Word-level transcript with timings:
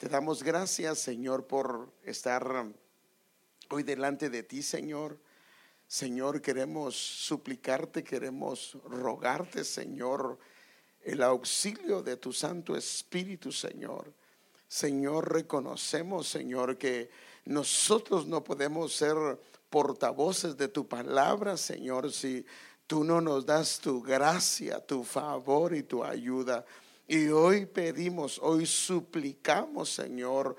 Te 0.00 0.08
damos 0.08 0.42
gracias, 0.42 0.98
Señor, 0.98 1.46
por 1.46 1.92
estar 2.04 2.64
hoy 3.68 3.82
delante 3.82 4.30
de 4.30 4.42
ti, 4.42 4.62
Señor. 4.62 5.18
Señor, 5.86 6.40
queremos 6.40 6.96
suplicarte, 6.96 8.02
queremos 8.02 8.78
rogarte, 8.88 9.62
Señor, 9.62 10.38
el 11.02 11.22
auxilio 11.22 12.02
de 12.02 12.16
tu 12.16 12.32
Santo 12.32 12.74
Espíritu, 12.78 13.52
Señor. 13.52 14.10
Señor, 14.66 15.34
reconocemos, 15.34 16.26
Señor, 16.28 16.78
que 16.78 17.10
nosotros 17.44 18.26
no 18.26 18.42
podemos 18.42 18.94
ser 18.94 19.38
portavoces 19.68 20.56
de 20.56 20.68
tu 20.68 20.88
palabra, 20.88 21.58
Señor, 21.58 22.10
si 22.10 22.46
tú 22.86 23.04
no 23.04 23.20
nos 23.20 23.44
das 23.44 23.78
tu 23.78 24.00
gracia, 24.00 24.80
tu 24.80 25.04
favor 25.04 25.74
y 25.74 25.82
tu 25.82 26.02
ayuda. 26.02 26.64
Y 27.12 27.26
hoy 27.30 27.66
pedimos, 27.66 28.38
hoy 28.40 28.66
suplicamos, 28.66 29.92
Señor, 29.92 30.54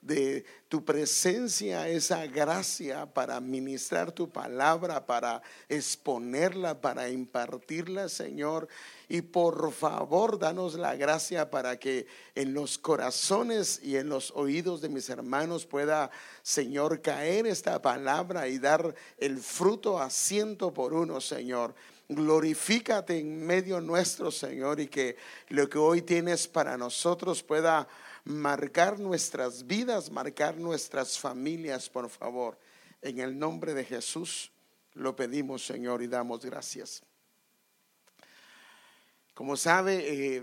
de 0.00 0.46
tu 0.66 0.82
presencia, 0.82 1.88
esa 1.88 2.26
gracia 2.26 3.04
para 3.04 3.38
ministrar 3.38 4.10
tu 4.10 4.30
palabra, 4.30 5.04
para 5.04 5.42
exponerla, 5.68 6.80
para 6.80 7.10
impartirla, 7.10 8.08
Señor. 8.08 8.66
Y 9.10 9.20
por 9.20 9.72
favor, 9.72 10.38
danos 10.38 10.72
la 10.72 10.96
gracia 10.96 11.50
para 11.50 11.78
que 11.78 12.06
en 12.34 12.54
los 12.54 12.78
corazones 12.78 13.78
y 13.82 13.96
en 13.96 14.08
los 14.08 14.30
oídos 14.30 14.80
de 14.80 14.88
mis 14.88 15.10
hermanos 15.10 15.66
pueda, 15.66 16.10
Señor, 16.42 17.02
caer 17.02 17.46
esta 17.46 17.82
palabra 17.82 18.48
y 18.48 18.58
dar 18.58 18.94
el 19.18 19.36
fruto 19.36 20.00
a 20.00 20.08
ciento 20.08 20.72
por 20.72 20.94
uno, 20.94 21.20
Señor. 21.20 21.74
Glorifícate 22.12 23.20
en 23.20 23.46
medio 23.46 23.80
nuestro, 23.80 24.32
Señor, 24.32 24.80
y 24.80 24.88
que 24.88 25.16
lo 25.50 25.70
que 25.70 25.78
hoy 25.78 26.02
tienes 26.02 26.48
para 26.48 26.76
nosotros 26.76 27.40
pueda 27.40 27.86
marcar 28.24 28.98
nuestras 28.98 29.64
vidas, 29.64 30.10
marcar 30.10 30.56
nuestras 30.56 31.16
familias, 31.16 31.88
por 31.88 32.10
favor. 32.10 32.58
En 33.00 33.20
el 33.20 33.38
nombre 33.38 33.74
de 33.74 33.84
Jesús 33.84 34.50
lo 34.94 35.14
pedimos, 35.14 35.64
Señor, 35.64 36.02
y 36.02 36.08
damos 36.08 36.44
gracias. 36.44 37.00
Como 39.32 39.56
sabe, 39.56 40.36
eh, 40.36 40.42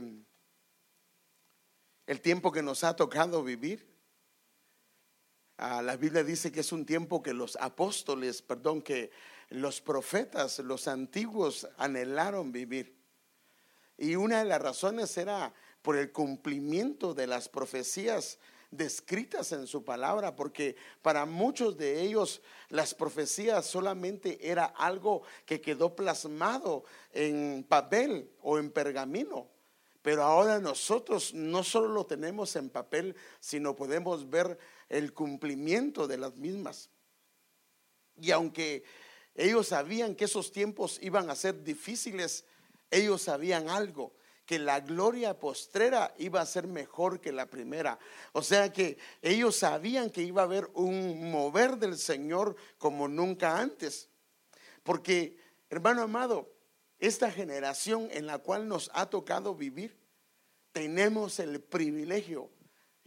el 2.05 2.21
tiempo 2.21 2.49
que 2.49 2.63
nos 2.63 2.85
ha 2.85 2.95
tocado 2.95 3.43
vivir, 3.43 3.85
ah, 5.57 5.81
la 5.81 5.97
Biblia 5.97 6.23
dice 6.23 6.49
que 6.49 6.61
es 6.61 6.71
un 6.71 6.85
tiempo 6.85 7.21
que 7.21 7.33
los 7.33 7.57
apóstoles, 7.57 8.41
perdón, 8.41 8.81
que 8.81 9.11
los 9.49 9.81
profetas, 9.81 10.59
los 10.59 10.87
antiguos 10.87 11.67
anhelaron 11.77 12.51
vivir. 12.51 12.97
Y 13.97 14.15
una 14.15 14.39
de 14.39 14.45
las 14.45 14.61
razones 14.61 15.17
era 15.17 15.53
por 15.81 15.97
el 15.97 16.11
cumplimiento 16.11 17.13
de 17.13 17.27
las 17.27 17.49
profecías 17.49 18.39
descritas 18.71 19.51
en 19.53 19.65
su 19.65 19.83
palabra, 19.83 20.35
porque 20.35 20.75
para 21.01 21.25
muchos 21.25 21.77
de 21.77 22.01
ellos 22.01 22.41
las 22.69 22.93
profecías 22.93 23.65
solamente 23.65 24.49
era 24.49 24.65
algo 24.65 25.23
que 25.45 25.61
quedó 25.61 25.95
plasmado 25.95 26.83
en 27.11 27.65
papel 27.67 28.29
o 28.41 28.59
en 28.59 28.69
pergamino. 28.71 29.47
Pero 30.01 30.23
ahora 30.23 30.59
nosotros 30.59 31.33
no 31.33 31.63
solo 31.63 31.89
lo 31.89 32.05
tenemos 32.05 32.55
en 32.55 32.69
papel, 32.69 33.15
sino 33.39 33.75
podemos 33.75 34.29
ver 34.29 34.57
el 34.89 35.13
cumplimiento 35.13 36.07
de 36.07 36.17
las 36.17 36.35
mismas. 36.37 36.89
Y 38.19 38.31
aunque 38.31 38.83
ellos 39.37 39.67
sabían 39.67 40.15
que 40.15 40.25
esos 40.25 40.51
tiempos 40.51 40.99
iban 41.01 41.29
a 41.29 41.35
ser 41.35 41.63
difíciles, 41.63 42.43
ellos 42.89 43.21
sabían 43.21 43.69
algo, 43.69 44.13
que 44.47 44.57
la 44.57 44.79
gloria 44.79 45.37
postrera 45.37 46.15
iba 46.17 46.41
a 46.41 46.45
ser 46.45 46.67
mejor 46.67 47.21
que 47.21 47.31
la 47.31 47.45
primera. 47.45 47.99
O 48.31 48.41
sea 48.41 48.73
que 48.73 48.97
ellos 49.21 49.57
sabían 49.57 50.09
que 50.09 50.23
iba 50.23 50.41
a 50.41 50.45
haber 50.45 50.69
un 50.73 51.29
mover 51.29 51.77
del 51.77 51.97
Señor 51.97 52.55
como 52.77 53.07
nunca 53.07 53.59
antes. 53.59 54.09
Porque, 54.83 55.37
hermano 55.69 56.01
amado, 56.01 56.51
esta 56.97 57.29
generación 57.29 58.07
en 58.11 58.25
la 58.25 58.39
cual 58.39 58.67
nos 58.67 58.89
ha 58.93 59.07
tocado 59.07 59.53
vivir, 59.53 59.95
tenemos 60.71 61.39
el 61.39 61.61
privilegio. 61.61 62.49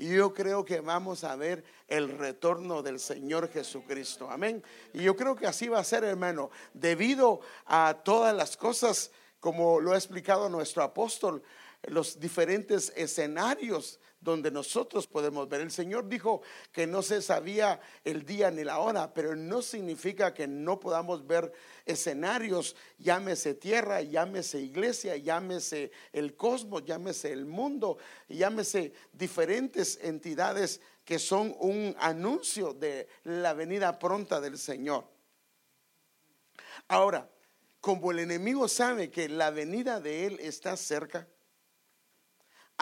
Y 0.00 0.08
yo 0.14 0.32
creo 0.32 0.64
que 0.64 0.80
vamos 0.80 1.24
a 1.24 1.36
ver 1.36 1.62
el 1.86 2.16
retorno 2.16 2.82
del 2.82 2.98
Señor 2.98 3.50
Jesucristo. 3.50 4.30
Amén. 4.30 4.64
Y 4.94 5.02
yo 5.02 5.14
creo 5.14 5.36
que 5.36 5.46
así 5.46 5.68
va 5.68 5.78
a 5.78 5.84
ser, 5.84 6.04
hermano. 6.04 6.50
Debido 6.72 7.42
a 7.66 8.00
todas 8.02 8.34
las 8.34 8.56
cosas 8.56 9.10
como 9.40 9.78
lo 9.78 9.92
ha 9.92 9.96
explicado 9.96 10.48
nuestro 10.48 10.82
apóstol, 10.82 11.42
los 11.82 12.18
diferentes 12.18 12.94
escenarios 12.96 14.00
donde 14.20 14.50
nosotros 14.50 15.06
podemos 15.06 15.48
ver. 15.48 15.62
El 15.62 15.70
Señor 15.70 16.08
dijo 16.08 16.42
que 16.72 16.86
no 16.86 17.02
se 17.02 17.22
sabía 17.22 17.80
el 18.04 18.24
día 18.24 18.50
ni 18.50 18.64
la 18.64 18.78
hora, 18.78 19.12
pero 19.12 19.34
no 19.34 19.62
significa 19.62 20.34
que 20.34 20.46
no 20.46 20.78
podamos 20.78 21.26
ver 21.26 21.52
escenarios, 21.86 22.76
llámese 22.98 23.54
tierra, 23.54 24.02
llámese 24.02 24.60
iglesia, 24.60 25.16
llámese 25.16 25.90
el 26.12 26.36
cosmos, 26.36 26.84
llámese 26.84 27.32
el 27.32 27.46
mundo, 27.46 27.98
llámese 28.28 28.92
diferentes 29.12 29.98
entidades 30.02 30.80
que 31.04 31.18
son 31.18 31.56
un 31.58 31.96
anuncio 31.98 32.74
de 32.74 33.08
la 33.24 33.54
venida 33.54 33.98
pronta 33.98 34.40
del 34.40 34.58
Señor. 34.58 35.06
Ahora, 36.88 37.30
como 37.80 38.10
el 38.10 38.18
enemigo 38.18 38.68
sabe 38.68 39.10
que 39.10 39.28
la 39.28 39.50
venida 39.50 40.00
de 40.00 40.26
él 40.26 40.38
está 40.40 40.76
cerca, 40.76 41.26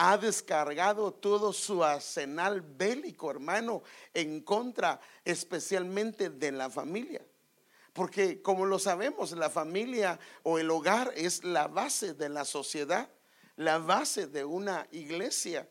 ha 0.01 0.17
descargado 0.17 1.11
todo 1.11 1.51
su 1.51 1.83
arsenal 1.83 2.61
bélico, 2.61 3.29
hermano, 3.29 3.83
en 4.13 4.39
contra 4.39 4.97
especialmente 5.25 6.29
de 6.29 6.53
la 6.53 6.69
familia. 6.69 7.21
Porque 7.91 8.41
como 8.41 8.65
lo 8.65 8.79
sabemos, 8.79 9.33
la 9.33 9.49
familia 9.49 10.17
o 10.43 10.57
el 10.57 10.71
hogar 10.71 11.11
es 11.17 11.43
la 11.43 11.67
base 11.67 12.13
de 12.13 12.29
la 12.29 12.45
sociedad, 12.45 13.09
la 13.57 13.77
base 13.77 14.27
de 14.27 14.45
una 14.45 14.87
iglesia. 14.91 15.67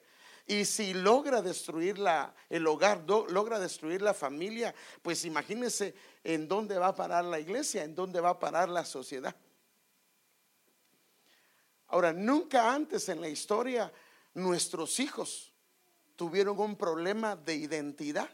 Y 0.46 0.66
si 0.66 0.92
logra 0.92 1.40
destruir 1.40 1.98
la, 1.98 2.34
el 2.50 2.66
hogar, 2.66 3.04
logra 3.08 3.58
destruir 3.58 4.02
la 4.02 4.12
familia, 4.12 4.74
pues 5.00 5.24
imagínense 5.24 5.94
en 6.22 6.46
dónde 6.46 6.76
va 6.76 6.88
a 6.88 6.94
parar 6.94 7.24
la 7.24 7.40
iglesia, 7.40 7.82
en 7.82 7.94
dónde 7.94 8.20
va 8.20 8.28
a 8.28 8.38
parar 8.38 8.68
la 8.68 8.84
sociedad. 8.84 9.34
Ahora, 11.86 12.12
nunca 12.12 12.70
antes 12.70 13.08
en 13.08 13.22
la 13.22 13.30
historia 13.30 13.90
nuestros 14.34 15.00
hijos 15.00 15.54
tuvieron 16.16 16.58
un 16.58 16.76
problema 16.76 17.36
de 17.36 17.54
identidad, 17.56 18.28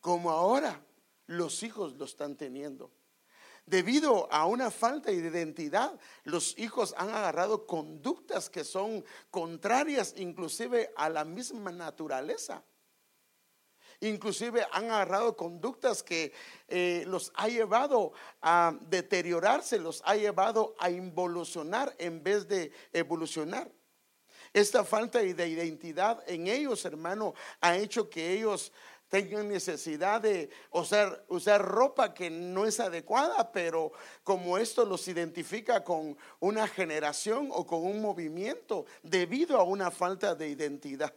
como 0.00 0.30
ahora 0.30 0.84
los 1.26 1.62
hijos 1.62 1.94
lo 1.96 2.04
están 2.04 2.36
teniendo. 2.36 2.90
Debido 3.66 4.30
a 4.30 4.44
una 4.44 4.70
falta 4.70 5.10
de 5.10 5.16
identidad, 5.16 5.98
los 6.24 6.58
hijos 6.58 6.94
han 6.98 7.08
agarrado 7.08 7.66
conductas 7.66 8.50
que 8.50 8.62
son 8.62 9.04
contrarias 9.30 10.14
inclusive 10.18 10.92
a 10.96 11.08
la 11.08 11.24
misma 11.24 11.72
naturaleza. 11.72 12.62
Inclusive 14.00 14.66
han 14.70 14.90
agarrado 14.90 15.34
conductas 15.34 16.02
que 16.02 16.32
eh, 16.68 17.04
los 17.06 17.32
ha 17.36 17.48
llevado 17.48 18.12
a 18.42 18.76
deteriorarse, 18.82 19.78
los 19.78 20.02
ha 20.04 20.14
llevado 20.14 20.74
a 20.78 20.90
involucionar 20.90 21.94
en 21.98 22.22
vez 22.22 22.46
de 22.46 22.70
evolucionar. 22.92 23.70
Esta 24.54 24.84
falta 24.84 25.18
de 25.18 25.48
identidad 25.48 26.22
en 26.28 26.46
ellos, 26.46 26.84
hermano, 26.84 27.34
ha 27.60 27.76
hecho 27.76 28.08
que 28.08 28.32
ellos 28.32 28.72
tengan 29.08 29.48
necesidad 29.48 30.20
de 30.20 30.48
usar, 30.70 31.24
usar 31.28 31.60
ropa 31.60 32.14
que 32.14 32.30
no 32.30 32.64
es 32.64 32.78
adecuada, 32.78 33.50
pero 33.50 33.90
como 34.22 34.56
esto 34.56 34.84
los 34.84 35.08
identifica 35.08 35.82
con 35.82 36.16
una 36.38 36.68
generación 36.68 37.48
o 37.50 37.66
con 37.66 37.84
un 37.84 38.00
movimiento 38.00 38.86
debido 39.02 39.58
a 39.58 39.64
una 39.64 39.90
falta 39.90 40.36
de 40.36 40.48
identidad. 40.48 41.12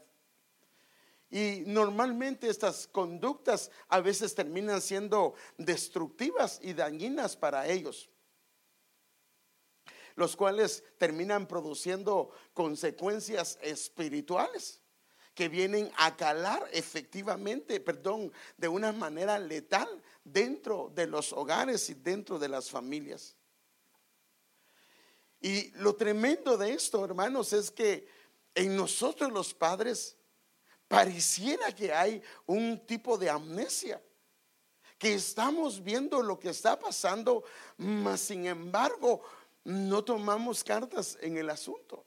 Y 1.29 1.61
normalmente 1.67 2.49
estas 2.49 2.87
conductas 2.87 3.69
a 3.87 3.99
veces 3.99 4.33
terminan 4.33 4.81
siendo 4.81 5.35
destructivas 5.59 6.59
y 6.63 6.73
dañinas 6.73 7.37
para 7.37 7.67
ellos, 7.67 8.09
los 10.17 10.35
cuales 10.35 10.83
terminan 10.97 11.47
produciendo 11.47 12.31
consecuencias 12.53 13.57
espirituales 13.61 14.81
que 15.35 15.47
vienen 15.47 15.91
a 15.95 16.17
calar 16.17 16.67
efectivamente, 16.73 17.79
perdón, 17.79 18.33
de 18.57 18.67
una 18.67 18.91
manera 18.91 19.37
letal 19.37 19.87
dentro 20.23 20.91
de 20.95 21.05
los 21.05 21.31
hogares 21.33 21.87
y 21.91 21.93
dentro 21.93 22.39
de 22.39 22.49
las 22.49 22.71
familias. 22.71 23.35
Y 25.39 25.69
lo 25.73 25.95
tremendo 25.95 26.57
de 26.57 26.73
esto, 26.73 27.05
hermanos, 27.05 27.53
es 27.53 27.69
que 27.69 28.07
en 28.55 28.75
nosotros 28.75 29.31
los 29.31 29.53
padres 29.53 30.17
pareciera 30.87 31.71
que 31.75 31.93
hay 31.93 32.23
un 32.47 32.83
tipo 32.87 33.19
de 33.19 33.29
amnesia, 33.29 34.01
que 34.97 35.13
estamos 35.13 35.83
viendo 35.83 36.23
lo 36.23 36.39
que 36.39 36.49
está 36.49 36.79
pasando, 36.79 37.43
mas 37.77 38.21
sin 38.21 38.47
embargo 38.47 39.21
no 39.67 40.03
tomamos 40.03 40.63
cartas 40.63 41.17
en 41.21 41.37
el 41.37 41.49
asunto. 41.49 42.05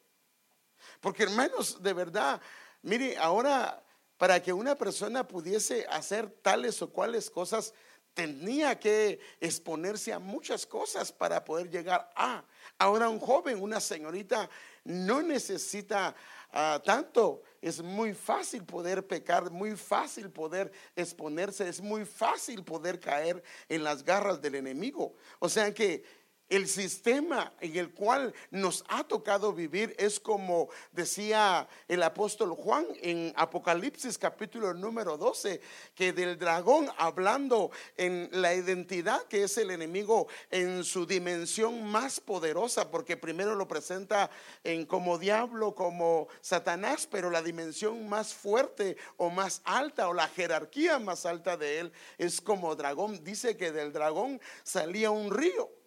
Porque 1.00 1.22
hermanos, 1.22 1.82
de 1.82 1.92
verdad, 1.92 2.40
Mire, 2.82 3.16
ahora 3.18 3.82
para 4.16 4.42
que 4.42 4.52
una 4.52 4.74
persona 4.74 5.26
pudiese 5.26 5.86
hacer 5.88 6.30
tales 6.42 6.80
o 6.82 6.90
cuales 6.90 7.30
cosas, 7.30 7.72
tenía 8.12 8.78
que 8.78 9.18
exponerse 9.40 10.12
a 10.12 10.18
muchas 10.18 10.66
cosas 10.66 11.10
para 11.12 11.42
poder 11.42 11.70
llegar 11.70 12.10
a. 12.14 12.44
Ahora 12.78 13.08
un 13.08 13.18
joven, 13.18 13.62
una 13.62 13.80
señorita, 13.80 14.48
no 14.84 15.22
necesita 15.22 16.14
ah, 16.52 16.80
tanto. 16.84 17.42
Es 17.62 17.80
muy 17.82 18.12
fácil 18.12 18.64
poder 18.64 19.06
pecar, 19.06 19.50
muy 19.50 19.76
fácil 19.76 20.30
poder 20.30 20.70
exponerse, 20.96 21.68
es 21.68 21.80
muy 21.80 22.04
fácil 22.04 22.62
poder 22.62 23.00
caer 23.00 23.42
en 23.68 23.84
las 23.84 24.04
garras 24.04 24.40
del 24.40 24.56
enemigo. 24.56 25.14
O 25.38 25.48
sea 25.48 25.72
que 25.72 26.02
el 26.50 26.68
sistema 26.68 27.52
en 27.60 27.76
el 27.76 27.92
cual 27.92 28.34
nos 28.50 28.84
ha 28.88 29.04
tocado 29.04 29.52
vivir 29.52 29.94
es 29.98 30.18
como 30.18 30.68
decía 30.92 31.68
el 31.86 32.02
apóstol 32.02 32.50
Juan 32.50 32.86
en 33.00 33.32
Apocalipsis 33.36 34.18
capítulo 34.18 34.74
número 34.74 35.16
12, 35.16 35.60
que 35.94 36.12
del 36.12 36.38
dragón 36.38 36.90
hablando 36.98 37.70
en 37.96 38.28
la 38.32 38.52
identidad 38.52 39.22
que 39.28 39.44
es 39.44 39.56
el 39.58 39.70
enemigo 39.70 40.26
en 40.50 40.82
su 40.82 41.06
dimensión 41.06 41.84
más 41.84 42.18
poderosa, 42.18 42.90
porque 42.90 43.16
primero 43.16 43.54
lo 43.54 43.68
presenta 43.68 44.28
en 44.64 44.86
como 44.86 45.18
diablo, 45.18 45.76
como 45.76 46.26
Satanás, 46.40 47.06
pero 47.08 47.30
la 47.30 47.42
dimensión 47.42 48.08
más 48.08 48.34
fuerte 48.34 48.96
o 49.16 49.30
más 49.30 49.62
alta 49.64 50.08
o 50.08 50.14
la 50.14 50.26
jerarquía 50.26 50.98
más 50.98 51.26
alta 51.26 51.56
de 51.56 51.78
él 51.78 51.92
es 52.18 52.40
como 52.40 52.74
dragón. 52.74 53.22
Dice 53.22 53.56
que 53.56 53.70
del 53.70 53.92
dragón 53.92 54.40
salía 54.64 55.12
un 55.12 55.30
río 55.30 55.79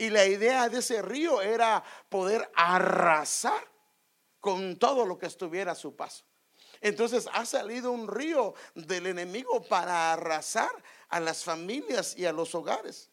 y 0.00 0.08
la 0.08 0.24
idea 0.24 0.70
de 0.70 0.78
ese 0.78 1.02
río 1.02 1.42
era 1.42 1.84
poder 2.08 2.50
arrasar 2.54 3.62
con 4.40 4.78
todo 4.78 5.04
lo 5.04 5.18
que 5.18 5.26
estuviera 5.26 5.72
a 5.72 5.74
su 5.74 5.94
paso. 5.94 6.24
Entonces 6.80 7.28
ha 7.30 7.44
salido 7.44 7.92
un 7.92 8.08
río 8.08 8.54
del 8.74 9.06
enemigo 9.06 9.62
para 9.62 10.14
arrasar 10.14 10.70
a 11.10 11.20
las 11.20 11.44
familias 11.44 12.16
y 12.16 12.24
a 12.24 12.32
los 12.32 12.54
hogares. 12.54 13.10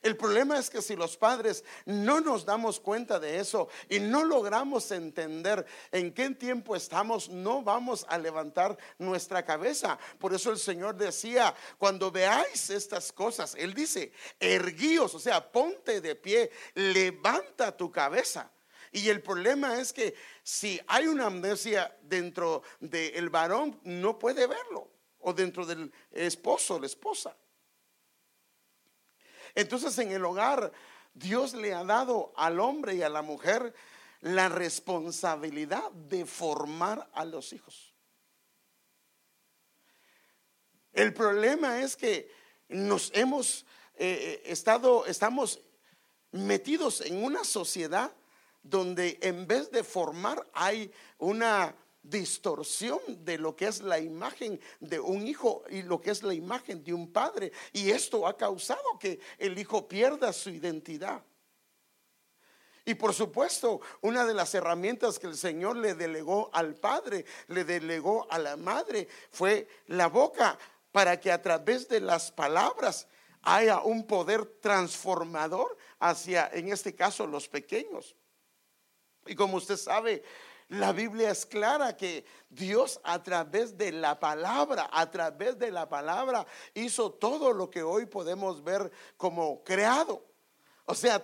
El 0.00 0.16
problema 0.16 0.58
es 0.58 0.70
que 0.70 0.80
si 0.80 0.96
los 0.96 1.16
padres 1.16 1.64
no 1.84 2.20
nos 2.20 2.44
damos 2.44 2.80
cuenta 2.80 3.20
de 3.20 3.38
eso 3.38 3.68
y 3.88 4.00
no 4.00 4.24
logramos 4.24 4.90
entender 4.90 5.66
en 5.90 6.12
qué 6.12 6.30
tiempo 6.30 6.74
estamos, 6.74 7.28
no 7.28 7.62
vamos 7.62 8.06
a 8.08 8.16
levantar 8.18 8.78
nuestra 8.98 9.44
cabeza. 9.44 9.98
Por 10.18 10.32
eso 10.32 10.50
el 10.50 10.58
Señor 10.58 10.96
decía, 10.96 11.54
cuando 11.78 12.10
veáis 12.10 12.70
estas 12.70 13.12
cosas, 13.12 13.54
Él 13.56 13.74
dice, 13.74 14.12
erguíos, 14.40 15.14
o 15.14 15.18
sea, 15.18 15.50
ponte 15.52 16.00
de 16.00 16.14
pie, 16.14 16.50
levanta 16.74 17.76
tu 17.76 17.90
cabeza. 17.90 18.50
Y 18.92 19.08
el 19.08 19.22
problema 19.22 19.80
es 19.80 19.92
que 19.92 20.14
si 20.42 20.80
hay 20.86 21.06
una 21.06 21.26
amnesia 21.26 21.96
dentro 22.02 22.62
del 22.78 23.30
varón, 23.30 23.80
no 23.84 24.18
puede 24.18 24.46
verlo. 24.46 24.90
O 25.20 25.32
dentro 25.32 25.64
del 25.64 25.90
esposo, 26.10 26.78
la 26.78 26.86
esposa. 26.86 27.34
Entonces 29.54 29.96
en 29.98 30.12
el 30.12 30.24
hogar 30.24 30.72
Dios 31.14 31.54
le 31.54 31.74
ha 31.74 31.84
dado 31.84 32.32
al 32.36 32.60
hombre 32.60 32.94
y 32.94 33.02
a 33.02 33.08
la 33.08 33.22
mujer 33.22 33.74
la 34.20 34.48
responsabilidad 34.48 35.90
de 35.92 36.24
formar 36.24 37.10
a 37.12 37.24
los 37.24 37.52
hijos. 37.52 37.92
El 40.92 41.12
problema 41.12 41.80
es 41.80 41.96
que 41.96 42.30
nos 42.68 43.10
hemos 43.14 43.66
eh, 43.96 44.42
estado, 44.46 45.06
estamos 45.06 45.60
metidos 46.30 47.00
en 47.00 47.22
una 47.22 47.44
sociedad 47.44 48.12
donde 48.62 49.18
en 49.22 49.46
vez 49.46 49.70
de 49.70 49.82
formar 49.82 50.48
hay 50.52 50.92
una 51.18 51.74
distorsión 52.02 53.00
de 53.24 53.38
lo 53.38 53.54
que 53.54 53.66
es 53.66 53.80
la 53.80 53.98
imagen 53.98 54.60
de 54.80 54.98
un 54.98 55.26
hijo 55.26 55.64
y 55.70 55.82
lo 55.82 56.00
que 56.00 56.10
es 56.10 56.22
la 56.22 56.34
imagen 56.34 56.82
de 56.82 56.92
un 56.92 57.12
padre. 57.12 57.52
Y 57.72 57.90
esto 57.90 58.26
ha 58.26 58.36
causado 58.36 58.98
que 58.98 59.20
el 59.38 59.58
hijo 59.58 59.86
pierda 59.86 60.32
su 60.32 60.50
identidad. 60.50 61.22
Y 62.84 62.94
por 62.94 63.14
supuesto, 63.14 63.80
una 64.00 64.24
de 64.24 64.34
las 64.34 64.54
herramientas 64.54 65.18
que 65.18 65.28
el 65.28 65.36
Señor 65.36 65.76
le 65.76 65.94
delegó 65.94 66.50
al 66.52 66.74
padre, 66.74 67.24
le 67.46 67.64
delegó 67.64 68.26
a 68.30 68.38
la 68.38 68.56
madre, 68.56 69.06
fue 69.30 69.68
la 69.86 70.08
boca, 70.08 70.58
para 70.90 71.18
que 71.20 71.30
a 71.30 71.40
través 71.40 71.88
de 71.88 72.00
las 72.00 72.32
palabras 72.32 73.06
haya 73.42 73.80
un 73.80 74.06
poder 74.06 74.44
transformador 74.60 75.76
hacia, 76.00 76.50
en 76.52 76.72
este 76.72 76.94
caso, 76.94 77.26
los 77.26 77.48
pequeños. 77.48 78.16
Y 79.26 79.34
como 79.36 79.56
usted 79.56 79.76
sabe, 79.76 80.22
la 80.72 80.92
Biblia 80.92 81.30
es 81.30 81.44
clara 81.44 81.96
que 81.96 82.24
Dios 82.48 82.98
a 83.04 83.22
través 83.22 83.76
de 83.76 83.92
la 83.92 84.18
palabra, 84.18 84.88
a 84.90 85.10
través 85.10 85.58
de 85.58 85.70
la 85.70 85.86
palabra, 85.86 86.46
hizo 86.72 87.12
todo 87.12 87.52
lo 87.52 87.68
que 87.68 87.82
hoy 87.82 88.06
podemos 88.06 88.64
ver 88.64 88.90
como 89.18 89.62
creado. 89.62 90.24
O 90.86 90.94
sea, 90.94 91.22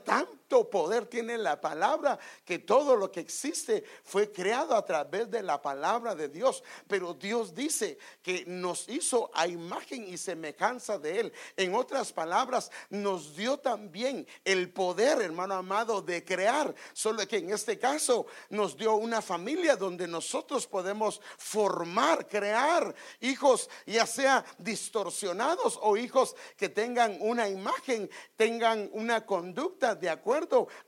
poder 0.49 1.07
tiene 1.07 1.37
la 1.37 1.61
palabra 1.61 2.19
que 2.45 2.59
todo 2.59 2.97
lo 2.97 3.11
que 3.11 3.21
existe 3.21 3.85
fue 4.03 4.33
creado 4.33 4.75
a 4.75 4.85
través 4.85 5.31
de 5.31 5.43
la 5.43 5.61
palabra 5.61 6.15
de 6.15 6.29
Dios. 6.29 6.63
Pero 6.87 7.15
Dios 7.15 7.55
dice 7.55 7.99
que 8.23 8.45
nos 8.47 8.89
hizo 8.89 9.31
a 9.35 9.47
imagen 9.47 10.09
y 10.09 10.17
semejanza 10.17 10.99
de 10.99 11.21
Él. 11.21 11.33
En 11.57 11.75
otras 11.75 12.13
palabras, 12.13 12.71
nos 12.89 13.37
dio 13.37 13.59
también 13.59 14.27
el 14.45 14.71
poder, 14.73 15.21
hermano 15.21 15.55
amado, 15.55 16.01
de 16.01 16.25
crear. 16.25 16.75
Solo 16.93 17.27
que 17.27 17.39
en 17.39 17.53
este 17.53 17.79
caso 17.79 18.27
nos 18.49 18.77
dio 18.77 18.95
una 18.95 19.21
familia 19.21 19.77
donde 19.77 20.09
nosotros 20.09 20.67
podemos 20.67 21.21
formar, 21.37 22.27
crear 22.27 22.95
hijos, 23.21 23.69
ya 23.87 24.07
sea 24.07 24.45
distorsionados 24.57 25.79
o 25.83 25.97
hijos 25.97 26.35
que 26.57 26.69
tengan 26.69 27.19
una 27.21 27.49
imagen, 27.49 28.11
tengan 28.37 28.89
una 28.93 29.27
conducta 29.27 29.95
de 29.95 30.09
acuerdo 30.09 30.38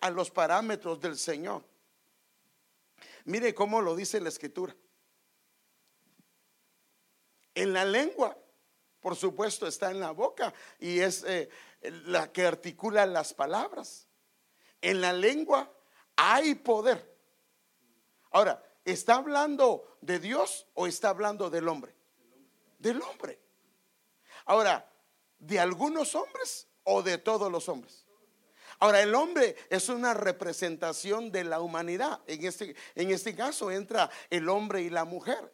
a 0.01 0.11
los 0.11 0.31
parámetros 0.31 1.01
del 1.01 1.17
Señor. 1.17 1.65
Mire 3.25 3.55
cómo 3.55 3.81
lo 3.81 3.97
dice 3.97 4.21
la 4.21 4.29
escritura. 4.29 4.75
En 7.55 7.73
la 7.73 7.85
lengua, 7.85 8.37
por 9.01 9.17
supuesto, 9.17 9.67
está 9.67 9.91
en 9.91 10.01
la 10.01 10.13
boca 10.13 10.53
y 10.79 11.01
es 11.01 11.25
eh, 11.25 11.49
la 11.81 12.33
que 12.33 12.47
articula 12.47 13.07
las 13.07 13.35
palabras. 13.35 14.07
En 14.81 15.01
la 15.01 15.13
lengua 15.13 15.71
hay 16.17 16.55
poder. 16.55 17.17
Ahora, 18.31 18.63
¿está 18.85 19.17
hablando 19.17 19.97
de 20.01 20.19
Dios 20.19 20.67
o 20.75 20.87
está 20.87 21.11
hablando 21.11 21.51
del 21.51 21.69
hombre? 21.69 21.95
Del 22.79 23.03
hombre. 23.03 23.39
Ahora, 24.45 24.89
¿de 25.39 25.59
algunos 25.59 26.15
hombres 26.15 26.69
o 26.85 27.03
de 27.03 27.19
todos 27.19 27.51
los 27.51 27.69
hombres? 27.69 28.00
Ahora, 28.81 29.03
el 29.03 29.15
hombre 29.15 29.57
es 29.69 29.91
una 29.91 30.15
representación 30.15 31.31
de 31.31 31.45
la 31.45 31.61
humanidad. 31.61 32.21
En 32.27 32.45
este, 32.45 32.75
en 32.95 33.11
este 33.11 33.35
caso 33.37 33.71
entra 33.71 34.11
el 34.31 34.49
hombre 34.49 34.81
y 34.81 34.91
la 34.91 35.05
mujer. 35.05 35.53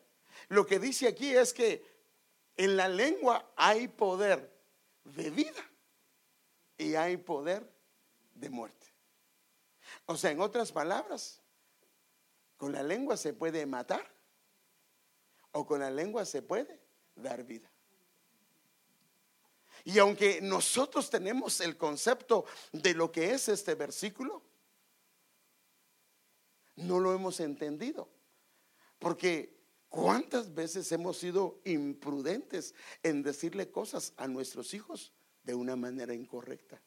Lo 0.48 0.64
que 0.64 0.78
dice 0.78 1.08
aquí 1.08 1.34
es 1.34 1.52
que 1.52 1.84
en 2.56 2.76
la 2.76 2.88
lengua 2.88 3.52
hay 3.56 3.88
poder 3.88 4.56
de 5.02 5.30
vida 5.30 5.70
y 6.78 6.94
hay 6.94 7.16
poder 7.16 7.68
de 8.34 8.48
muerte. 8.48 8.86
O 10.06 10.16
sea, 10.16 10.30
en 10.30 10.40
otras 10.40 10.70
palabras, 10.70 11.42
con 12.56 12.72
la 12.72 12.84
lengua 12.84 13.16
se 13.16 13.32
puede 13.32 13.66
matar 13.66 14.08
o 15.50 15.66
con 15.66 15.80
la 15.80 15.90
lengua 15.90 16.24
se 16.24 16.42
puede 16.42 16.80
dar 17.16 17.42
vida. 17.42 17.70
Y 19.86 20.00
aunque 20.00 20.40
nosotros 20.40 21.08
tenemos 21.08 21.60
el 21.60 21.76
concepto 21.76 22.44
de 22.72 22.92
lo 22.92 23.12
que 23.12 23.30
es 23.30 23.48
este 23.48 23.76
versículo, 23.76 24.42
no 26.74 26.98
lo 26.98 27.14
hemos 27.14 27.38
entendido. 27.38 28.08
Porque 28.98 29.56
¿cuántas 29.88 30.52
veces 30.52 30.90
hemos 30.90 31.18
sido 31.18 31.60
imprudentes 31.64 32.74
en 33.04 33.22
decirle 33.22 33.70
cosas 33.70 34.12
a 34.16 34.26
nuestros 34.26 34.74
hijos 34.74 35.12
de 35.44 35.54
una 35.54 35.76
manera 35.76 36.12
incorrecta? 36.14 36.82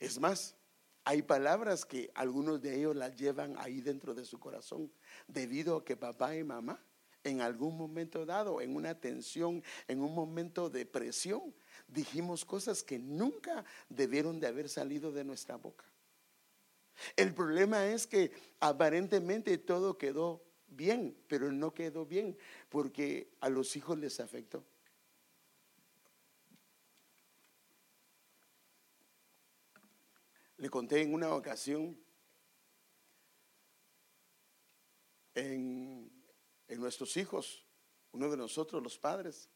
Es 0.00 0.18
más, 0.18 0.56
hay 1.04 1.22
palabras 1.22 1.84
que 1.84 2.10
algunos 2.16 2.60
de 2.60 2.78
ellos 2.78 2.96
las 2.96 3.14
llevan 3.14 3.56
ahí 3.58 3.80
dentro 3.80 4.12
de 4.12 4.24
su 4.24 4.40
corazón 4.40 4.92
debido 5.28 5.76
a 5.76 5.84
que 5.84 5.96
papá 5.96 6.34
y 6.34 6.42
mamá 6.42 6.84
en 7.24 7.40
algún 7.40 7.76
momento 7.76 8.24
dado, 8.24 8.60
en 8.60 8.74
una 8.74 8.98
tensión, 8.98 9.62
en 9.88 10.00
un 10.00 10.14
momento 10.14 10.70
de 10.70 10.86
presión, 10.86 11.54
dijimos 11.88 12.44
cosas 12.44 12.82
que 12.82 12.98
nunca 12.98 13.64
debieron 13.88 14.40
de 14.40 14.46
haber 14.46 14.68
salido 14.68 15.12
de 15.12 15.24
nuestra 15.24 15.56
boca. 15.56 15.84
El 17.16 17.34
problema 17.34 17.86
es 17.86 18.06
que 18.06 18.30
aparentemente 18.60 19.56
todo 19.58 19.96
quedó 19.96 20.42
bien, 20.68 21.16
pero 21.28 21.50
no 21.50 21.72
quedó 21.72 22.06
bien 22.06 22.36
porque 22.68 23.30
a 23.40 23.48
los 23.48 23.74
hijos 23.76 23.98
les 23.98 24.20
afectó. 24.20 24.64
Le 30.58 30.68
conté 30.68 31.00
en 31.00 31.14
una 31.14 31.34
ocasión 31.34 31.98
en, 35.34 36.09
en 36.70 36.80
nuestros 36.80 37.16
hijos, 37.16 37.66
uno 38.12 38.30
de 38.30 38.36
nosotros 38.36 38.80
los 38.82 38.96
padres, 38.96 39.50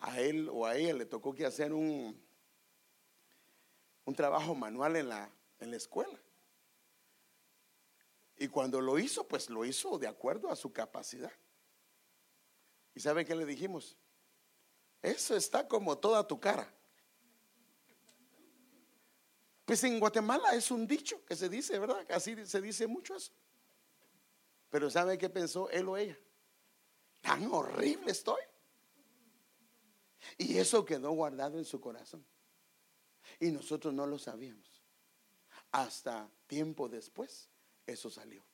a 0.00 0.20
él 0.20 0.48
o 0.50 0.66
a 0.66 0.76
ella 0.76 0.94
le 0.94 1.06
tocó 1.06 1.32
que 1.32 1.46
hacer 1.46 1.72
un, 1.72 2.20
un 4.04 4.14
trabajo 4.14 4.54
manual 4.54 4.96
en 4.96 5.08
la, 5.08 5.32
en 5.60 5.70
la 5.70 5.76
escuela. 5.76 6.20
Y 8.36 8.48
cuando 8.48 8.80
lo 8.80 8.98
hizo, 8.98 9.28
pues 9.28 9.48
lo 9.48 9.64
hizo 9.64 9.96
de 9.98 10.08
acuerdo 10.08 10.50
a 10.50 10.56
su 10.56 10.72
capacidad. 10.72 11.32
¿Y 12.94 13.00
sabe 13.00 13.24
qué 13.24 13.36
le 13.36 13.46
dijimos? 13.46 13.96
Eso 15.02 15.36
está 15.36 15.68
como 15.68 15.98
toda 15.98 16.26
tu 16.26 16.40
cara. 16.40 16.74
Pues 19.64 19.84
en 19.84 20.00
Guatemala 20.00 20.52
es 20.54 20.72
un 20.72 20.84
dicho 20.84 21.24
que 21.24 21.36
se 21.36 21.48
dice, 21.48 21.78
¿verdad? 21.78 22.04
Así 22.10 22.34
se 22.44 22.60
dice 22.60 22.88
mucho 22.88 23.14
eso. 23.14 23.32
Pero 24.68 24.90
¿sabe 24.90 25.16
qué 25.16 25.30
pensó 25.30 25.70
él 25.70 25.88
o 25.88 25.96
ella? 25.96 26.18
Tan 27.20 27.52
horrible 27.52 28.12
estoy. 28.12 28.40
Y 30.38 30.58
eso 30.58 30.84
quedó 30.84 31.12
guardado 31.12 31.58
en 31.58 31.64
su 31.64 31.80
corazón. 31.80 32.24
Y 33.38 33.50
nosotros 33.50 33.92
no 33.92 34.06
lo 34.06 34.18
sabíamos. 34.18 34.82
Hasta 35.72 36.28
tiempo 36.46 36.88
después, 36.88 37.48
eso 37.86 38.10
salió. 38.10 38.44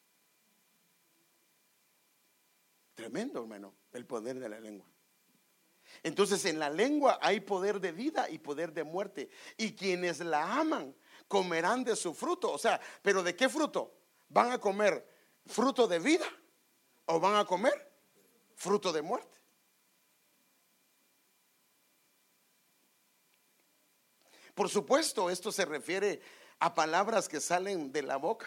Tremendo, 2.94 3.40
hermano, 3.40 3.74
el 3.92 4.06
poder 4.06 4.38
de 4.38 4.48
la 4.48 4.60
lengua. 4.60 4.86
Entonces 6.02 6.44
en 6.44 6.58
la 6.58 6.70
lengua 6.70 7.18
hay 7.22 7.40
poder 7.40 7.80
de 7.80 7.92
vida 7.92 8.28
y 8.28 8.38
poder 8.38 8.72
de 8.72 8.84
muerte. 8.84 9.30
Y 9.56 9.72
quienes 9.72 10.20
la 10.20 10.58
aman 10.58 10.94
comerán 11.28 11.84
de 11.84 11.96
su 11.96 12.14
fruto. 12.14 12.52
O 12.52 12.58
sea, 12.58 12.80
pero 13.02 13.22
¿de 13.22 13.36
qué 13.36 13.48
fruto? 13.48 13.94
¿Van 14.28 14.50
a 14.50 14.58
comer 14.58 15.06
fruto 15.46 15.86
de 15.86 15.98
vida 15.98 16.26
o 17.06 17.20
van 17.20 17.36
a 17.36 17.44
comer 17.44 17.85
fruto 18.56 18.92
de 18.92 19.02
muerte? 19.02 19.38
Por 24.54 24.70
supuesto, 24.70 25.30
esto 25.30 25.52
se 25.52 25.66
refiere 25.66 26.20
a 26.58 26.74
palabras 26.74 27.28
que 27.28 27.40
salen 27.40 27.92
de 27.92 28.02
la 28.02 28.16
boca. 28.16 28.46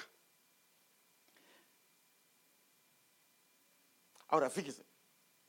Ahora, 4.27 4.49
fíjese, 4.49 4.83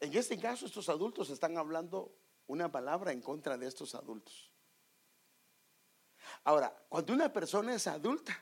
en 0.00 0.14
este 0.14 0.38
caso 0.38 0.66
estos 0.66 0.88
adultos 0.88 1.30
están 1.30 1.56
hablando 1.56 2.14
una 2.46 2.70
palabra 2.70 3.12
en 3.12 3.22
contra 3.22 3.56
de 3.56 3.66
estos 3.66 3.94
adultos. 3.94 4.50
Ahora, 6.44 6.76
cuando 6.88 7.12
una 7.14 7.32
persona 7.32 7.74
es 7.74 7.86
adulta 7.86 8.38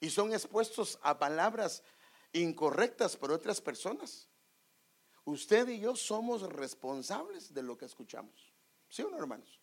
y 0.00 0.08
son 0.08 0.32
expuestos 0.32 0.98
a 1.02 1.18
palabras 1.18 1.82
incorrectas 2.32 3.16
por 3.16 3.32
otras 3.32 3.60
personas, 3.60 4.28
usted 5.26 5.68
y 5.68 5.80
yo 5.80 5.94
somos 5.94 6.42
responsables 6.42 7.52
de 7.52 7.62
lo 7.62 7.76
que 7.76 7.84
escuchamos. 7.84 8.52
¿Sí 8.88 9.02
o 9.02 9.10
no, 9.10 9.18
hermanos? 9.18 9.60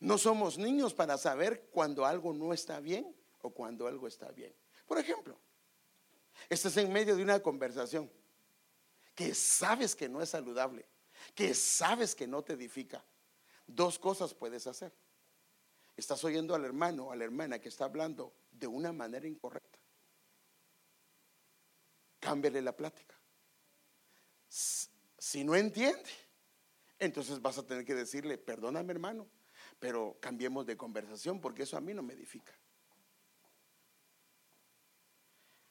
No 0.00 0.18
somos 0.18 0.58
niños 0.58 0.94
para 0.94 1.16
saber 1.16 1.68
cuando 1.70 2.04
algo 2.04 2.32
no 2.32 2.52
está 2.52 2.78
bien 2.80 3.16
o 3.40 3.50
cuando 3.50 3.86
algo 3.86 4.06
está 4.06 4.30
bien. 4.30 4.54
Por 4.86 4.98
ejemplo, 4.98 5.38
estás 6.48 6.76
en 6.76 6.92
medio 6.92 7.16
de 7.16 7.22
una 7.22 7.40
conversación 7.40 8.10
que 9.14 9.34
sabes 9.34 9.96
que 9.96 10.08
no 10.08 10.20
es 10.22 10.30
saludable, 10.30 10.86
que 11.34 11.54
sabes 11.54 12.14
que 12.14 12.26
no 12.26 12.42
te 12.42 12.52
edifica. 12.52 13.04
Dos 13.66 13.98
cosas 13.98 14.34
puedes 14.34 14.66
hacer. 14.66 14.92
Estás 15.96 16.22
oyendo 16.22 16.54
al 16.54 16.64
hermano 16.64 17.06
o 17.06 17.12
a 17.12 17.16
la 17.16 17.24
hermana 17.24 17.58
que 17.58 17.68
está 17.68 17.84
hablando 17.84 18.32
de 18.52 18.68
una 18.68 18.92
manera 18.92 19.26
incorrecta. 19.26 19.78
Cámbiale 22.20 22.62
la 22.62 22.76
plática. 22.76 23.18
Si 24.48 25.44
no 25.44 25.54
entiende, 25.54 26.10
entonces 26.98 27.40
vas 27.40 27.58
a 27.58 27.66
tener 27.66 27.84
que 27.84 27.94
decirle, 27.94 28.38
perdóname 28.38 28.92
hermano, 28.92 29.28
pero 29.78 30.18
cambiemos 30.20 30.66
de 30.66 30.76
conversación 30.76 31.40
porque 31.40 31.64
eso 31.64 31.76
a 31.76 31.80
mí 31.80 31.94
no 31.94 32.02
me 32.02 32.14
edifica. 32.14 32.52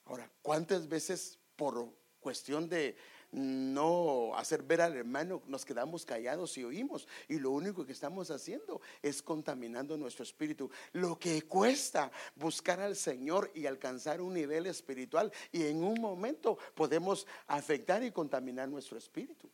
Ahora, 0.06 0.32
¿cuántas 0.42 0.88
veces 0.88 1.39
por 1.56 1.94
cuestión 2.20 2.70
de 2.70 2.98
no 3.32 4.36
hacer 4.36 4.64
ver 4.64 4.82
al 4.82 4.96
hermano 4.96 5.42
nos 5.48 5.66
quedamos 5.66 6.06
callados 6.06 6.58
y 6.58 6.64
oímos? 6.64 7.08
Y 7.28 7.40
lo 7.40 7.52
único 7.52 7.86
que 7.86 7.92
estamos 7.92 8.32
haciendo 8.32 8.82
es 9.02 9.22
contaminando 9.22 9.98
nuestro 9.98 10.24
espíritu. 10.24 10.70
Lo 10.94 11.18
que 11.20 11.44
cuesta 11.44 12.12
buscar 12.36 12.80
al 12.80 12.96
Señor 12.96 13.52
y 13.54 13.66
alcanzar 13.66 14.22
un 14.22 14.34
nivel 14.34 14.66
espiritual 14.66 15.32
y 15.52 15.64
en 15.64 15.84
un 15.84 16.00
momento 16.00 16.58
podemos 16.76 17.28
afectar 17.48 18.04
y 18.04 18.12
contaminar 18.12 18.70
nuestro 18.70 18.98
espíritu. 18.98 19.50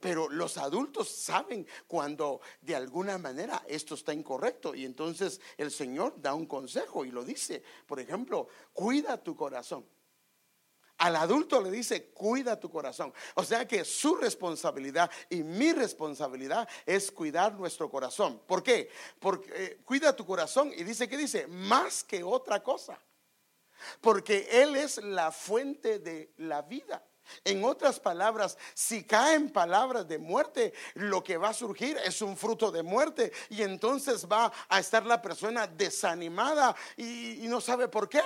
Pero 0.00 0.28
los 0.28 0.58
adultos 0.58 1.08
saben 1.08 1.66
cuando 1.86 2.40
de 2.60 2.74
alguna 2.74 3.18
manera 3.18 3.62
esto 3.68 3.94
está 3.94 4.12
incorrecto 4.12 4.74
y 4.74 4.84
entonces 4.84 5.40
el 5.56 5.70
Señor 5.70 6.20
da 6.20 6.34
un 6.34 6.46
consejo 6.46 7.04
y 7.04 7.10
lo 7.10 7.24
dice. 7.24 7.62
Por 7.86 8.00
ejemplo, 8.00 8.48
cuida 8.72 9.22
tu 9.22 9.36
corazón. 9.36 9.84
Al 11.02 11.16
adulto 11.16 11.60
le 11.60 11.68
dice, 11.68 12.10
cuida 12.12 12.60
tu 12.60 12.70
corazón. 12.70 13.12
O 13.34 13.42
sea 13.42 13.66
que 13.66 13.84
su 13.84 14.14
responsabilidad 14.14 15.10
y 15.28 15.42
mi 15.42 15.72
responsabilidad 15.72 16.68
es 16.86 17.10
cuidar 17.10 17.54
nuestro 17.54 17.90
corazón. 17.90 18.40
¿Por 18.46 18.62
qué? 18.62 18.88
Porque 19.18 19.50
eh, 19.52 19.80
cuida 19.84 20.14
tu 20.14 20.24
corazón 20.24 20.72
y 20.72 20.84
dice 20.84 21.08
que 21.08 21.16
dice, 21.16 21.48
más 21.48 22.04
que 22.04 22.22
otra 22.22 22.62
cosa. 22.62 22.96
Porque 24.00 24.48
Él 24.52 24.76
es 24.76 24.98
la 24.98 25.32
fuente 25.32 25.98
de 25.98 26.34
la 26.36 26.62
vida. 26.62 27.04
En 27.42 27.64
otras 27.64 27.98
palabras, 27.98 28.56
si 28.72 29.02
caen 29.02 29.50
palabras 29.50 30.06
de 30.06 30.18
muerte, 30.18 30.72
lo 30.94 31.24
que 31.24 31.36
va 31.36 31.48
a 31.48 31.54
surgir 31.54 31.96
es 32.04 32.22
un 32.22 32.36
fruto 32.36 32.70
de 32.70 32.84
muerte 32.84 33.32
y 33.50 33.62
entonces 33.62 34.24
va 34.30 34.52
a 34.68 34.78
estar 34.78 35.04
la 35.04 35.20
persona 35.20 35.66
desanimada 35.66 36.76
y, 36.96 37.44
y 37.44 37.48
no 37.48 37.60
sabe 37.60 37.88
por 37.88 38.08
qué. 38.08 38.22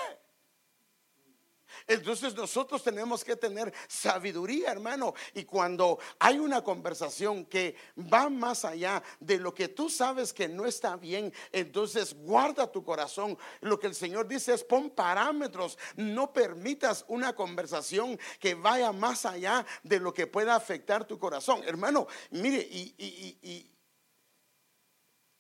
Entonces 1.87 2.35
nosotros 2.35 2.83
tenemos 2.83 3.25
que 3.25 3.37
tener 3.37 3.73
sabiduría, 3.89 4.71
hermano. 4.73 5.15
Y 5.35 5.45
cuando 5.45 5.99
hay 6.19 6.39
una 6.39 6.63
conversación 6.63 7.47
que 7.47 7.77
va 7.97 8.29
más 8.29 8.65
allá 8.65 9.03
de 9.21 9.39
lo 9.39 9.55
que 9.55 9.69
tú 9.69 9.89
sabes 9.89 10.33
que 10.33 10.49
no 10.49 10.67
está 10.67 10.97
bien, 10.97 11.33
entonces 11.53 12.15
guarda 12.15 12.71
tu 12.71 12.85
corazón. 12.85 13.39
Lo 13.61 13.79
que 13.79 13.87
el 13.87 13.95
Señor 13.95 14.27
dice 14.27 14.55
es 14.55 14.65
pon 14.65 14.91
parámetros. 14.91 15.79
No 15.97 16.33
permitas 16.33 17.05
una 17.09 17.35
conversación 17.35 18.19
que 18.39 18.55
vaya 18.55 18.93
más 18.93 19.27
allá 19.27 19.65
de 19.83 20.01
lo 20.01 20.13
que 20.13 20.27
pueda 20.27 20.55
afectar 20.55 21.07
tu 21.07 21.19
corazón. 21.19 21.63
Hermano, 21.65 22.07
mire, 22.31 22.59
y, 22.59 23.71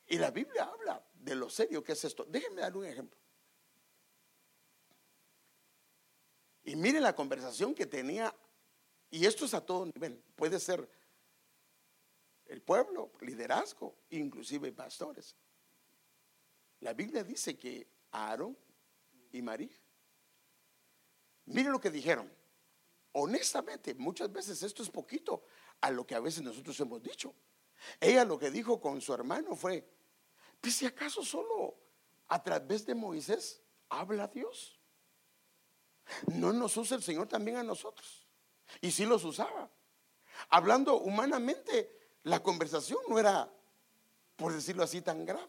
y 0.08 0.18
la 0.18 0.30
Biblia 0.30 0.64
habla 0.64 1.04
de 1.14 1.34
lo 1.34 1.50
serio 1.50 1.82
que 1.82 1.92
es 1.92 2.04
esto. 2.04 2.24
Déjenme 2.28 2.60
dar 2.60 2.76
un 2.76 2.86
ejemplo. 2.86 3.25
Y 6.66 6.74
miren 6.74 7.04
la 7.04 7.14
conversación 7.14 7.72
que 7.74 7.86
tenía, 7.86 8.34
y 9.08 9.24
esto 9.24 9.44
es 9.44 9.54
a 9.54 9.64
todo 9.64 9.86
nivel, 9.86 10.20
puede 10.34 10.58
ser 10.58 10.90
el 12.46 12.60
pueblo, 12.60 13.12
liderazgo, 13.20 13.94
inclusive 14.10 14.72
pastores. 14.72 15.36
La 16.80 16.92
Biblia 16.92 17.22
dice 17.22 17.56
que 17.56 17.88
Aarón 18.10 18.58
y 19.30 19.42
María, 19.42 19.78
miren 21.44 21.70
lo 21.70 21.80
que 21.80 21.90
dijeron. 21.90 22.28
Honestamente, 23.12 23.94
muchas 23.94 24.30
veces 24.32 24.60
esto 24.64 24.82
es 24.82 24.90
poquito 24.90 25.44
a 25.80 25.92
lo 25.92 26.04
que 26.04 26.16
a 26.16 26.20
veces 26.20 26.42
nosotros 26.42 26.78
hemos 26.80 27.00
dicho. 27.00 27.32
Ella 28.00 28.24
lo 28.24 28.40
que 28.40 28.50
dijo 28.50 28.80
con 28.80 29.00
su 29.00 29.14
hermano 29.14 29.54
fue, 29.54 29.88
pues 30.60 30.74
si 30.74 30.84
acaso 30.84 31.22
solo 31.24 31.76
a 32.26 32.42
través 32.42 32.84
de 32.84 32.96
Moisés 32.96 33.62
habla 33.88 34.26
Dios. 34.26 34.80
No 36.26 36.52
nos 36.52 36.76
usa 36.76 36.96
el 36.96 37.02
Señor 37.02 37.28
también 37.28 37.56
a 37.56 37.62
nosotros. 37.62 38.26
Y 38.80 38.90
sí 38.90 39.04
los 39.04 39.24
usaba. 39.24 39.70
Hablando 40.48 40.98
humanamente, 41.00 41.96
la 42.24 42.42
conversación 42.42 42.98
no 43.08 43.18
era, 43.18 43.50
por 44.36 44.52
decirlo 44.52 44.82
así, 44.82 45.00
tan 45.00 45.24
grave. 45.24 45.48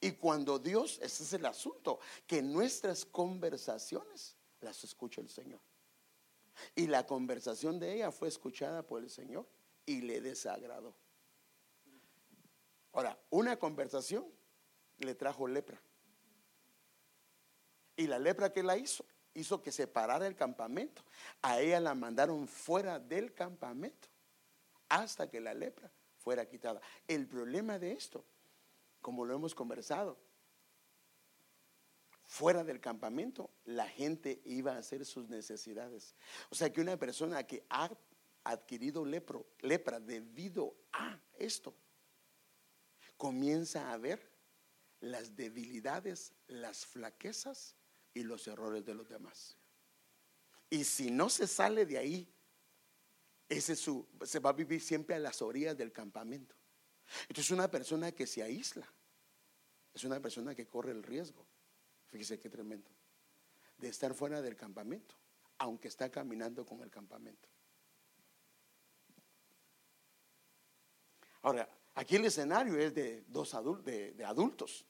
Y 0.00 0.12
cuando 0.12 0.58
Dios, 0.58 0.98
ese 1.02 1.22
es 1.22 1.32
el 1.32 1.46
asunto, 1.46 1.98
que 2.26 2.42
nuestras 2.42 3.04
conversaciones 3.04 4.36
las 4.60 4.84
escucha 4.84 5.20
el 5.20 5.28
Señor. 5.28 5.60
Y 6.74 6.86
la 6.86 7.06
conversación 7.06 7.78
de 7.78 7.94
ella 7.94 8.12
fue 8.12 8.28
escuchada 8.28 8.82
por 8.82 9.02
el 9.02 9.10
Señor 9.10 9.46
y 9.84 10.02
le 10.02 10.20
desagradó. 10.20 10.94
Ahora, 12.92 13.18
una 13.30 13.58
conversación 13.58 14.26
le 14.98 15.14
trajo 15.14 15.46
lepra. 15.46 15.80
Y 17.96 18.06
la 18.06 18.18
lepra 18.18 18.52
que 18.52 18.62
la 18.62 18.76
hizo, 18.76 19.04
hizo 19.34 19.62
que 19.62 19.72
se 19.72 19.86
parara 19.86 20.26
el 20.26 20.34
campamento. 20.34 21.02
A 21.42 21.60
ella 21.60 21.80
la 21.80 21.94
mandaron 21.94 22.46
fuera 22.48 22.98
del 22.98 23.32
campamento 23.32 24.08
hasta 24.88 25.28
que 25.28 25.40
la 25.40 25.54
lepra 25.54 25.90
fuera 26.18 26.46
quitada. 26.46 26.80
El 27.06 27.26
problema 27.26 27.78
de 27.78 27.92
esto, 27.92 28.24
como 29.00 29.24
lo 29.24 29.34
hemos 29.34 29.54
conversado, 29.54 30.18
fuera 32.26 32.64
del 32.64 32.80
campamento, 32.80 33.50
la 33.64 33.88
gente 33.88 34.42
iba 34.44 34.72
a 34.72 34.78
hacer 34.78 35.04
sus 35.04 35.28
necesidades. 35.28 36.14
O 36.50 36.54
sea 36.54 36.72
que 36.72 36.80
una 36.80 36.96
persona 36.96 37.44
que 37.44 37.64
ha 37.70 37.90
adquirido 38.42 39.04
lepro, 39.04 39.46
lepra 39.60 40.00
debido 40.00 40.74
a 40.92 41.18
esto, 41.38 41.74
comienza 43.16 43.92
a 43.92 43.96
ver 43.96 44.30
las 45.00 45.36
debilidades, 45.36 46.32
las 46.48 46.84
flaquezas 46.84 47.75
y 48.16 48.22
los 48.22 48.48
errores 48.48 48.84
de 48.84 48.94
los 48.94 49.08
demás. 49.08 49.56
Y 50.70 50.84
si 50.84 51.10
no 51.10 51.28
se 51.28 51.46
sale 51.46 51.84
de 51.84 51.98
ahí, 51.98 52.32
ese 53.48 53.76
su, 53.76 54.08
se 54.24 54.40
va 54.40 54.50
a 54.50 54.54
vivir 54.54 54.80
siempre 54.80 55.14
a 55.14 55.18
las 55.18 55.42
orillas 55.42 55.76
del 55.76 55.92
campamento. 55.92 56.54
Entonces 57.28 57.50
una 57.50 57.70
persona 57.70 58.10
que 58.12 58.26
se 58.26 58.42
aísla 58.42 58.92
es 59.94 60.02
una 60.04 60.20
persona 60.20 60.54
que 60.54 60.66
corre 60.66 60.92
el 60.92 61.02
riesgo 61.02 61.46
Fíjese 62.06 62.38
qué 62.38 62.48
tremendo. 62.48 62.88
De 63.78 63.88
estar 63.88 64.14
fuera 64.14 64.40
del 64.40 64.56
campamento, 64.56 65.14
aunque 65.58 65.88
está 65.88 66.10
caminando 66.10 66.64
con 66.64 66.80
el 66.82 66.90
campamento. 66.90 67.48
Ahora, 71.42 71.68
aquí 71.94 72.16
el 72.16 72.24
escenario 72.24 72.78
es 72.78 72.94
de 72.94 73.24
dos 73.28 73.54
adultos, 73.54 73.84
de, 73.84 74.24
adultos. 74.24 74.86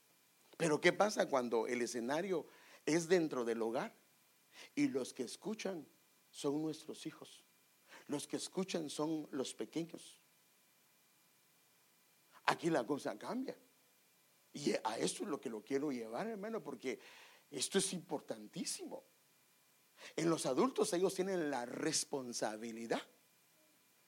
Pero 0.56 0.80
¿qué 0.80 0.92
pasa 0.92 1.28
cuando 1.28 1.66
el 1.66 1.82
escenario 1.82 2.46
es 2.86 3.08
dentro 3.08 3.44
del 3.44 3.60
hogar 3.60 3.94
y 4.74 4.88
los 4.88 5.12
que 5.12 5.24
escuchan 5.24 5.86
son 6.30 6.62
nuestros 6.62 7.04
hijos? 7.06 7.44
Los 8.06 8.26
que 8.26 8.36
escuchan 8.36 8.88
son 8.88 9.28
los 9.32 9.52
pequeños. 9.52 10.20
Aquí 12.46 12.70
la 12.70 12.86
cosa 12.86 13.18
cambia. 13.18 13.56
Y 14.52 14.72
a 14.72 14.96
esto 14.98 15.24
es 15.24 15.28
lo 15.28 15.40
que 15.40 15.50
lo 15.50 15.62
quiero 15.62 15.90
llevar, 15.90 16.28
hermano, 16.28 16.62
porque 16.62 16.98
esto 17.50 17.78
es 17.78 17.92
importantísimo. 17.92 19.04
En 20.14 20.30
los 20.30 20.46
adultos 20.46 20.92
ellos 20.92 21.14
tienen 21.14 21.50
la 21.50 21.66
responsabilidad 21.66 23.02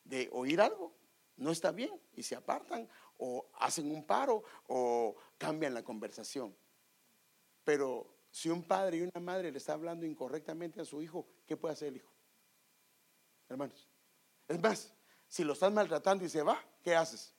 de 0.04 0.28
oír 0.32 0.61
algo, 0.61 0.94
no 1.37 1.50
está 1.50 1.70
bien, 1.73 2.00
y 2.14 2.23
se 2.23 2.35
apartan 2.35 2.88
o 3.18 3.50
hacen 3.54 3.90
un 3.90 4.04
paro 4.06 4.42
o 4.68 5.16
cambian 5.37 5.75
la 5.75 5.82
conversación. 5.82 6.56
Pero 7.64 8.17
si 8.30 8.49
un 8.50 8.62
padre 8.62 8.99
y 8.99 9.02
una 9.02 9.20
madre 9.20 9.50
le 9.50 9.58
está 9.58 9.73
hablando 9.73 10.06
incorrectamente 10.06 10.80
a 10.80 10.85
su 10.85 11.02
hijo, 11.02 11.26
¿qué 11.47 11.56
puede 11.56 11.75
hacer 11.75 11.88
el 11.88 11.97
hijo? 11.97 12.12
Hermanos. 13.49 13.88
Es 14.47 14.61
más, 14.61 14.92
si 15.28 15.44
lo 15.44 15.52
estás 15.52 15.73
maltratando 15.73 16.25
y 16.25 16.28
se 16.28 16.42
va, 16.42 16.62
¿qué 16.82 16.94
haces? 16.94 17.35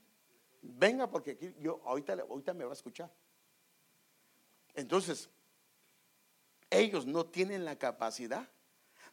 venga 0.62 1.10
porque 1.10 1.31
aquí 1.31 1.53
yo 1.60 1.81
ahorita, 1.86 2.13
ahorita 2.13 2.53
me 2.53 2.63
va 2.65 2.72
a 2.72 2.74
escuchar. 2.74 3.12
Entonces, 4.74 5.29
ellos 6.69 7.05
no 7.05 7.25
tienen 7.25 7.65
la 7.65 7.77
capacidad 7.77 8.48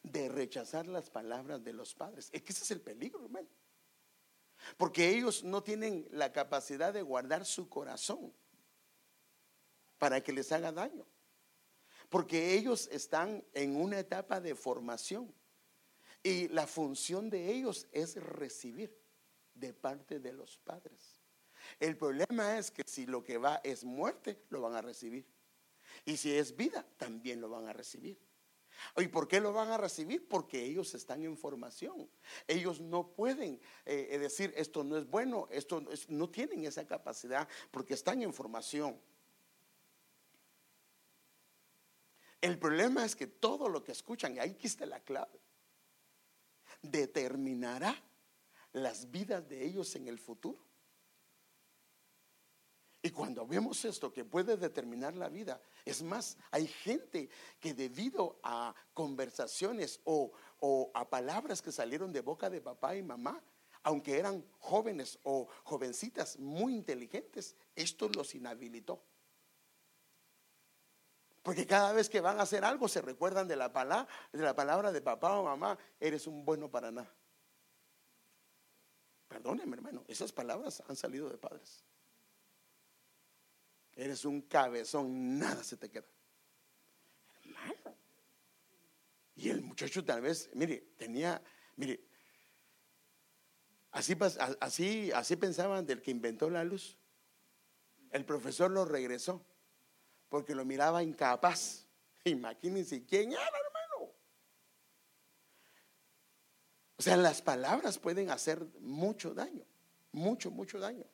de 0.03 0.29
rechazar 0.29 0.87
las 0.87 1.09
palabras 1.09 1.63
de 1.63 1.73
los 1.73 1.95
padres. 1.95 2.29
Es 2.31 2.43
que 2.43 2.53
ese 2.53 2.63
es 2.63 2.71
el 2.71 2.81
peligro, 2.81 3.23
hermano. 3.23 3.47
Porque 4.77 5.09
ellos 5.09 5.43
no 5.43 5.63
tienen 5.63 6.07
la 6.11 6.31
capacidad 6.31 6.93
de 6.93 7.01
guardar 7.01 7.45
su 7.45 7.69
corazón 7.69 8.33
para 9.97 10.21
que 10.21 10.33
les 10.33 10.51
haga 10.51 10.71
daño. 10.71 11.05
Porque 12.09 12.53
ellos 12.53 12.87
están 12.91 13.43
en 13.53 13.75
una 13.75 13.99
etapa 13.99 14.39
de 14.39 14.55
formación 14.55 15.33
y 16.23 16.47
la 16.49 16.67
función 16.67 17.29
de 17.29 17.51
ellos 17.51 17.87
es 17.91 18.15
recibir 18.15 18.97
de 19.53 19.73
parte 19.73 20.19
de 20.19 20.33
los 20.33 20.57
padres. 20.57 21.21
El 21.79 21.97
problema 21.97 22.57
es 22.57 22.71
que 22.71 22.83
si 22.85 23.05
lo 23.05 23.23
que 23.23 23.37
va 23.37 23.59
es 23.63 23.83
muerte, 23.83 24.41
lo 24.49 24.61
van 24.61 24.75
a 24.75 24.81
recibir. 24.81 25.25
Y 26.05 26.17
si 26.17 26.33
es 26.33 26.55
vida, 26.55 26.85
también 26.97 27.41
lo 27.41 27.49
van 27.49 27.67
a 27.67 27.73
recibir. 27.73 28.17
¿Y 28.97 29.07
por 29.07 29.27
qué 29.27 29.39
lo 29.39 29.53
van 29.53 29.69
a 29.69 29.77
recibir? 29.77 30.27
Porque 30.27 30.63
ellos 30.63 30.93
están 30.93 31.23
en 31.23 31.37
formación. 31.37 32.09
Ellos 32.47 32.79
no 32.79 33.07
pueden 33.13 33.59
eh, 33.85 34.09
eh, 34.11 34.19
decir 34.19 34.53
esto 34.55 34.83
no 34.83 34.97
es 34.97 35.09
bueno, 35.09 35.47
esto 35.51 35.83
no 36.09 36.29
tienen 36.29 36.65
esa 36.65 36.85
capacidad 36.85 37.47
porque 37.71 37.95
están 37.95 38.21
en 38.21 38.33
formación. 38.33 38.99
El 42.47 42.57
problema 42.57 43.03
es 43.03 43.13
que 43.13 43.27
todo 43.27 43.67
lo 43.67 43.83
que 43.83 43.91
escuchan, 43.91 44.37
y 44.37 44.39
ahí 44.39 44.57
está 44.63 44.85
la 44.85 45.01
clave, 45.01 45.37
determinará 46.81 47.93
las 48.71 49.11
vidas 49.11 49.49
de 49.49 49.65
ellos 49.65 49.93
en 49.97 50.07
el 50.07 50.17
futuro. 50.17 50.63
Y 53.01 53.09
cuando 53.09 53.45
vemos 53.45 53.83
esto 53.83 54.13
que 54.13 54.23
puede 54.23 54.55
determinar 54.55 55.13
la 55.13 55.27
vida, 55.27 55.61
es 55.83 56.01
más, 56.01 56.37
hay 56.49 56.67
gente 56.67 57.29
que 57.59 57.73
debido 57.73 58.39
a 58.43 58.73
conversaciones 58.93 59.99
o, 60.05 60.31
a 60.93 61.09
palabras 61.09 61.61
que 61.61 61.73
salieron 61.73 62.13
de 62.13 62.21
boca 62.21 62.49
de 62.49 62.61
papá 62.61 62.95
y 62.95 63.03
mamá, 63.03 63.43
aunque 63.83 64.17
eran 64.17 64.45
jóvenes 64.59 65.19
o 65.23 65.49
jovencitas 65.65 66.39
muy 66.39 66.75
inteligentes, 66.75 67.57
esto 67.75 68.07
los 68.07 68.33
inhabilitó. 68.35 69.03
Porque 71.47 71.65
cada 71.65 71.93
vez 71.93 72.09
que 72.09 72.19
van 72.19 72.41
a 72.41 72.43
hacer 72.43 72.65
algo 72.65 72.89
se 72.89 73.01
recuerdan 73.01 73.47
de 73.47 73.55
la 73.55 73.71
palabra 73.71 74.05
de, 74.33 74.43
la 74.43 74.53
palabra 74.53 74.91
de 74.91 74.99
papá 74.99 75.31
o 75.39 75.45
mamá, 75.45 75.77
eres 75.97 76.27
un 76.27 76.43
bueno 76.43 76.69
para 76.69 76.91
nada. 76.91 77.09
Perdóneme, 79.29 79.77
hermano, 79.77 80.03
esas 80.09 80.33
palabras 80.33 80.83
han 80.89 80.97
salido 80.97 81.29
de 81.29 81.37
padres. 81.37 81.85
Eres 83.95 84.25
un 84.25 84.41
cabezón, 84.41 85.39
nada 85.39 85.63
se 85.63 85.77
te 85.77 85.89
queda. 85.89 86.03
Hermano. 87.45 87.95
Y 89.37 89.49
el 89.49 89.61
muchacho 89.61 90.03
tal 90.03 90.19
vez, 90.19 90.49
mire, 90.53 90.95
tenía, 90.97 91.41
mire, 91.77 92.03
así, 93.91 94.17
así, 94.59 95.13
así 95.13 95.37
pensaban 95.37 95.85
del 95.85 96.01
que 96.01 96.11
inventó 96.11 96.49
la 96.49 96.65
luz. 96.65 96.97
El 98.11 98.25
profesor 98.25 98.69
lo 98.69 98.83
regresó 98.83 99.45
porque 100.29 100.55
lo 100.55 100.65
miraba 100.65 101.03
incapaz. 101.03 101.85
Imagínense 102.23 103.05
quién 103.05 103.31
era, 103.31 103.41
hermano. 103.41 104.11
O 106.97 107.01
sea, 107.01 107.17
las 107.17 107.41
palabras 107.41 107.99
pueden 107.99 108.29
hacer 108.31 108.65
mucho 108.79 109.33
daño, 109.33 109.65
mucho, 110.11 110.49
mucho 110.49 110.79
daño. 110.79 111.05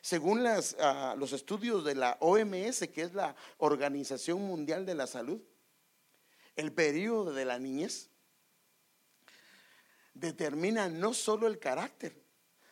Según 0.00 0.44
ah, 0.46 1.14
los 1.18 1.32
estudios 1.32 1.84
de 1.84 1.94
la 1.94 2.16
OMS, 2.20 2.88
que 2.88 3.02
es 3.02 3.14
la 3.14 3.36
Organización 3.58 4.40
Mundial 4.42 4.86
de 4.86 4.94
la 4.94 5.06
Salud, 5.06 5.40
el 6.56 6.72
periodo 6.72 7.32
de 7.32 7.44
la 7.44 7.58
niñez 7.58 8.10
determina 10.14 10.88
no 10.88 11.14
solo 11.14 11.46
el 11.46 11.58
carácter, 11.58 12.22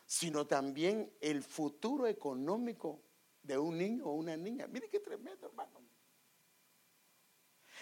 sino 0.07 0.47
también 0.47 1.13
el 1.21 1.43
futuro 1.43 2.07
económico 2.07 3.03
de 3.55 3.59
un 3.59 3.79
niño 3.79 4.07
o 4.07 4.13
una 4.13 4.37
niña. 4.37 4.67
Mire 4.67 4.89
qué 4.89 5.01
tremendo, 5.01 5.47
hermano. 5.47 5.81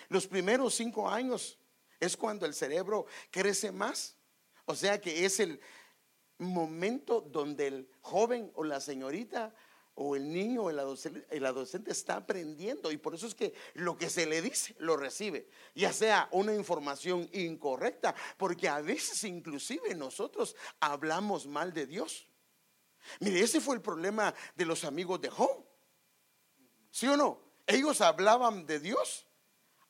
Los 0.08 0.26
primeros 0.26 0.74
cinco 0.74 1.08
años 1.08 1.58
es 2.00 2.16
cuando 2.16 2.46
el 2.46 2.54
cerebro 2.54 3.06
crece 3.30 3.72
más. 3.72 4.16
O 4.64 4.74
sea 4.74 5.00
que 5.00 5.24
es 5.24 5.40
el, 5.40 5.60
momento 6.38 7.20
donde 7.20 7.66
el 7.66 7.90
joven 8.00 8.50
o 8.54 8.64
la 8.64 8.80
señorita 8.80 9.54
o 9.94 10.14
el 10.14 10.32
niño 10.32 10.64
o 10.64 10.70
el 10.70 10.78
adolescente, 10.78 11.26
el 11.30 11.44
adolescente, 11.44 11.90
está 11.90 12.16
aprendiendo 12.16 12.92
y 12.92 12.96
por 12.96 13.16
eso 13.16 13.26
es 13.26 13.34
que 13.34 13.52
lo 13.74 13.98
que 13.98 14.08
se 14.08 14.26
le 14.26 14.40
dice 14.40 14.76
lo 14.78 14.96
recibe, 14.96 15.48
ya 15.74 15.92
sea 15.92 16.28
una 16.30 16.54
información 16.54 17.28
incorrecta, 17.32 18.14
porque 18.36 18.68
a 18.68 18.80
veces 18.80 19.24
inclusive 19.24 19.94
nosotros 19.96 20.54
hablamos 20.78 21.46
mal 21.46 21.72
de 21.72 21.86
Dios. 21.86 22.27
Mire, 23.20 23.40
ese 23.40 23.60
fue 23.60 23.76
el 23.76 23.82
problema 23.82 24.34
de 24.54 24.64
los 24.64 24.84
amigos 24.84 25.20
de 25.20 25.30
Job. 25.30 25.64
¿Sí 26.90 27.06
o 27.06 27.16
no? 27.16 27.40
Ellos 27.66 28.00
hablaban 28.00 28.66
de 28.66 28.80
Dios 28.80 29.26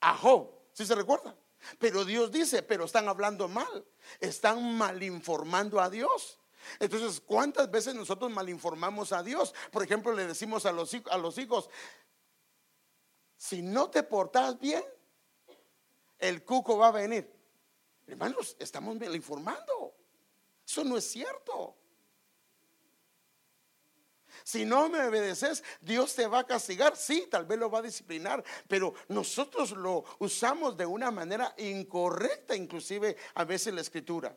a 0.00 0.16
Job, 0.16 0.50
¿sí 0.72 0.84
se 0.84 0.94
recuerda? 0.94 1.36
Pero 1.78 2.04
Dios 2.04 2.30
dice, 2.30 2.62
pero 2.62 2.84
están 2.84 3.08
hablando 3.08 3.48
mal, 3.48 3.86
están 4.20 4.76
mal 4.76 5.02
informando 5.02 5.80
a 5.80 5.90
Dios. 5.90 6.38
Entonces, 6.78 7.20
¿cuántas 7.20 7.70
veces 7.70 7.94
nosotros 7.94 8.30
malinformamos 8.30 9.12
a 9.12 9.22
Dios? 9.22 9.54
Por 9.70 9.82
ejemplo, 9.82 10.12
le 10.12 10.26
decimos 10.26 10.66
a 10.66 10.72
los, 10.72 10.92
a 11.10 11.18
los 11.18 11.38
hijos, 11.38 11.70
si 13.36 13.62
no 13.62 13.88
te 13.90 14.02
portas 14.02 14.58
bien, 14.58 14.84
el 16.18 16.44
cuco 16.44 16.76
va 16.76 16.88
a 16.88 16.92
venir. 16.92 17.32
Hermanos, 18.06 18.56
estamos 18.58 18.98
malinformando. 18.98 19.94
Eso 20.66 20.82
no 20.84 20.96
es 20.96 21.08
cierto. 21.08 21.77
Si 24.48 24.64
no 24.64 24.88
me 24.88 25.04
obedeces, 25.04 25.62
Dios 25.78 26.14
te 26.14 26.26
va 26.26 26.38
a 26.38 26.46
castigar. 26.46 26.96
Sí, 26.96 27.28
tal 27.30 27.44
vez 27.44 27.58
lo 27.58 27.70
va 27.70 27.80
a 27.80 27.82
disciplinar, 27.82 28.42
pero 28.66 28.94
nosotros 29.08 29.72
lo 29.72 30.06
usamos 30.20 30.74
de 30.74 30.86
una 30.86 31.10
manera 31.10 31.54
incorrecta, 31.58 32.56
inclusive 32.56 33.14
a 33.34 33.44
veces 33.44 33.74
la 33.74 33.82
escritura. 33.82 34.34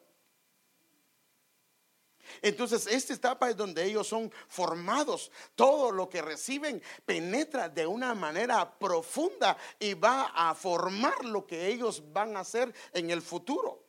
Entonces, 2.42 2.88
esta 2.88 3.14
etapa 3.14 3.50
es 3.50 3.56
donde 3.56 3.86
ellos 3.86 4.06
son 4.06 4.30
formados. 4.50 5.32
Todo 5.56 5.94
lo 5.94 6.10
que 6.10 6.22
reciben 6.22 6.84
penetra 7.06 7.70
de 7.70 7.88
una 7.88 8.14
manera 8.14 8.78
profunda 8.78 9.56
y 9.80 9.94
va 9.94 10.34
a 10.36 10.54
formar 10.56 11.24
lo 11.24 11.48
que 11.48 11.68
ellos 11.68 12.04
van 12.12 12.36
a 12.36 12.42
hacer 12.42 12.76
en 12.92 13.12
el 13.12 13.22
futuro. 13.22 13.81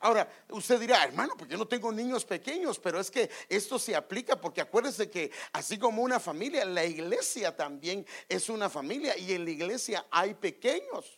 Ahora, 0.00 0.28
usted 0.50 0.78
dirá, 0.80 1.04
hermano, 1.04 1.34
porque 1.36 1.52
yo 1.52 1.58
no 1.58 1.66
tengo 1.68 1.90
niños 1.92 2.24
pequeños, 2.24 2.78
pero 2.78 3.00
es 3.00 3.10
que 3.10 3.30
esto 3.48 3.78
se 3.78 3.96
aplica 3.96 4.40
porque 4.40 4.60
acuérdese 4.60 5.10
que 5.10 5.30
así 5.52 5.78
como 5.78 6.02
una 6.02 6.20
familia, 6.20 6.64
la 6.64 6.84
iglesia 6.84 7.56
también 7.56 8.06
es 8.28 8.48
una 8.48 8.68
familia 8.68 9.16
y 9.16 9.32
en 9.32 9.44
la 9.44 9.50
iglesia 9.50 10.06
hay 10.10 10.34
pequeños. 10.34 11.17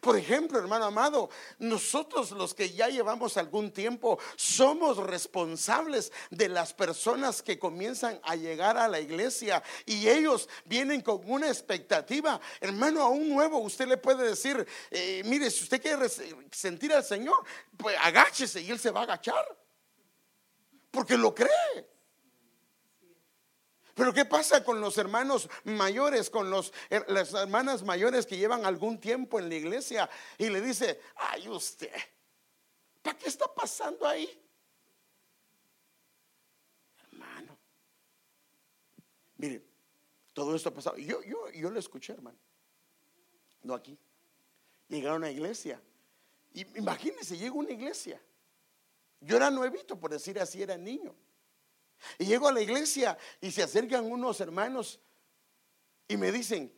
Por 0.00 0.16
ejemplo, 0.16 0.58
hermano 0.58 0.86
amado, 0.86 1.30
nosotros 1.58 2.30
los 2.32 2.54
que 2.54 2.70
ya 2.70 2.88
llevamos 2.88 3.36
algún 3.36 3.70
tiempo 3.70 4.18
somos 4.36 4.96
responsables 4.98 6.12
de 6.30 6.48
las 6.48 6.72
personas 6.72 7.42
que 7.42 7.58
comienzan 7.58 8.20
a 8.22 8.36
llegar 8.36 8.76
a 8.76 8.88
la 8.88 9.00
iglesia 9.00 9.62
y 9.86 10.08
ellos 10.08 10.48
vienen 10.64 11.00
con 11.00 11.20
una 11.24 11.48
expectativa. 11.48 12.40
Hermano, 12.60 13.02
a 13.02 13.08
un 13.08 13.28
nuevo 13.28 13.58
usted 13.58 13.86
le 13.86 13.96
puede 13.96 14.28
decir, 14.28 14.66
eh, 14.90 15.22
mire, 15.24 15.50
si 15.50 15.64
usted 15.64 15.80
quiere 15.80 16.08
sentir 16.50 16.92
al 16.92 17.04
Señor, 17.04 17.44
pues 17.76 17.96
agáchese 18.00 18.60
y 18.60 18.70
Él 18.70 18.78
se 18.78 18.90
va 18.90 19.00
a 19.00 19.04
agachar. 19.04 19.44
Porque 20.90 21.16
lo 21.16 21.34
cree. 21.34 21.99
Pero 24.00 24.14
¿qué 24.14 24.24
pasa 24.24 24.64
con 24.64 24.80
los 24.80 24.96
hermanos 24.96 25.46
mayores, 25.64 26.30
con 26.30 26.48
los, 26.48 26.72
las 27.08 27.34
hermanas 27.34 27.82
mayores 27.82 28.24
que 28.24 28.38
llevan 28.38 28.64
algún 28.64 28.98
tiempo 28.98 29.38
en 29.38 29.50
la 29.50 29.56
iglesia 29.56 30.08
y 30.38 30.48
le 30.48 30.62
dice, 30.62 31.02
ay 31.16 31.46
usted, 31.50 31.92
¿para 33.02 33.18
qué 33.18 33.28
está 33.28 33.54
pasando 33.54 34.08
ahí? 34.08 34.26
Hermano, 37.12 37.58
mire, 39.36 39.62
todo 40.32 40.56
esto 40.56 40.70
ha 40.70 40.74
pasado. 40.74 40.96
Yo, 40.96 41.22
yo, 41.22 41.50
yo 41.50 41.70
lo 41.70 41.78
escuché, 41.78 42.14
hermano, 42.14 42.38
no 43.64 43.74
aquí. 43.74 43.98
Llegaron 44.88 45.24
a 45.24 45.26
una 45.26 45.30
iglesia. 45.30 45.78
Imagínense, 46.54 47.36
llega 47.36 47.52
una 47.52 47.72
iglesia. 47.72 48.18
Yo 49.20 49.36
era 49.36 49.50
nuevito, 49.50 50.00
por 50.00 50.10
decir 50.10 50.40
así, 50.40 50.62
era 50.62 50.78
niño. 50.78 51.14
Y 52.18 52.26
llego 52.26 52.48
a 52.48 52.52
la 52.52 52.60
iglesia 52.60 53.16
y 53.40 53.50
se 53.50 53.62
acercan 53.62 54.10
unos 54.10 54.40
hermanos 54.40 55.00
y 56.08 56.16
me 56.16 56.32
dicen, 56.32 56.72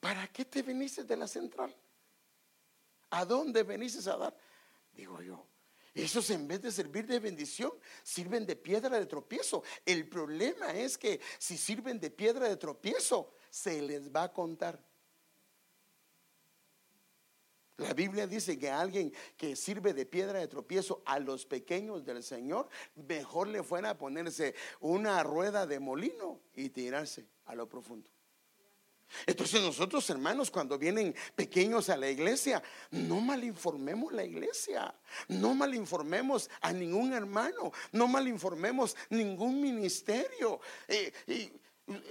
¿para 0.00 0.28
qué 0.28 0.44
te 0.44 0.62
viniste 0.62 1.04
de 1.04 1.16
la 1.16 1.26
central? 1.26 1.74
¿A 3.10 3.24
dónde 3.24 3.62
veniste 3.62 4.08
a 4.10 4.16
dar? 4.16 4.36
Digo 4.92 5.22
yo, 5.22 5.46
esos 5.94 6.28
en 6.28 6.46
vez 6.46 6.60
de 6.60 6.70
servir 6.70 7.06
de 7.06 7.18
bendición, 7.18 7.72
sirven 8.02 8.44
de 8.44 8.54
piedra 8.54 8.98
de 8.98 9.06
tropiezo. 9.06 9.62
El 9.84 10.06
problema 10.08 10.72
es 10.72 10.98
que 10.98 11.20
si 11.38 11.56
sirven 11.56 11.98
de 11.98 12.10
piedra 12.10 12.48
de 12.48 12.56
tropiezo, 12.56 13.34
se 13.48 13.80
les 13.80 14.14
va 14.14 14.24
a 14.24 14.32
contar. 14.32 14.85
La 17.78 17.92
Biblia 17.92 18.26
dice 18.26 18.58
que 18.58 18.70
alguien 18.70 19.12
que 19.36 19.54
sirve 19.54 19.92
de 19.92 20.06
piedra 20.06 20.38
de 20.38 20.48
tropiezo 20.48 21.02
a 21.04 21.18
los 21.18 21.44
pequeños 21.44 22.06
del 22.06 22.22
Señor, 22.22 22.68
mejor 22.94 23.48
le 23.48 23.62
fuera 23.62 23.90
a 23.90 23.98
ponerse 23.98 24.54
una 24.80 25.22
rueda 25.22 25.66
de 25.66 25.78
molino 25.78 26.40
y 26.54 26.70
tirarse 26.70 27.26
a 27.44 27.54
lo 27.54 27.68
profundo. 27.68 28.10
Entonces 29.26 29.60
nosotros 29.60 30.08
hermanos 30.08 30.50
cuando 30.50 30.78
vienen 30.78 31.14
pequeños 31.34 31.90
a 31.90 31.98
la 31.98 32.08
iglesia, 32.08 32.62
no 32.90 33.20
malinformemos 33.20 34.10
la 34.12 34.24
iglesia, 34.24 34.94
no 35.28 35.54
malinformemos 35.54 36.50
a 36.62 36.72
ningún 36.72 37.12
hermano, 37.12 37.72
no 37.92 38.08
malinformemos 38.08 38.96
ningún 39.10 39.60
ministerio. 39.60 40.60
Eh, 40.88 41.12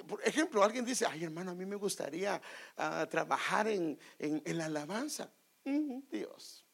por 0.08 0.22
ejemplo, 0.24 0.64
alguien 0.64 0.86
dice, 0.86 1.06
ay 1.06 1.24
hermano, 1.24 1.52
a 1.52 1.56
mí 1.56 1.66
me 1.66 1.76
gustaría 1.76 2.40
ah, 2.78 3.08
trabajar 3.10 3.68
en 3.68 3.98
la 4.46 4.66
alabanza. 4.66 5.34
Dios. 5.66 6.66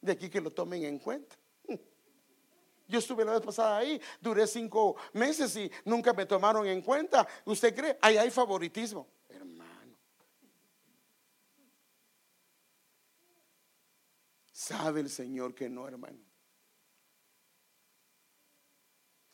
De 0.00 0.12
aquí 0.12 0.28
que 0.28 0.40
lo 0.40 0.52
tomen 0.52 0.84
en 0.84 0.98
cuenta. 0.98 1.36
Yo 2.88 3.00
estuve 3.00 3.24
la 3.24 3.32
vez 3.32 3.40
pasada 3.40 3.78
ahí, 3.78 4.00
duré 4.20 4.46
cinco 4.46 4.96
meses 5.12 5.56
y 5.56 5.70
nunca 5.84 6.12
me 6.12 6.24
tomaron 6.24 6.66
en 6.66 6.82
cuenta. 6.82 7.26
¿Usted 7.44 7.74
cree? 7.74 7.98
Ahí 8.00 8.16
hay 8.16 8.30
favoritismo. 8.30 9.08
Hermano. 9.28 9.96
Sabe 14.52 15.00
el 15.00 15.10
Señor 15.10 15.54
que 15.54 15.68
no, 15.68 15.88
hermano. 15.88 16.18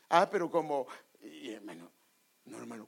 Ah, 0.08 0.28
pero 0.30 0.50
como, 0.50 0.86
hermano, 1.20 1.90
no, 2.44 2.58
hermano, 2.58 2.86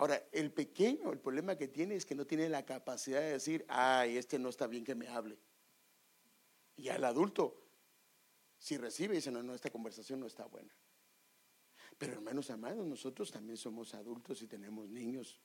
Ahora, 0.00 0.26
el 0.32 0.50
pequeño, 0.50 1.12
el 1.12 1.18
problema 1.18 1.56
que 1.56 1.68
tiene 1.68 1.94
es 1.94 2.06
que 2.06 2.14
no 2.14 2.26
tiene 2.26 2.48
la 2.48 2.64
capacidad 2.64 3.20
de 3.20 3.32
decir, 3.32 3.66
ay, 3.68 4.16
este 4.16 4.38
no 4.38 4.48
está 4.48 4.66
bien 4.66 4.82
que 4.82 4.94
me 4.94 5.06
hable. 5.06 5.38
Y 6.74 6.88
al 6.88 7.04
adulto, 7.04 7.62
si 8.56 8.78
recibe, 8.78 9.16
dice, 9.16 9.30
no, 9.30 9.42
no, 9.42 9.54
esta 9.54 9.68
conversación 9.68 10.18
no 10.18 10.26
está 10.26 10.46
buena. 10.46 10.74
Pero 11.98 12.14
hermanos 12.14 12.48
amados, 12.48 12.86
nosotros 12.86 13.30
también 13.30 13.58
somos 13.58 13.92
adultos 13.92 14.40
y 14.40 14.46
tenemos 14.46 14.88
niños. 14.88 15.38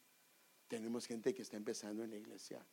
Tenemos 0.70 1.06
gente 1.06 1.34
que 1.34 1.42
está 1.42 1.58
empezando 1.58 2.06
en 2.06 2.12
la 2.12 2.16
iglesia. 2.16 2.66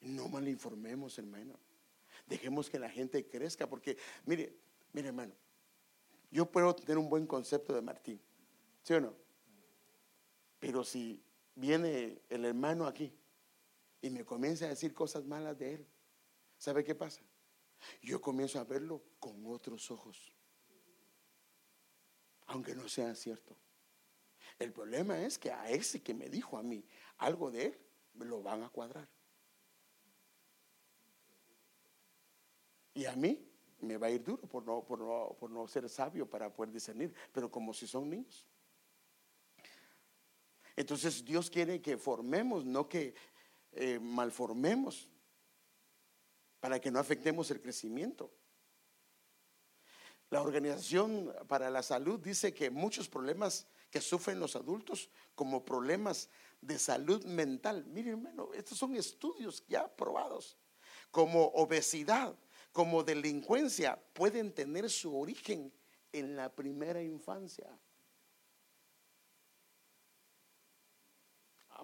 No 0.00 0.28
malinformemos, 0.28 1.18
hermano. 1.18 1.60
Dejemos 2.26 2.70
que 2.70 2.78
la 2.78 2.88
gente 2.88 3.26
crezca, 3.26 3.68
porque, 3.68 3.98
mire, 4.24 4.56
mire, 4.94 5.08
hermano, 5.08 5.34
yo 6.30 6.50
puedo 6.50 6.74
tener 6.74 6.96
un 6.96 7.10
buen 7.10 7.26
concepto 7.26 7.74
de 7.74 7.82
Martín, 7.82 8.18
¿sí 8.82 8.94
o 8.94 9.00
no? 9.02 9.23
Pero 10.64 10.82
si 10.82 11.22
viene 11.56 12.22
el 12.30 12.46
hermano 12.46 12.86
aquí 12.86 13.12
y 14.00 14.08
me 14.08 14.24
comienza 14.24 14.64
a 14.64 14.68
decir 14.68 14.94
cosas 14.94 15.22
malas 15.26 15.58
de 15.58 15.74
él, 15.74 15.86
¿sabe 16.56 16.82
qué 16.82 16.94
pasa? 16.94 17.20
Yo 18.00 18.18
comienzo 18.18 18.58
a 18.58 18.64
verlo 18.64 19.02
con 19.18 19.44
otros 19.44 19.90
ojos, 19.90 20.32
aunque 22.46 22.74
no 22.74 22.88
sea 22.88 23.14
cierto. 23.14 23.58
El 24.58 24.72
problema 24.72 25.20
es 25.20 25.38
que 25.38 25.52
a 25.52 25.68
ese 25.68 26.02
que 26.02 26.14
me 26.14 26.30
dijo 26.30 26.56
a 26.56 26.62
mí 26.62 26.82
algo 27.18 27.50
de 27.50 27.66
él, 27.66 27.78
me 28.14 28.24
lo 28.24 28.42
van 28.42 28.62
a 28.62 28.70
cuadrar. 28.70 29.06
Y 32.94 33.04
a 33.04 33.14
mí 33.16 33.46
me 33.80 33.98
va 33.98 34.06
a 34.06 34.10
ir 34.10 34.24
duro 34.24 34.48
por 34.48 34.64
no, 34.64 34.82
por 34.82 34.98
no, 34.98 35.36
por 35.38 35.50
no 35.50 35.68
ser 35.68 35.90
sabio 35.90 36.26
para 36.26 36.50
poder 36.50 36.72
discernir, 36.72 37.12
pero 37.34 37.50
como 37.50 37.74
si 37.74 37.86
son 37.86 38.08
niños. 38.08 38.46
Entonces 40.76 41.24
Dios 41.24 41.50
quiere 41.50 41.80
que 41.80 41.96
formemos, 41.96 42.64
no 42.64 42.88
que 42.88 43.14
eh, 43.72 43.98
malformemos, 44.00 45.08
para 46.60 46.80
que 46.80 46.90
no 46.90 46.98
afectemos 46.98 47.50
el 47.50 47.60
crecimiento. 47.60 48.32
La 50.30 50.40
Organización 50.40 51.32
para 51.46 51.70
la 51.70 51.82
Salud 51.82 52.18
dice 52.18 52.52
que 52.52 52.70
muchos 52.70 53.08
problemas 53.08 53.66
que 53.90 54.00
sufren 54.00 54.40
los 54.40 54.56
adultos 54.56 55.10
como 55.34 55.64
problemas 55.64 56.28
de 56.60 56.78
salud 56.78 57.24
mental, 57.24 57.84
miren 57.86 58.14
hermano, 58.14 58.52
estos 58.54 58.78
son 58.78 58.96
estudios 58.96 59.64
ya 59.68 59.86
probados, 59.94 60.56
como 61.10 61.44
obesidad, 61.48 62.36
como 62.72 63.04
delincuencia, 63.04 64.02
pueden 64.14 64.52
tener 64.52 64.90
su 64.90 65.16
origen 65.16 65.72
en 66.12 66.34
la 66.34 66.52
primera 66.52 67.02
infancia. 67.02 67.68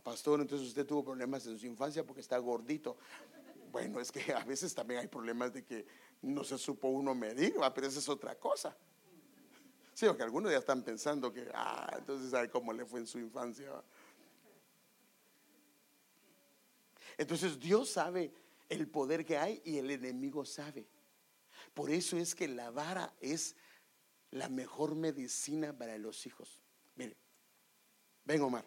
Pastor, 0.00 0.40
entonces 0.40 0.68
usted 0.68 0.86
tuvo 0.86 1.04
problemas 1.04 1.46
en 1.46 1.58
su 1.58 1.66
infancia 1.66 2.04
porque 2.04 2.20
está 2.20 2.38
gordito. 2.38 2.96
Bueno, 3.70 4.00
es 4.00 4.10
que 4.10 4.32
a 4.32 4.44
veces 4.44 4.74
también 4.74 5.00
hay 5.00 5.08
problemas 5.08 5.52
de 5.52 5.64
que 5.64 5.86
no 6.22 6.44
se 6.44 6.58
supo 6.58 6.88
uno 6.88 7.14
medir, 7.14 7.54
pero 7.74 7.86
esa 7.86 7.98
es 7.98 8.08
otra 8.08 8.34
cosa. 8.38 8.76
Sí, 9.94 10.06
porque 10.06 10.22
algunos 10.22 10.50
ya 10.50 10.58
están 10.58 10.82
pensando 10.82 11.32
que, 11.32 11.50
ah, 11.54 11.94
entonces 11.98 12.30
sabe 12.30 12.50
cómo 12.50 12.72
le 12.72 12.84
fue 12.84 13.00
en 13.00 13.06
su 13.06 13.18
infancia. 13.18 13.70
Entonces 17.18 17.60
Dios 17.60 17.90
sabe 17.90 18.32
el 18.68 18.88
poder 18.88 19.24
que 19.24 19.36
hay 19.36 19.60
y 19.64 19.76
el 19.78 19.90
enemigo 19.90 20.44
sabe. 20.44 20.88
Por 21.74 21.90
eso 21.90 22.16
es 22.16 22.34
que 22.34 22.48
la 22.48 22.70
vara 22.70 23.14
es 23.20 23.56
la 24.30 24.48
mejor 24.48 24.94
medicina 24.94 25.76
para 25.76 25.98
los 25.98 26.24
hijos. 26.26 26.62
Mire, 26.96 27.16
ven 28.24 28.40
Omar. 28.40 28.64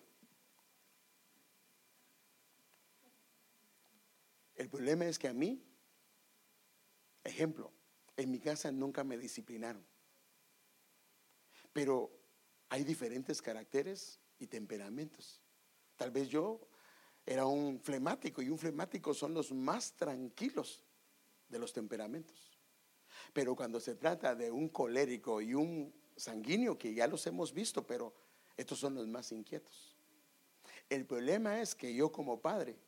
El 4.63 4.69
problema 4.69 5.05
es 5.05 5.19
que 5.19 5.27
a 5.27 5.33
mí, 5.33 5.61
ejemplo, 7.21 7.73
en 8.15 8.31
mi 8.31 8.39
casa 8.39 8.71
nunca 8.71 9.03
me 9.03 9.17
disciplinaron. 9.17 9.85
Pero 11.73 12.09
hay 12.69 12.85
diferentes 12.85 13.41
caracteres 13.41 14.21
y 14.39 14.47
temperamentos. 14.47 15.41
Tal 15.97 16.11
vez 16.11 16.29
yo 16.29 16.65
era 17.25 17.45
un 17.45 17.77
flemático 17.81 18.41
y 18.41 18.47
un 18.47 18.57
flemático 18.57 19.13
son 19.13 19.33
los 19.33 19.51
más 19.51 19.97
tranquilos 19.97 20.85
de 21.49 21.59
los 21.59 21.73
temperamentos. 21.73 22.57
Pero 23.33 23.57
cuando 23.57 23.81
se 23.81 23.95
trata 23.95 24.33
de 24.33 24.49
un 24.49 24.69
colérico 24.69 25.41
y 25.41 25.55
un 25.55 25.93
sanguíneo, 26.15 26.77
que 26.77 26.93
ya 26.93 27.07
los 27.07 27.27
hemos 27.27 27.51
visto, 27.51 27.85
pero 27.85 28.13
estos 28.55 28.79
son 28.79 28.95
los 28.95 29.07
más 29.07 29.29
inquietos. 29.33 29.97
El 30.87 31.05
problema 31.05 31.59
es 31.59 31.75
que 31.75 31.93
yo 31.93 32.13
como 32.13 32.39
padre, 32.39 32.79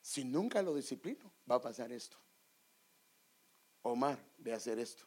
si 0.00 0.24
nunca 0.24 0.62
lo 0.62 0.74
disciplino, 0.74 1.32
va 1.50 1.56
a 1.56 1.60
pasar 1.60 1.92
esto. 1.92 2.16
Omar, 3.82 4.18
a 4.18 4.54
hacer 4.54 4.78
esto. 4.78 5.04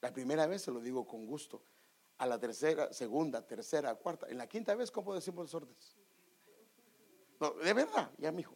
La 0.00 0.12
primera 0.12 0.46
vez 0.46 0.62
se 0.62 0.70
lo 0.70 0.80
digo 0.80 1.06
con 1.06 1.26
gusto. 1.26 1.62
A 2.18 2.26
la 2.26 2.38
tercera, 2.38 2.92
segunda, 2.92 3.46
tercera, 3.46 3.94
cuarta. 3.94 4.28
En 4.28 4.38
la 4.38 4.46
quinta 4.46 4.74
vez, 4.74 4.90
¿cómo 4.90 5.14
decimos 5.14 5.44
los 5.44 5.54
órdenes? 5.54 5.96
No, 7.38 7.52
de 7.52 7.72
verdad, 7.72 8.10
ya, 8.18 8.30
mijo. 8.30 8.54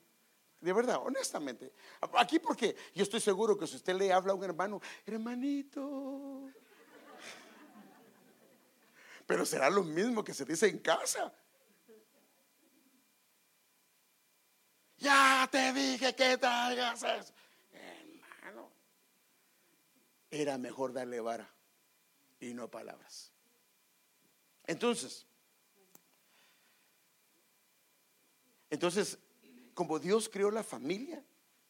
De 0.60 0.72
verdad, 0.72 1.00
honestamente. 1.02 1.72
Aquí 2.16 2.38
porque 2.38 2.76
yo 2.94 3.02
estoy 3.02 3.20
seguro 3.20 3.56
que 3.56 3.66
si 3.66 3.76
usted 3.76 3.94
le 3.94 4.12
habla 4.12 4.32
a 4.32 4.36
un 4.36 4.44
hermano, 4.44 4.80
hermanito. 5.06 6.50
Pero 9.26 9.46
será 9.46 9.70
lo 9.70 9.82
mismo 9.82 10.22
que 10.22 10.34
se 10.34 10.44
dice 10.44 10.68
en 10.68 10.78
casa. 10.78 11.32
Ya 15.04 15.46
te 15.52 15.72
dije 15.74 16.14
que 16.14 16.38
traigas 16.38 17.02
eso. 17.02 17.34
Hermano. 17.72 18.70
Era 20.30 20.56
mejor 20.56 20.94
darle 20.94 21.20
vara 21.20 21.48
y 22.40 22.54
no 22.54 22.70
palabras. 22.70 23.30
Entonces, 24.66 25.26
entonces 28.70 29.18
como 29.74 29.98
Dios 29.98 30.30
creó 30.30 30.50
la 30.50 30.62
familia, 30.62 31.22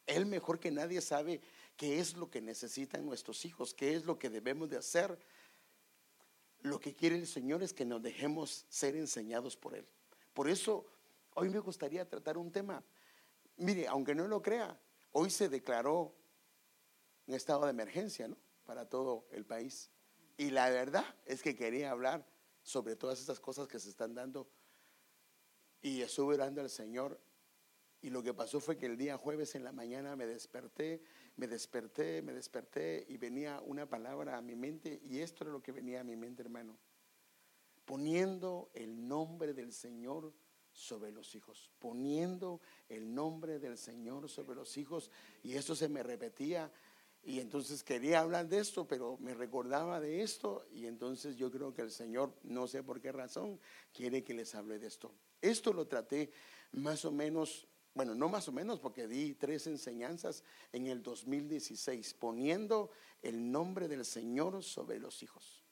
Él 0.07 0.27
mejor 0.27 0.61
que 0.61 0.70
nadie 0.70 1.01
sabe 1.01 1.40
qué 1.77 1.99
es 1.99 2.16
lo 2.16 2.31
que 2.31 2.40
necesitan 2.40 3.05
nuestros 3.05 3.44
hijos, 3.44 3.75
qué 3.75 3.94
es 3.94 4.05
lo 4.05 4.16
que 4.16 4.31
debemos 4.31 4.68
de 4.70 4.77
hacer. 4.77 5.18
Lo 6.61 6.79
que 6.79 6.94
quiere 6.94 7.16
el 7.16 7.27
Señor 7.27 7.62
es 7.62 7.73
que 7.73 7.85
nos 7.85 8.01
dejemos 8.01 8.64
ser 8.68 8.94
enseñados 8.94 9.57
por 9.57 9.75
Él. 9.75 9.87
Por 10.35 10.49
eso, 10.49 10.87
hoy 11.35 11.49
me 11.49 11.59
gustaría 11.59 12.09
tratar 12.09 12.38
un 12.38 12.53
tema. 12.53 12.83
Mire, 13.57 13.87
aunque 13.87 14.14
no 14.14 14.27
lo 14.27 14.43
crea, 14.43 14.79
hoy 15.12 15.31
se 15.31 15.49
declaró 15.49 16.14
un 17.27 17.35
estado 17.35 17.64
de 17.64 17.71
emergencia, 17.71 18.29
¿no? 18.29 18.37
Para 18.64 18.88
todo 18.88 19.27
el 19.31 19.45
país. 19.45 19.90
Y 20.37 20.51
la 20.51 20.69
verdad 20.71 21.05
es 21.27 21.43
que 21.43 21.55
quería 21.55 21.90
hablar 21.90 22.27
sobre 22.62 22.97
todas 22.97 23.21
estas 23.21 23.40
cosas 23.40 23.69
que 23.69 23.79
se 23.79 23.90
están 23.90 24.14
dando. 24.14 24.49
Y 25.83 26.01
estuve 26.01 26.35
orando 26.35 26.61
al 26.61 26.71
Señor 26.71 27.21
y 28.05 28.11
lo 28.11 28.23
que 28.23 28.35
pasó 28.35 28.61
fue 28.61 28.77
que 28.77 28.85
el 28.85 28.99
día 28.99 29.17
jueves 29.17 29.55
en 29.55 29.64
la 29.64 29.73
mañana 29.73 30.14
me 30.14 30.27
desperté, 30.27 31.03
me 31.37 31.47
desperté, 31.47 32.21
me 32.21 32.35
desperté 32.35 33.07
y 33.09 33.17
venía 33.17 33.62
una 33.64 33.88
palabra 33.88 34.37
a 34.37 34.43
mi 34.43 34.55
mente 34.55 35.01
y 35.05 35.21
esto 35.21 35.45
era 35.45 35.53
lo 35.53 35.62
que 35.62 35.73
venía 35.73 36.01
a 36.01 36.05
mi 36.05 36.14
mente, 36.14 36.43
hermano. 36.43 36.77
Poniendo 37.87 38.71
el 38.75 39.09
nombre 39.09 39.55
del 39.55 39.73
Señor 39.73 40.35
sobre 40.75 41.13
los 41.13 41.35
hijos, 41.35 41.71
poniendo 41.79 42.61
el 42.89 43.15
nombre 43.15 43.59
del 43.59 43.79
Señor 43.79 44.29
sobre 44.29 44.57
los 44.57 44.77
hijos 44.77 45.11
y 45.43 45.55
esto 45.55 45.75
se 45.75 45.89
me 45.89 46.03
repetía 46.03 46.71
y 47.23 47.41
entonces 47.41 47.83
quería 47.83 48.21
hablar 48.21 48.49
de 48.49 48.59
esto, 48.59 48.87
pero 48.87 49.17
me 49.19 49.33
recordaba 49.33 49.99
de 50.01 50.23
esto 50.23 50.67
y 50.73 50.87
entonces 50.87 51.37
yo 51.37 51.51
creo 51.51 51.73
que 51.73 51.83
el 51.83 51.91
Señor, 51.91 52.35
no 52.43 52.67
sé 52.67 52.83
por 52.83 53.01
qué 53.01 53.13
razón, 53.13 53.59
quiere 53.93 54.23
que 54.23 54.35
les 54.35 54.55
hable 54.55 54.79
de 54.79 54.89
esto. 54.89 55.15
Esto 55.41 55.73
lo 55.73 55.87
traté 55.87 56.31
más 56.73 57.05
o 57.05 57.13
menos 57.13 57.67
bueno, 57.95 58.17
no 58.17 58.29
más 58.29 58.49
o 58.49 58.53
menos, 58.53 58.81
porque 58.81 59.07
di 59.07 59.35
tres 59.35 59.69
enseñanzas 59.69 60.43
en 60.73 60.89
el 60.89 61.01
2016, 61.01 62.15
poniendo 62.15 62.91
el 63.23 63.53
nombre 63.53 63.87
del 63.87 64.05
Señor 64.05 64.65
sobre 64.65 64.99
los 64.99 65.23
hijos. 65.23 65.63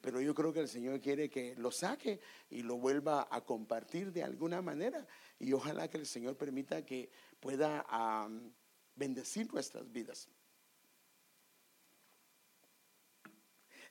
Pero 0.00 0.20
yo 0.20 0.34
creo 0.34 0.52
que 0.52 0.60
el 0.60 0.68
Señor 0.68 1.00
quiere 1.00 1.28
que 1.28 1.54
lo 1.56 1.70
saque 1.70 2.20
y 2.50 2.62
lo 2.62 2.76
vuelva 2.76 3.28
a 3.30 3.40
compartir 3.40 4.12
de 4.12 4.22
alguna 4.22 4.62
manera. 4.62 5.06
Y 5.38 5.52
ojalá 5.52 5.88
que 5.88 5.98
el 5.98 6.06
Señor 6.06 6.36
permita 6.36 6.84
que 6.84 7.10
pueda 7.40 7.84
bendecir 8.94 9.52
nuestras 9.52 9.90
vidas. 9.90 10.28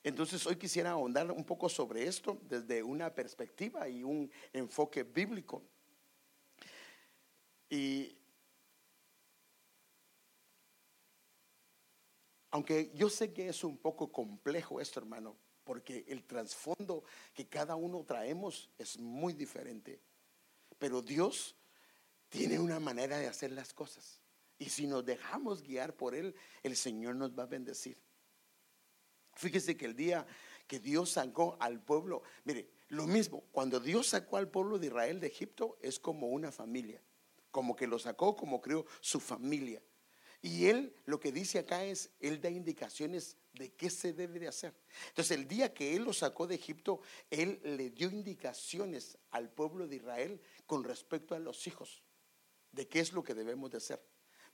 Entonces 0.02 0.46
hoy 0.46 0.56
quisiera 0.56 0.92
ahondar 0.92 1.30
un 1.30 1.44
poco 1.44 1.68
sobre 1.68 2.06
esto 2.06 2.40
desde 2.42 2.82
una 2.82 3.12
perspectiva 3.14 3.88
y 3.88 4.02
un 4.02 4.30
enfoque 4.52 5.02
bíblico. 5.02 5.62
Y 7.68 8.16
aunque 12.50 12.90
yo 12.94 13.10
sé 13.10 13.32
que 13.32 13.48
es 13.48 13.64
un 13.64 13.76
poco 13.76 14.10
complejo 14.10 14.80
esto, 14.80 15.00
hermano, 15.00 15.36
porque 15.68 16.06
el 16.08 16.24
trasfondo 16.24 17.04
que 17.34 17.46
cada 17.46 17.76
uno 17.76 18.02
traemos 18.02 18.70
es 18.78 18.98
muy 18.98 19.34
diferente, 19.34 20.00
pero 20.78 21.02
Dios 21.02 21.54
tiene 22.30 22.58
una 22.58 22.80
manera 22.80 23.18
de 23.18 23.26
hacer 23.26 23.52
las 23.52 23.74
cosas. 23.74 24.22
Y 24.58 24.70
si 24.70 24.86
nos 24.86 25.04
dejamos 25.04 25.60
guiar 25.62 25.94
por 25.94 26.14
Él, 26.14 26.34
el 26.62 26.74
Señor 26.74 27.16
nos 27.16 27.38
va 27.38 27.42
a 27.42 27.46
bendecir. 27.46 27.98
Fíjese 29.34 29.76
que 29.76 29.84
el 29.84 29.94
día 29.94 30.26
que 30.66 30.80
Dios 30.80 31.10
sacó 31.10 31.58
al 31.60 31.82
pueblo, 31.82 32.22
mire, 32.44 32.70
lo 32.88 33.06
mismo, 33.06 33.44
cuando 33.52 33.78
Dios 33.78 34.06
sacó 34.06 34.38
al 34.38 34.48
pueblo 34.48 34.78
de 34.78 34.86
Israel 34.86 35.20
de 35.20 35.26
Egipto, 35.26 35.76
es 35.82 35.98
como 35.98 36.28
una 36.28 36.50
familia 36.50 37.02
como 37.50 37.74
que 37.74 37.86
lo 37.88 37.98
sacó, 37.98 38.36
como 38.36 38.60
creó 38.60 38.86
su 39.00 39.20
familia. 39.20 39.82
Y 40.40 40.66
él 40.66 40.94
lo 41.04 41.18
que 41.18 41.32
dice 41.32 41.58
acá 41.58 41.84
es, 41.84 42.10
él 42.20 42.40
da 42.40 42.48
indicaciones 42.48 43.36
de 43.54 43.72
qué 43.72 43.90
se 43.90 44.12
debe 44.12 44.38
de 44.38 44.48
hacer. 44.48 44.72
Entonces 45.08 45.36
el 45.36 45.48
día 45.48 45.74
que 45.74 45.96
él 45.96 46.04
lo 46.04 46.12
sacó 46.12 46.46
de 46.46 46.54
Egipto, 46.54 47.00
él 47.30 47.60
le 47.64 47.90
dio 47.90 48.08
indicaciones 48.08 49.18
al 49.30 49.50
pueblo 49.50 49.88
de 49.88 49.96
Israel 49.96 50.40
con 50.66 50.84
respecto 50.84 51.34
a 51.34 51.40
los 51.40 51.66
hijos, 51.66 52.02
de 52.70 52.86
qué 52.86 53.00
es 53.00 53.12
lo 53.12 53.24
que 53.24 53.34
debemos 53.34 53.70
de 53.70 53.78
hacer. 53.78 54.00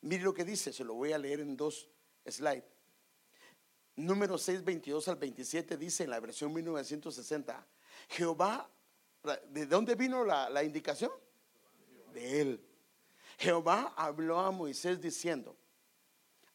Mire 0.01 0.23
lo 0.23 0.33
que 0.33 0.44
dice, 0.44 0.73
se 0.73 0.85
lo 0.85 0.94
voy 0.94 1.12
a 1.12 1.18
leer 1.18 1.40
en 1.40 1.57
dos 1.57 1.88
slides. 2.27 2.64
Número 3.97 4.38
6, 4.38 4.64
22 4.64 5.07
al 5.09 5.16
27 5.16 5.77
dice 5.77 6.05
en 6.05 6.11
la 6.11 6.18
versión 6.18 6.53
1960, 6.53 7.66
Jehová, 8.09 8.68
¿de 9.51 9.66
dónde 9.66 9.94
vino 9.94 10.25
la, 10.25 10.49
la 10.49 10.64
indicación? 10.64 11.12
De 12.12 12.40
él. 12.40 12.64
Jehová 13.38 13.94
habló 13.97 14.40
a 14.40 14.51
Moisés 14.51 15.01
diciendo, 15.01 15.57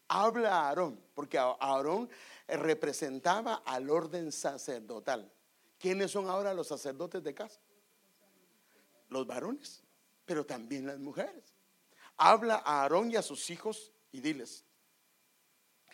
habla 0.09 0.55
a 0.55 0.67
Aarón, 0.67 1.01
porque 1.13 1.37
Aarón 1.37 2.09
representaba 2.47 3.63
al 3.65 3.89
orden 3.89 4.31
sacerdotal. 4.31 5.31
¿Quiénes 5.77 6.11
son 6.11 6.27
ahora 6.27 6.53
los 6.53 6.67
sacerdotes 6.67 7.23
de 7.23 7.33
casa? 7.33 7.59
Los 9.07 9.25
varones, 9.25 9.81
pero 10.25 10.45
también 10.45 10.85
las 10.85 10.99
mujeres. 10.99 11.55
Habla 12.17 12.55
a 12.65 12.81
Aarón 12.81 13.11
y 13.11 13.15
a 13.15 13.21
sus 13.21 13.49
hijos 13.49 13.93
y 14.11 14.19
diles, 14.19 14.65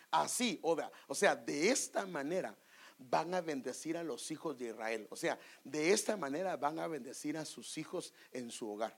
así, 0.09 0.59
o 0.63 1.13
sea, 1.13 1.35
de 1.35 1.69
esta 1.69 2.07
manera 2.07 2.57
van 2.97 3.33
a 3.35 3.41
bendecir 3.41 3.97
a 3.97 4.03
los 4.03 4.31
hijos 4.31 4.57
de 4.57 4.69
Israel. 4.69 5.07
O 5.11 5.15
sea, 5.15 5.37
de 5.63 5.91
esta 5.91 6.17
manera 6.17 6.57
van 6.57 6.79
a 6.79 6.87
bendecir 6.87 7.37
a 7.37 7.45
sus 7.45 7.77
hijos 7.77 8.13
en 8.31 8.49
su 8.49 8.71
hogar 8.71 8.97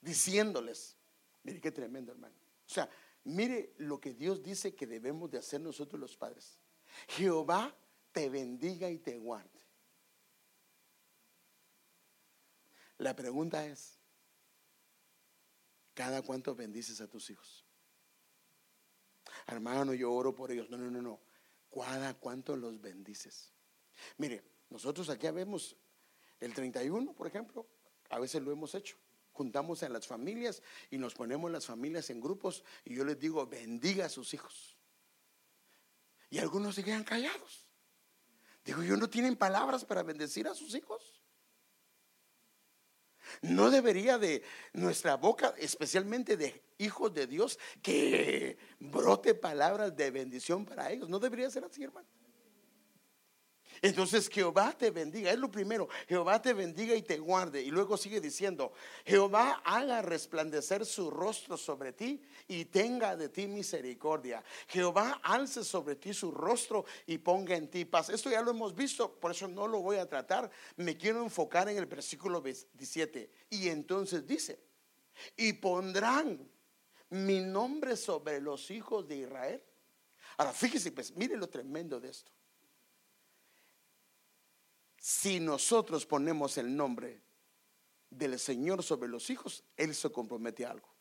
diciéndoles, 0.00 0.96
mire 1.42 1.60
qué 1.60 1.70
tremendo 1.70 2.12
hermano. 2.12 2.34
O 2.66 2.70
sea, 2.70 2.88
mire 3.28 3.74
lo 3.78 4.00
que 4.00 4.14
Dios 4.14 4.42
dice 4.42 4.74
que 4.74 4.86
debemos 4.86 5.30
de 5.30 5.38
hacer 5.38 5.60
nosotros 5.60 6.00
los 6.00 6.16
padres. 6.16 6.58
Jehová 7.08 7.76
te 8.12 8.28
bendiga 8.28 8.90
y 8.90 8.98
te 8.98 9.16
guarde. 9.16 9.60
La 12.98 13.14
pregunta 13.14 13.64
es, 13.66 13.98
¿cada 15.94 16.22
cuánto 16.22 16.54
bendices 16.54 17.00
a 17.00 17.08
tus 17.08 17.30
hijos? 17.30 17.64
Hermano, 19.46 19.94
yo 19.94 20.12
oro 20.12 20.34
por 20.34 20.50
ellos. 20.50 20.68
No, 20.68 20.76
no, 20.76 20.90
no, 20.90 21.00
no. 21.00 21.20
¿Cada 21.72 22.14
cuánto 22.14 22.56
los 22.56 22.80
bendices? 22.80 23.52
Mire, 24.16 24.42
nosotros 24.70 25.08
aquí 25.10 25.30
vemos 25.30 25.76
el 26.40 26.54
31, 26.54 27.14
por 27.14 27.26
ejemplo, 27.26 27.68
a 28.10 28.18
veces 28.18 28.42
lo 28.42 28.50
hemos 28.50 28.74
hecho 28.74 28.96
juntamos 29.38 29.84
a 29.84 29.88
las 29.88 30.04
familias 30.04 30.60
y 30.90 30.98
nos 30.98 31.14
ponemos 31.14 31.48
las 31.48 31.64
familias 31.64 32.10
en 32.10 32.20
grupos 32.20 32.64
y 32.84 32.96
yo 32.96 33.04
les 33.04 33.18
digo, 33.20 33.46
bendiga 33.46 34.06
a 34.06 34.08
sus 34.08 34.34
hijos. 34.34 34.76
Y 36.28 36.38
algunos 36.38 36.74
se 36.74 36.82
quedan 36.82 37.04
callados. 37.04 37.68
Digo, 38.64 38.82
yo 38.82 38.96
no 38.96 39.08
tienen 39.08 39.36
palabras 39.36 39.84
para 39.84 40.02
bendecir 40.02 40.48
a 40.48 40.54
sus 40.54 40.74
hijos. 40.74 41.22
No 43.42 43.70
debería 43.70 44.18
de 44.18 44.42
nuestra 44.72 45.16
boca, 45.16 45.54
especialmente 45.56 46.36
de 46.36 46.64
hijos 46.78 47.14
de 47.14 47.28
Dios, 47.28 47.60
que 47.80 48.58
brote 48.80 49.34
palabras 49.34 49.94
de 49.96 50.10
bendición 50.10 50.64
para 50.64 50.90
ellos. 50.90 51.08
No 51.08 51.20
debería 51.20 51.48
ser 51.48 51.64
así, 51.64 51.84
hermano. 51.84 52.08
Entonces 53.82 54.28
Jehová 54.28 54.74
te 54.76 54.90
bendiga, 54.90 55.30
es 55.30 55.38
lo 55.38 55.50
primero, 55.50 55.88
Jehová 56.08 56.40
te 56.42 56.52
bendiga 56.52 56.94
y 56.94 57.02
te 57.02 57.18
guarde. 57.18 57.62
Y 57.62 57.70
luego 57.70 57.96
sigue 57.96 58.20
diciendo, 58.20 58.72
Jehová 59.04 59.62
haga 59.64 60.02
resplandecer 60.02 60.84
su 60.84 61.10
rostro 61.10 61.56
sobre 61.56 61.92
ti 61.92 62.20
y 62.48 62.64
tenga 62.66 63.16
de 63.16 63.28
ti 63.28 63.46
misericordia. 63.46 64.42
Jehová 64.68 65.20
alce 65.22 65.64
sobre 65.64 65.96
ti 65.96 66.12
su 66.12 66.30
rostro 66.30 66.84
y 67.06 67.18
ponga 67.18 67.56
en 67.56 67.68
ti 67.68 67.84
paz. 67.84 68.08
Esto 68.08 68.30
ya 68.30 68.42
lo 68.42 68.50
hemos 68.50 68.74
visto, 68.74 69.12
por 69.12 69.30
eso 69.30 69.46
no 69.46 69.68
lo 69.68 69.80
voy 69.80 69.96
a 69.96 70.08
tratar. 70.08 70.50
Me 70.76 70.96
quiero 70.96 71.22
enfocar 71.22 71.68
en 71.68 71.78
el 71.78 71.86
versículo 71.86 72.40
17. 72.40 73.30
Y 73.50 73.68
entonces 73.68 74.26
dice, 74.26 74.58
y 75.36 75.52
pondrán 75.54 76.48
mi 77.10 77.40
nombre 77.40 77.96
sobre 77.96 78.40
los 78.40 78.70
hijos 78.70 79.06
de 79.06 79.16
Israel. 79.16 79.62
Ahora 80.36 80.52
fíjese, 80.52 80.92
pues, 80.92 81.16
mire 81.16 81.36
lo 81.36 81.48
tremendo 81.48 81.98
de 81.98 82.10
esto 82.10 82.37
si 85.08 85.40
nosotros 85.40 86.04
ponemos 86.04 86.58
el 86.58 86.76
nombre 86.76 87.22
del 88.10 88.38
Señor 88.38 88.82
sobre 88.82 89.08
los 89.08 89.30
hijos, 89.30 89.64
Él 89.74 89.94
se 89.94 90.12
compromete 90.12 90.66
a 90.66 90.72
algo. 90.72 90.94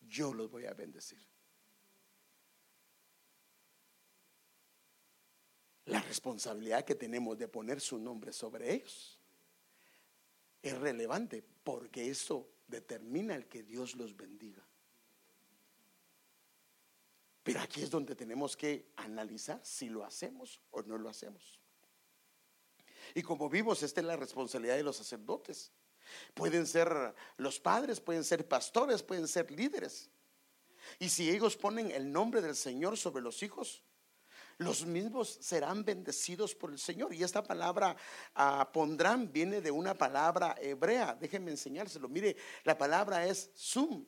Yo 0.00 0.34
los 0.34 0.50
voy 0.50 0.66
a 0.66 0.74
bendecir. 0.74 1.24
La 5.84 6.00
responsabilidad 6.00 6.84
que 6.84 6.96
tenemos 6.96 7.38
de 7.38 7.46
poner 7.46 7.80
su 7.80 7.96
nombre 7.96 8.32
sobre 8.32 8.74
ellos 8.74 9.20
es 10.62 10.76
relevante 10.76 11.44
porque 11.62 12.10
eso 12.10 12.48
determina 12.66 13.36
el 13.36 13.46
que 13.46 13.62
Dios 13.62 13.94
los 13.94 14.16
bendiga. 14.16 14.66
Pero 17.44 17.60
aquí 17.60 17.82
es 17.82 17.90
donde 17.90 18.16
tenemos 18.16 18.56
que 18.56 18.90
analizar 18.96 19.64
si 19.64 19.88
lo 19.88 20.04
hacemos 20.04 20.60
o 20.72 20.82
no 20.82 20.98
lo 20.98 21.08
hacemos. 21.08 21.60
Y 23.14 23.22
como 23.22 23.48
vimos, 23.48 23.82
esta 23.82 24.00
es 24.00 24.06
la 24.06 24.16
responsabilidad 24.16 24.76
de 24.76 24.82
los 24.82 24.96
sacerdotes. 24.96 25.72
Pueden 26.34 26.66
ser 26.66 27.14
los 27.36 27.58
padres, 27.60 28.00
pueden 28.00 28.24
ser 28.24 28.46
pastores, 28.46 29.02
pueden 29.02 29.28
ser 29.28 29.50
líderes. 29.50 30.10
Y 30.98 31.08
si 31.08 31.30
ellos 31.30 31.56
ponen 31.56 31.90
el 31.90 32.12
nombre 32.12 32.40
del 32.40 32.54
Señor 32.54 32.96
sobre 32.96 33.22
los 33.22 33.42
hijos, 33.42 33.82
los 34.58 34.86
mismos 34.86 35.38
serán 35.40 35.84
bendecidos 35.84 36.54
por 36.54 36.70
el 36.70 36.78
Señor. 36.78 37.12
Y 37.12 37.22
esta 37.22 37.42
palabra 37.42 37.96
ah, 38.34 38.70
pondrán 38.72 39.30
viene 39.30 39.60
de 39.60 39.70
una 39.70 39.94
palabra 39.94 40.56
hebrea. 40.60 41.14
Déjenme 41.14 41.50
enseñárselo. 41.50 42.08
Mire, 42.08 42.36
la 42.64 42.78
palabra 42.78 43.26
es 43.26 43.50
sum, 43.54 44.06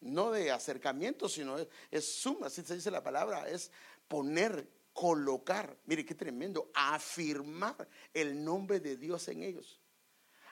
no 0.00 0.32
de 0.32 0.50
acercamiento, 0.50 1.28
sino 1.28 1.58
es, 1.58 1.68
es 1.90 2.14
sum, 2.14 2.42
así 2.42 2.62
se 2.62 2.74
dice 2.74 2.90
la 2.90 3.02
palabra, 3.02 3.48
es 3.48 3.70
poner 4.08 4.68
colocar, 4.92 5.76
mire 5.86 6.04
qué 6.04 6.14
tremendo, 6.14 6.70
afirmar 6.74 7.88
el 8.12 8.42
nombre 8.44 8.80
de 8.80 8.96
Dios 8.96 9.28
en 9.28 9.42
ellos. 9.42 9.80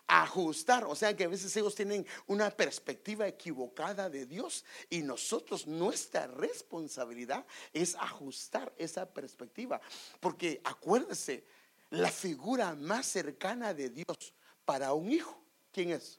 Ajustar, 0.07 0.85
o 0.87 0.97
sea 0.97 1.15
que 1.15 1.25
a 1.25 1.29
veces 1.29 1.57
ellos 1.57 1.75
tienen 1.75 2.05
una 2.27 2.51
perspectiva 2.51 3.29
equivocada 3.29 4.11
de 4.11 4.27
Dios 4.27 4.65
y 4.89 5.03
nosotros, 5.03 5.69
nuestra 5.69 6.27
responsabilidad 6.27 7.47
es 7.73 7.95
ajustar 7.95 8.73
esa 8.77 9.09
perspectiva. 9.09 9.81
Porque 10.19 10.61
acuérdese, 10.65 11.45
la 11.91 12.11
figura 12.11 12.75
más 12.75 13.07
cercana 13.07 13.75
de 13.75 13.91
Dios 13.91 14.35
para 14.65 14.95
un 14.95 15.11
hijo, 15.11 15.41
¿quién 15.73 15.91
es? 15.91 16.19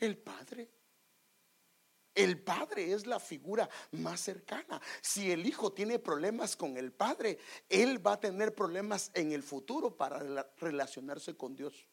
El 0.00 0.16
Padre. 0.16 0.68
El 2.14 2.40
padre 2.40 2.92
es 2.92 3.06
la 3.06 3.18
figura 3.18 3.68
más 3.92 4.20
cercana. 4.20 4.80
Si 5.00 5.30
el 5.30 5.46
hijo 5.46 5.72
tiene 5.72 5.98
problemas 5.98 6.56
con 6.56 6.76
el 6.76 6.92
padre, 6.92 7.38
él 7.68 8.04
va 8.04 8.14
a 8.14 8.20
tener 8.20 8.54
problemas 8.54 9.10
en 9.14 9.32
el 9.32 9.42
futuro 9.42 9.96
para 9.96 10.20
relacionarse 10.58 11.34
con 11.36 11.56
Dios. 11.56 11.86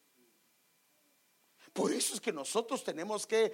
Por 1.72 1.92
eso 1.92 2.14
es 2.14 2.20
que 2.20 2.32
nosotros 2.32 2.82
tenemos 2.84 3.26
que 3.26 3.52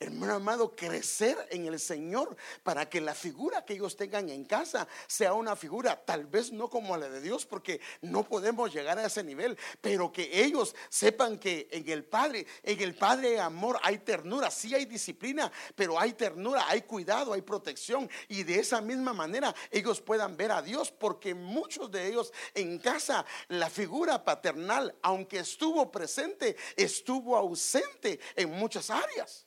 hermano 0.00 0.34
amado, 0.34 0.74
crecer 0.74 1.36
en 1.50 1.66
el 1.66 1.78
Señor 1.78 2.36
para 2.62 2.88
que 2.88 3.00
la 3.00 3.14
figura 3.14 3.64
que 3.64 3.74
ellos 3.74 3.96
tengan 3.96 4.28
en 4.28 4.44
casa 4.44 4.86
sea 5.06 5.34
una 5.34 5.56
figura, 5.56 6.04
tal 6.04 6.26
vez 6.26 6.52
no 6.52 6.68
como 6.68 6.96
la 6.96 7.08
de 7.08 7.20
Dios, 7.20 7.46
porque 7.46 7.80
no 8.02 8.24
podemos 8.24 8.72
llegar 8.72 8.98
a 8.98 9.06
ese 9.06 9.22
nivel, 9.22 9.56
pero 9.80 10.12
que 10.12 10.44
ellos 10.44 10.74
sepan 10.88 11.38
que 11.38 11.68
en 11.70 11.88
el 11.88 12.04
Padre, 12.04 12.46
en 12.62 12.80
el 12.80 12.94
Padre 12.94 13.40
amor 13.40 13.78
hay 13.82 13.98
ternura, 13.98 14.50
sí 14.50 14.74
hay 14.74 14.84
disciplina, 14.84 15.50
pero 15.74 15.98
hay 15.98 16.12
ternura, 16.12 16.68
hay 16.68 16.82
cuidado, 16.82 17.32
hay 17.32 17.42
protección, 17.42 18.10
y 18.28 18.42
de 18.42 18.58
esa 18.58 18.80
misma 18.80 19.12
manera 19.12 19.54
ellos 19.70 20.00
puedan 20.00 20.36
ver 20.36 20.52
a 20.52 20.62
Dios, 20.62 20.90
porque 20.90 21.34
muchos 21.34 21.90
de 21.90 22.08
ellos 22.08 22.32
en 22.54 22.78
casa, 22.78 23.24
la 23.48 23.70
figura 23.70 24.24
paternal, 24.24 24.94
aunque 25.02 25.38
estuvo 25.38 25.90
presente, 25.90 26.56
estuvo 26.76 27.36
ausente 27.36 28.20
en 28.36 28.50
muchas 28.50 28.90
áreas. 28.90 29.46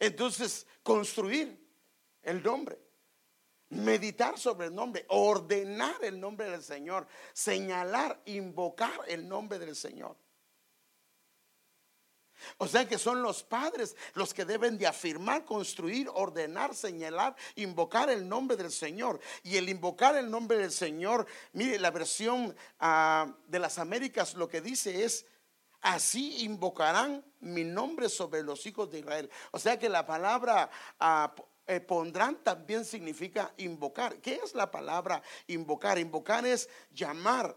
Entonces, 0.00 0.66
construir 0.82 1.58
el 2.22 2.42
nombre, 2.42 2.78
meditar 3.70 4.38
sobre 4.38 4.66
el 4.66 4.74
nombre, 4.74 5.04
ordenar 5.08 6.02
el 6.04 6.20
nombre 6.20 6.50
del 6.50 6.62
Señor, 6.62 7.06
señalar, 7.32 8.20
invocar 8.26 9.00
el 9.06 9.28
nombre 9.28 9.58
del 9.58 9.74
Señor. 9.74 10.16
O 12.58 12.68
sea 12.68 12.86
que 12.88 12.98
son 12.98 13.22
los 13.22 13.42
padres 13.42 13.96
los 14.14 14.34
que 14.34 14.44
deben 14.44 14.78
de 14.78 14.86
afirmar, 14.86 15.44
construir, 15.44 16.08
ordenar, 16.12 16.74
señalar, 16.74 17.34
invocar 17.54 18.10
el 18.10 18.28
nombre 18.28 18.56
del 18.56 18.70
Señor. 18.70 19.20
Y 19.42 19.56
el 19.56 19.68
invocar 19.68 20.16
el 20.16 20.30
nombre 20.30 20.58
del 20.58 20.72
Señor, 20.72 21.26
mire, 21.52 21.78
la 21.78 21.90
versión 21.90 22.54
ah, 22.78 23.34
de 23.46 23.58
las 23.58 23.78
Américas 23.78 24.34
lo 24.34 24.48
que 24.48 24.60
dice 24.60 25.04
es 25.04 25.26
Así 25.80 26.44
invocarán 26.44 27.24
mi 27.40 27.64
nombre 27.64 28.08
sobre 28.08 28.42
los 28.42 28.64
hijos 28.66 28.90
de 28.90 29.00
Israel. 29.00 29.30
O 29.52 29.58
sea 29.58 29.78
que 29.78 29.88
la 29.88 30.04
palabra 30.04 30.70
ah, 30.98 31.34
eh, 31.66 31.80
pondrán 31.80 32.42
también 32.44 32.84
significa 32.84 33.52
invocar. 33.56 34.20
¿Qué 34.20 34.40
es 34.42 34.54
la 34.54 34.70
palabra 34.70 35.22
invocar? 35.48 35.98
Invocar 35.98 36.46
es 36.46 36.68
llamar 36.92 37.56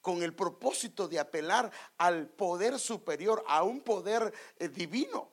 con 0.00 0.22
el 0.22 0.34
propósito 0.34 1.08
de 1.08 1.18
apelar 1.18 1.70
al 1.98 2.28
poder 2.28 2.78
superior, 2.78 3.44
a 3.48 3.62
un 3.62 3.80
poder 3.80 4.32
eh, 4.58 4.68
divino. 4.68 5.30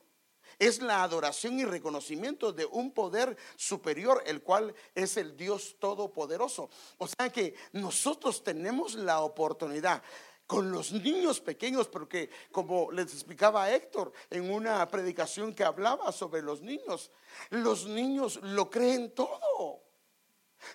Es 0.60 0.82
la 0.82 1.04
adoración 1.04 1.60
y 1.60 1.66
reconocimiento 1.66 2.54
de 2.54 2.66
un 2.66 2.92
poder 2.92 3.36
superior, 3.56 4.24
el 4.26 4.42
cual 4.44 4.74
es 4.96 5.18
el 5.18 5.36
Dios 5.36 5.76
Todopoderoso. 5.80 6.70
O 6.98 7.08
sea 7.08 7.32
que 7.32 7.56
nosotros 7.72 8.44
tenemos 8.44 8.96
la 8.96 9.22
oportunidad 9.22 10.04
con 10.48 10.72
los 10.72 10.92
niños 10.92 11.40
pequeños, 11.40 11.88
porque 11.88 12.30
como 12.52 12.92
les 12.92 13.14
explicaba 13.14 13.72
Héctor 13.72 14.12
en 14.30 14.52
una 14.52 14.88
predicación 14.88 15.54
que 15.54 15.64
hablaba 15.64 16.12
sobre 16.12 16.42
los 16.42 16.62
niños, 16.62 17.12
los 17.50 17.88
niños 17.88 18.40
lo 18.44 18.70
creen 18.70 19.14
todo. 19.14 19.82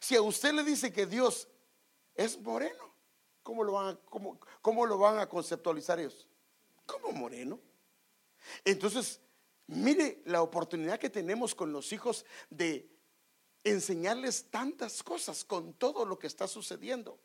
Si 0.01 0.17
a 0.17 0.23
usted 0.23 0.53
le 0.53 0.65
dice 0.65 0.93
que 0.93 1.07
Dios 1.07 1.49
es 2.15 2.41
moreno, 2.41 2.95
¿cómo 3.43 3.65
lo 3.65 3.73
van 3.73 3.95
a, 3.95 3.99
cómo, 4.61 4.87
lo 4.87 4.99
van 4.99 5.19
a 5.19 5.29
conceptualizar 5.29 5.99
ellos? 5.99 6.27
¿Cómo 6.87 7.13
moreno? 7.13 7.61
Entonces, 8.65 9.21
mire 9.67 10.23
la 10.25 10.43
oportunidad 10.43 10.99
que 10.99 11.11
tenemos 11.11 11.55
con 11.55 11.73
los 11.73 11.93
hijos 11.93 12.25
de 12.51 12.91
enseñarles 13.65 14.51
tantas 14.51 15.03
cosas 15.03 15.45
con 15.45 15.75
todo 15.75 16.05
lo 16.05 16.19
que 16.19 16.27
está 16.27 16.49
sucediendo. 16.49 17.19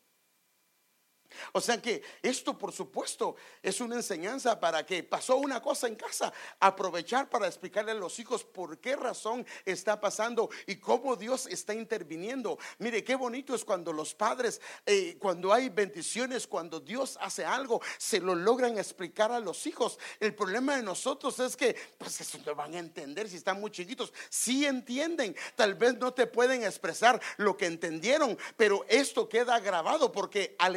O 1.52 1.60
sea 1.60 1.80
que 1.80 2.02
esto 2.22 2.56
por 2.56 2.72
supuesto 2.72 3.36
es 3.62 3.80
una 3.80 3.96
enseñanza 3.96 4.58
para 4.58 4.84
que 4.84 5.02
pasó 5.02 5.36
una 5.36 5.60
cosa 5.60 5.86
en 5.86 5.96
casa, 5.96 6.32
aprovechar 6.60 7.28
para 7.28 7.46
explicarle 7.46 7.92
a 7.92 7.94
los 7.94 8.18
hijos 8.18 8.44
por 8.44 8.78
qué 8.78 8.96
razón 8.96 9.46
está 9.64 10.00
pasando 10.00 10.50
y 10.66 10.76
cómo 10.76 11.16
Dios 11.16 11.46
está 11.46 11.74
interviniendo. 11.74 12.58
Mire, 12.78 13.04
qué 13.04 13.14
bonito 13.14 13.54
es 13.54 13.64
cuando 13.64 13.92
los 13.92 14.14
padres, 14.14 14.60
eh, 14.86 15.16
cuando 15.18 15.52
hay 15.52 15.68
bendiciones, 15.68 16.46
cuando 16.46 16.80
Dios 16.80 17.18
hace 17.20 17.44
algo, 17.44 17.80
se 17.98 18.20
lo 18.20 18.34
logran 18.34 18.78
explicar 18.78 19.32
a 19.32 19.40
los 19.40 19.66
hijos. 19.66 19.98
El 20.20 20.34
problema 20.34 20.76
de 20.76 20.82
nosotros 20.82 21.38
es 21.40 21.56
que, 21.56 21.76
pues 21.98 22.20
eso 22.20 22.38
no 22.44 22.54
van 22.54 22.74
a 22.74 22.78
entender 22.78 23.28
si 23.28 23.36
están 23.36 23.60
muy 23.60 23.70
chiquitos. 23.70 24.12
Sí 24.28 24.66
entienden, 24.66 25.36
tal 25.56 25.74
vez 25.74 25.96
no 25.98 26.12
te 26.12 26.26
pueden 26.26 26.64
expresar 26.64 27.20
lo 27.36 27.56
que 27.56 27.66
entendieron, 27.66 28.38
pero 28.56 28.84
esto 28.88 29.28
queda 29.28 29.58
grabado 29.60 30.12
porque 30.12 30.54
al 30.58 30.76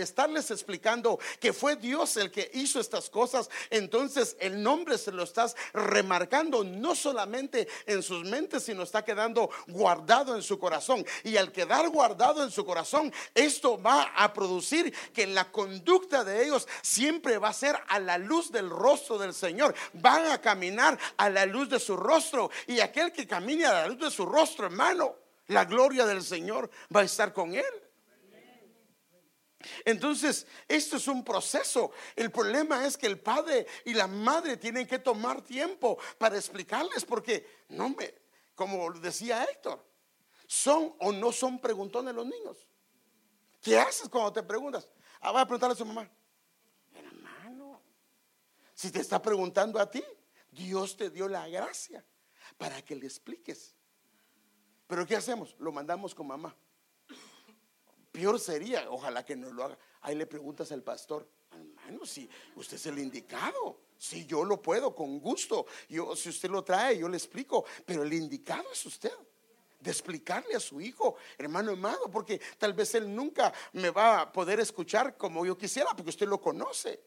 explicando 0.51 1.19
que 1.39 1.53
fue 1.53 1.75
Dios 1.75 2.17
el 2.17 2.31
que 2.31 2.49
hizo 2.53 2.79
estas 2.79 3.09
cosas, 3.09 3.49
entonces 3.69 4.35
el 4.39 4.61
nombre 4.61 4.97
se 4.97 5.11
lo 5.11 5.23
estás 5.23 5.55
remarcando 5.73 6.63
no 6.63 6.95
solamente 6.95 7.67
en 7.85 8.03
sus 8.03 8.23
mentes, 8.23 8.63
sino 8.63 8.83
está 8.83 9.03
quedando 9.03 9.49
guardado 9.67 10.35
en 10.35 10.41
su 10.41 10.59
corazón. 10.59 11.05
Y 11.23 11.37
al 11.37 11.51
quedar 11.51 11.89
guardado 11.89 12.43
en 12.43 12.51
su 12.51 12.65
corazón, 12.65 13.13
esto 13.33 13.81
va 13.81 14.03
a 14.15 14.33
producir 14.33 14.93
que 15.13 15.27
la 15.27 15.51
conducta 15.51 16.23
de 16.23 16.45
ellos 16.45 16.67
siempre 16.81 17.37
va 17.37 17.49
a 17.49 17.53
ser 17.53 17.77
a 17.87 17.99
la 17.99 18.17
luz 18.17 18.51
del 18.51 18.69
rostro 18.69 19.17
del 19.17 19.33
Señor. 19.33 19.73
Van 19.93 20.27
a 20.27 20.41
caminar 20.41 20.97
a 21.17 21.29
la 21.29 21.45
luz 21.45 21.69
de 21.69 21.79
su 21.79 21.97
rostro. 21.97 22.49
Y 22.67 22.79
aquel 22.79 23.11
que 23.11 23.27
camine 23.27 23.65
a 23.65 23.73
la 23.73 23.87
luz 23.87 23.99
de 23.99 24.11
su 24.11 24.25
rostro, 24.25 24.65
hermano, 24.65 25.15
La 25.49 25.63
gloria 25.63 26.05
del 26.05 26.23
Señor 26.23 26.69
va 26.93 27.01
a 27.01 27.05
estar 27.05 27.31
con 27.31 27.55
él. 27.55 27.86
Entonces, 29.85 30.45
esto 30.67 30.97
es 30.97 31.07
un 31.07 31.23
proceso. 31.23 31.91
El 32.15 32.31
problema 32.31 32.85
es 32.85 32.97
que 32.97 33.07
el 33.07 33.19
padre 33.19 33.65
y 33.85 33.93
la 33.93 34.07
madre 34.07 34.57
tienen 34.57 34.85
que 34.85 34.99
tomar 34.99 35.41
tiempo 35.41 35.97
para 36.17 36.35
explicarles 36.35 37.05
porque 37.05 37.63
no 37.69 37.89
me, 37.89 38.13
como 38.55 38.91
decía 38.93 39.43
Héctor, 39.43 39.83
son 40.45 40.95
o 40.99 41.11
no 41.11 41.31
son 41.31 41.59
preguntones 41.59 42.13
los 42.13 42.25
niños. 42.25 42.67
¿Qué 43.61 43.77
haces 43.77 44.07
cuando 44.09 44.31
te 44.31 44.43
preguntas? 44.43 44.87
Ah, 45.19 45.29
a 45.29 45.45
preguntarle 45.45 45.73
a 45.73 45.77
su 45.77 45.85
mamá. 45.85 46.09
Hermano, 46.93 47.81
si 48.73 48.91
te 48.91 49.01
está 49.01 49.21
preguntando 49.21 49.79
a 49.79 49.89
ti, 49.89 50.03
Dios 50.51 50.95
te 50.95 51.09
dio 51.09 51.27
la 51.27 51.47
gracia 51.47 52.05
para 52.57 52.81
que 52.83 52.95
le 52.95 53.05
expliques. 53.05 53.75
Pero 54.87 55.05
¿qué 55.05 55.15
hacemos? 55.15 55.55
Lo 55.59 55.71
mandamos 55.71 56.15
con 56.15 56.27
mamá. 56.27 56.55
Peor 58.17 58.39
sería, 58.39 58.89
ojalá 58.89 59.23
que 59.23 59.35
no 59.35 59.53
lo 59.53 59.63
haga. 59.63 59.77
Ahí 60.01 60.15
le 60.15 60.25
preguntas 60.25 60.71
al 60.71 60.81
pastor, 60.81 61.29
hermano, 61.51 62.03
si 62.03 62.27
usted 62.55 62.77
es 62.77 62.87
el 62.87 62.97
indicado, 62.97 63.77
si 63.95 64.25
yo 64.25 64.43
lo 64.43 64.59
puedo, 64.59 64.95
con 64.95 65.19
gusto. 65.19 65.67
Yo, 65.87 66.15
si 66.15 66.29
usted 66.29 66.49
lo 66.49 66.63
trae, 66.63 66.97
yo 66.97 67.07
le 67.07 67.15
explico. 67.15 67.63
Pero 67.85 68.01
el 68.01 68.11
indicado 68.11 68.71
es 68.73 68.83
usted 68.87 69.11
de 69.79 69.91
explicarle 69.91 70.55
a 70.55 70.59
su 70.59 70.81
hijo, 70.81 71.17
hermano 71.37 71.73
amado, 71.73 72.09
porque 72.09 72.41
tal 72.57 72.73
vez 72.73 72.95
él 72.95 73.13
nunca 73.13 73.53
me 73.73 73.91
va 73.91 74.21
a 74.21 74.31
poder 74.31 74.59
escuchar 74.61 75.15
como 75.15 75.45
yo 75.45 75.55
quisiera, 75.55 75.91
porque 75.95 76.09
usted 76.09 76.27
lo 76.27 76.41
conoce. 76.41 76.99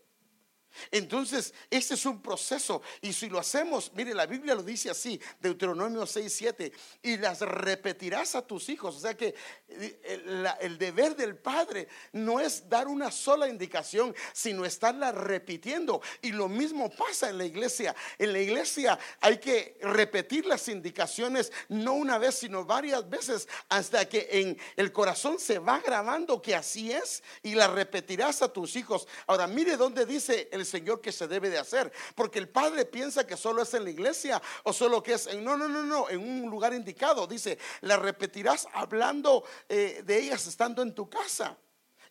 Entonces, 0.90 1.54
este 1.70 1.94
es 1.94 2.06
un 2.06 2.20
proceso 2.22 2.82
y 3.00 3.12
si 3.12 3.28
lo 3.28 3.38
hacemos, 3.38 3.92
mire, 3.94 4.14
la 4.14 4.26
Biblia 4.26 4.54
lo 4.54 4.62
dice 4.62 4.90
así, 4.90 5.20
Deuteronomio 5.40 6.06
6, 6.06 6.32
7, 6.32 6.72
y 7.02 7.16
las 7.16 7.40
repetirás 7.40 8.34
a 8.34 8.42
tus 8.42 8.68
hijos. 8.68 8.96
O 8.96 9.00
sea 9.00 9.16
que 9.16 9.34
eh, 9.68 10.56
el, 10.60 10.78
deber 10.78 11.16
del 11.16 11.36
padre 11.36 11.88
no 12.12 12.40
es 12.40 12.68
dar 12.68 12.88
una 12.88 13.10
sola 13.10 13.48
indicación, 13.48 14.14
sino 14.32 14.64
estarla 14.64 15.12
repitiendo. 15.12 16.00
Y 16.22 16.32
lo 16.32 16.48
mismo 16.48 16.90
pasa 16.90 17.30
en 17.30 17.38
la 17.38 17.44
iglesia. 17.44 17.94
En 18.18 18.32
la 18.32 18.40
iglesia 18.40 18.98
hay 19.20 19.38
que 19.38 19.78
repetir 19.82 20.46
las 20.46 20.68
indicaciones 20.68 21.52
no 21.68 21.94
una 21.94 22.18
vez, 22.18 22.36
sino 22.36 22.64
varias 22.64 23.08
veces, 23.08 23.48
hasta 23.68 24.08
que 24.08 24.28
en 24.30 24.58
el 24.76 24.92
corazón 24.92 25.38
se 25.38 25.58
va 25.58 25.80
grabando 25.80 26.40
que 26.40 26.54
así 26.54 26.92
es 26.92 27.22
y 27.42 27.54
la 27.54 27.68
repetirás 27.68 28.42
a 28.42 28.52
tus 28.52 28.76
hijos. 28.76 29.06
Ahora, 29.26 29.46
mire 29.46 29.76
dónde 29.76 30.06
dice 30.06 30.48
el 30.60 30.66
Señor 30.66 31.00
que 31.00 31.12
se 31.12 31.26
debe 31.26 31.50
de 31.50 31.58
hacer. 31.58 31.92
Porque 32.14 32.38
el 32.38 32.48
Padre 32.48 32.84
piensa 32.84 33.26
que 33.26 33.36
solo 33.36 33.62
es 33.62 33.74
en 33.74 33.84
la 33.84 33.90
iglesia 33.90 34.40
o 34.64 34.72
solo 34.72 35.02
que 35.02 35.14
es 35.14 35.26
en, 35.26 35.44
no, 35.44 35.56
no, 35.56 35.68
no, 35.68 35.82
no, 35.82 36.08
en 36.08 36.20
un 36.20 36.50
lugar 36.50 36.72
indicado. 36.72 37.26
Dice, 37.26 37.58
la 37.80 37.96
repetirás 37.96 38.66
hablando 38.72 39.44
eh, 39.68 40.02
de 40.04 40.18
ellas 40.18 40.46
estando 40.46 40.82
en 40.82 40.94
tu 40.94 41.08
casa 41.08 41.56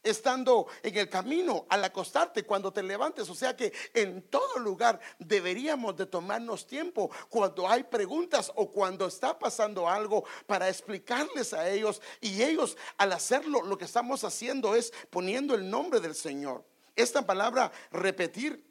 estando 0.04 0.68
en 0.82 0.98
el 0.98 1.10
camino, 1.10 1.66
al 1.70 1.84
acostarte, 1.84 2.44
cuando 2.44 2.72
te 2.72 2.84
levantes. 2.84 3.30
O 3.30 3.36
sea 3.36 3.56
que 3.56 3.74
en 3.94 4.22
todo 4.24 4.60
lugar 4.60 5.00
deberíamos 5.18 5.96
de 5.96 6.06
tomarnos 6.06 6.66
tiempo 6.66 7.10
cuando 7.30 7.68
hay 7.68 7.84
preguntas 7.84 8.52
o 8.56 8.72
cuando 8.72 9.08
está 9.08 9.38
pasando 9.38 9.88
algo 9.88 10.24
para 10.46 10.70
explicarles 10.70 11.54
a 11.54 11.70
ellos. 11.70 12.02
Y 12.22 12.42
ellos 12.42 12.78
al 12.98 13.14
hacerlo, 13.14 13.62
lo 13.64 13.78
que 13.78 13.86
estamos 13.86 14.24
haciendo 14.24 14.76
es 14.76 14.94
poniendo 15.10 15.56
el 15.56 15.70
nombre 15.70 16.00
del 16.00 16.16
Señor. 16.16 16.64
Esta 17.00 17.26
palabra 17.26 17.72
repetir 17.92 18.62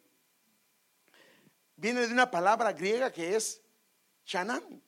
viene 1.76 2.07
de 2.07 2.12
una 2.12 2.31
palabra 2.31 2.74
griega 2.74 3.11
que 3.11 3.35
es 3.35 3.62
chanán. 4.26 4.83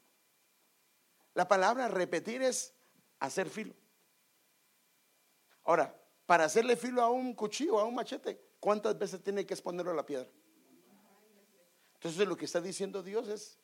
La 1.33 1.49
palabra 1.49 1.89
repetir 1.89 2.43
es 2.43 2.75
hacer 3.19 3.49
filo. 3.49 3.75
Ahora, 5.65 5.99
para 6.27 6.45
hacerle 6.45 6.77
filo 6.77 7.01
a 7.01 7.09
un 7.09 7.35
cuchillo, 7.35 7.81
a 7.81 7.85
un 7.85 7.95
machete, 7.95 8.39
¿cuántas 8.61 8.99
veces 8.99 9.23
tiene 9.23 9.47
que 9.47 9.55
exponerlo 9.55 9.93
a 9.93 9.95
la 9.95 10.05
piedra? 10.05 10.29
Entonces 11.95 12.29
lo 12.29 12.37
que 12.37 12.45
está 12.45 12.61
diciendo 12.61 13.03
Dios 13.03 13.27
es, 13.29 13.59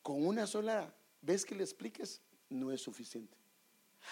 con 0.00 0.26
una 0.26 0.46
sola 0.46 0.94
vez 1.20 1.44
que 1.44 1.54
le 1.54 1.64
expliques, 1.64 2.22
no 2.48 2.72
es 2.72 2.80
suficiente. 2.80 3.36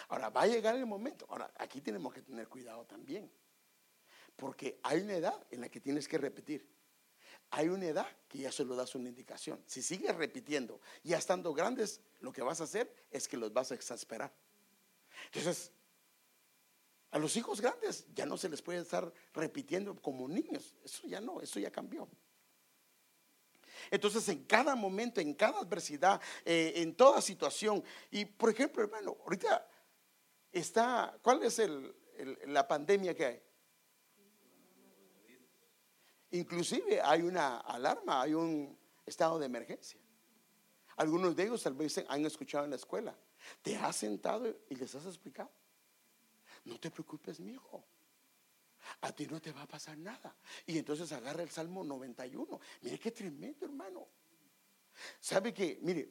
Ahora, 0.08 0.28
va 0.28 0.42
a 0.42 0.46
llegar 0.46 0.74
el 0.74 0.84
momento. 0.84 1.26
Ahora, 1.30 1.50
aquí 1.56 1.80
tenemos 1.80 2.12
que 2.12 2.20
tener 2.20 2.48
cuidado 2.48 2.84
también. 2.84 3.30
Porque 4.36 4.78
hay 4.82 5.00
una 5.00 5.14
edad 5.14 5.46
en 5.50 5.60
la 5.60 5.68
que 5.68 5.80
tienes 5.80 6.08
que 6.08 6.18
repetir. 6.18 6.68
Hay 7.50 7.68
una 7.68 7.86
edad 7.86 8.06
que 8.28 8.38
ya 8.38 8.50
solo 8.50 8.74
das 8.74 8.94
una 8.94 9.08
indicación. 9.08 9.62
Si 9.66 9.82
sigues 9.82 10.14
repitiendo, 10.16 10.80
ya 11.02 11.18
estando 11.18 11.54
grandes, 11.54 12.00
lo 12.20 12.32
que 12.32 12.42
vas 12.42 12.60
a 12.60 12.64
hacer 12.64 12.92
es 13.10 13.28
que 13.28 13.36
los 13.36 13.52
vas 13.52 13.70
a 13.70 13.74
exasperar. 13.74 14.32
Entonces, 15.26 15.70
a 17.10 17.18
los 17.18 17.36
hijos 17.36 17.60
grandes 17.60 18.06
ya 18.12 18.26
no 18.26 18.36
se 18.36 18.48
les 18.48 18.60
puede 18.60 18.80
estar 18.80 19.12
repitiendo 19.32 19.94
como 19.94 20.28
niños. 20.28 20.74
Eso 20.82 21.06
ya 21.06 21.20
no, 21.20 21.40
eso 21.40 21.60
ya 21.60 21.70
cambió. 21.70 22.08
Entonces, 23.90 24.28
en 24.28 24.44
cada 24.44 24.74
momento, 24.74 25.20
en 25.20 25.34
cada 25.34 25.60
adversidad, 25.60 26.20
eh, 26.44 26.72
en 26.76 26.96
toda 26.96 27.20
situación, 27.20 27.84
y 28.10 28.24
por 28.24 28.50
ejemplo, 28.50 28.82
hermano, 28.82 29.16
ahorita 29.22 29.68
está, 30.50 31.16
¿cuál 31.22 31.42
es 31.44 31.60
la 32.46 32.66
pandemia 32.66 33.14
que 33.14 33.24
hay? 33.24 33.42
Inclusive 36.34 37.00
hay 37.00 37.22
una 37.22 37.58
alarma, 37.58 38.22
hay 38.22 38.34
un 38.34 38.76
estado 39.06 39.38
de 39.38 39.46
emergencia. 39.46 40.00
Algunos 40.96 41.36
de 41.36 41.44
ellos 41.44 41.62
tal 41.62 41.74
vez 41.74 42.04
han 42.08 42.26
escuchado 42.26 42.64
en 42.64 42.70
la 42.70 42.76
escuela. 42.76 43.16
Te 43.62 43.76
has 43.76 43.94
sentado 43.94 44.52
y 44.68 44.74
les 44.74 44.92
has 44.96 45.06
explicado. 45.06 45.52
No 46.64 46.80
te 46.80 46.90
preocupes, 46.90 47.38
mi 47.38 47.52
hijo. 47.52 47.84
A 49.02 49.12
ti 49.12 49.28
no 49.28 49.40
te 49.40 49.52
va 49.52 49.62
a 49.62 49.68
pasar 49.68 49.96
nada. 49.96 50.34
Y 50.66 50.76
entonces 50.76 51.12
agarra 51.12 51.44
el 51.44 51.50
Salmo 51.50 51.84
91. 51.84 52.60
Mire 52.82 52.98
qué 52.98 53.12
tremendo, 53.12 53.66
hermano. 53.66 54.08
¿Sabe 55.20 55.54
que, 55.54 55.78
mire, 55.82 56.10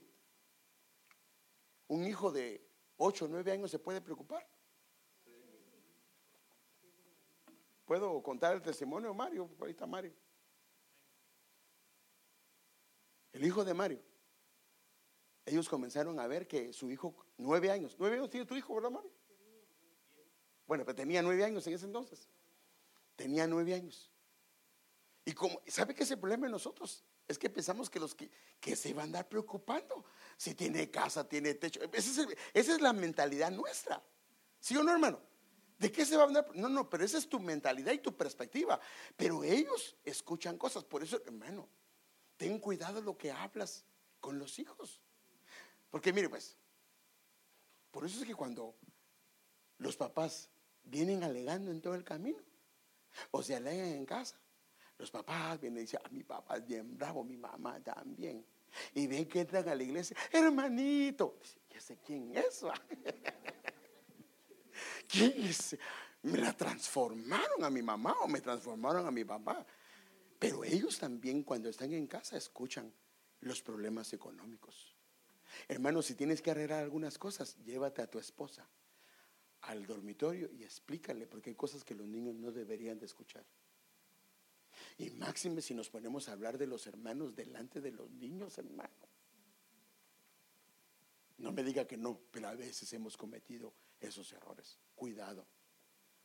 un 1.90 2.08
hijo 2.08 2.32
de 2.32 2.66
8 2.96 3.26
o 3.26 3.28
9 3.28 3.52
años 3.52 3.70
se 3.70 3.80
puede 3.80 4.00
preocupar? 4.00 4.48
¿Puedo 7.94 8.24
contar 8.24 8.56
el 8.56 8.62
testimonio 8.64 9.10
de 9.10 9.16
Mario? 9.16 9.48
Ahí 9.62 9.70
está 9.70 9.86
Mario. 9.86 10.12
El 13.32 13.46
hijo 13.46 13.64
de 13.64 13.72
Mario. 13.76 14.02
Ellos 15.46 15.70
comenzaron 15.70 16.20
a 16.20 16.26
ver 16.26 16.48
que 16.48 16.74
su 16.74 16.90
hijo, 16.90 17.14
nueve 17.38 17.70
años, 17.70 17.96
nueve 18.00 18.16
años 18.16 18.32
tiene 18.32 18.48
tu 18.48 18.56
hijo, 18.56 18.74
¿verdad, 18.74 18.90
Mario? 18.90 19.12
Bueno, 20.66 20.84
pero 20.86 20.96
tenía 20.96 21.22
nueve 21.22 21.46
años 21.46 21.68
en 21.68 21.74
ese 21.74 21.86
entonces. 21.86 22.28
Tenía 23.16 23.46
nueve 23.46 23.76
años. 23.76 24.12
Y 25.24 25.34
como, 25.34 25.62
¿sabe 25.68 25.94
qué 25.94 26.02
es 26.02 26.10
el 26.10 26.20
problema 26.20 26.48
de 26.48 26.52
nosotros? 26.54 27.04
Es 27.28 27.38
que 27.38 27.48
pensamos 27.48 27.92
que 27.92 28.00
los 28.00 28.16
que, 28.16 28.32
que 28.60 28.76
se 28.76 28.92
van 28.92 29.02
a 29.02 29.04
andar 29.04 29.30
preocupando. 29.30 30.04
Si 30.36 30.56
tiene 30.56 30.90
casa, 30.90 31.30
tiene 31.30 31.54
techo. 31.54 31.80
esa 31.94 32.26
es 32.54 32.82
la 32.82 32.92
mentalidad 32.92 33.52
nuestra. 33.52 34.04
¿Sí 34.60 34.76
o 34.76 34.82
no, 34.82 34.92
hermano? 34.92 35.33
¿De 35.84 35.92
qué 35.92 36.06
se 36.06 36.16
va 36.16 36.24
a 36.24 36.26
hablar? 36.28 36.48
No, 36.56 36.70
no, 36.70 36.90
pero 36.90 37.04
esa 37.04 37.18
es 37.18 37.28
tu 37.28 37.42
mentalidad 37.42 37.92
y 37.92 37.98
tu 37.98 38.16
perspectiva. 38.16 38.80
Pero 39.18 39.44
ellos 39.44 39.98
escuchan 40.06 40.58
cosas. 40.58 40.86
Por 40.86 41.04
eso, 41.04 41.22
hermano, 41.26 41.68
ten 42.38 42.58
cuidado 42.58 43.02
lo 43.02 43.18
que 43.18 43.34
hablas 43.34 43.84
con 44.22 44.40
los 44.40 44.60
hijos. 44.60 45.02
Porque 45.90 46.14
mire, 46.14 46.30
pues, 46.30 46.56
por 47.92 48.06
eso 48.06 48.22
es 48.22 48.26
que 48.26 48.34
cuando 48.34 48.78
los 49.78 49.98
papás 49.98 50.50
vienen 50.86 51.22
alegando 51.22 51.70
en 51.70 51.82
todo 51.82 51.96
el 51.96 52.06
camino, 52.06 52.42
o 53.32 53.44
se 53.44 53.54
alegan 53.54 53.90
en 53.90 54.06
casa, 54.06 54.40
los 54.98 55.12
papás 55.12 55.60
vienen 55.60 55.80
y 55.80 55.82
dicen, 55.82 56.00
a 56.02 56.08
ah, 56.08 56.10
mi 56.12 56.24
papá 56.24 56.56
es 56.56 56.66
bien 56.66 56.98
bravo, 56.98 57.26
mi 57.26 57.36
mamá 57.36 57.84
también. 57.84 58.46
Y 58.94 59.06
ven 59.06 59.28
que 59.28 59.42
entran 59.42 59.68
a 59.68 59.76
la 59.76 59.84
iglesia, 59.84 60.16
hermanito, 60.32 61.42
ya 61.70 61.82
sé 61.82 61.98
quién 61.98 62.38
es. 62.38 62.64
Me 66.24 66.38
la 66.38 66.56
transformaron 66.56 67.64
a 67.64 67.70
mi 67.70 67.82
mamá 67.82 68.16
o 68.22 68.28
me 68.28 68.42
transformaron 68.42 69.06
a 69.06 69.12
mi 69.12 69.26
papá. 69.26 69.66
Pero 70.40 70.64
ellos 70.64 70.98
también 71.00 71.44
cuando 71.44 71.70
están 71.70 71.94
en 71.94 72.08
casa 72.08 72.38
escuchan 72.38 72.92
los 73.42 73.62
problemas 73.62 74.14
económicos. 74.14 74.96
Hermano, 75.68 76.02
si 76.02 76.16
tienes 76.16 76.42
que 76.42 76.52
arreglar 76.52 76.84
algunas 76.84 77.18
cosas, 77.18 77.58
llévate 77.64 78.02
a 78.02 78.10
tu 78.10 78.20
esposa 78.20 78.68
al 79.62 79.86
dormitorio 79.86 80.52
y 80.52 80.64
explícale, 80.64 81.28
porque 81.28 81.52
hay 81.52 81.56
cosas 81.56 81.84
que 81.84 81.96
los 81.96 82.08
niños 82.08 82.36
no 82.36 82.52
deberían 82.52 83.00
de 83.00 83.06
escuchar. 83.06 83.46
Y 84.98 85.10
máxime 85.12 85.62
si 85.62 85.74
nos 85.74 85.90
ponemos 85.90 86.28
a 86.28 86.34
hablar 86.34 86.58
de 86.58 86.68
los 86.68 86.86
hermanos 86.88 87.36
delante 87.36 87.80
de 87.80 87.92
los 87.92 88.10
niños, 88.12 88.58
hermano. 88.58 88.90
No 91.38 91.52
me 91.52 91.64
diga 91.64 91.86
que 91.86 91.98
no, 91.98 92.20
pero 92.32 92.50
a 92.50 92.56
veces 92.56 92.92
hemos 92.94 93.18
cometido 93.18 93.74
esos 94.08 94.32
errores. 94.34 94.80
Cuidado, 94.96 95.48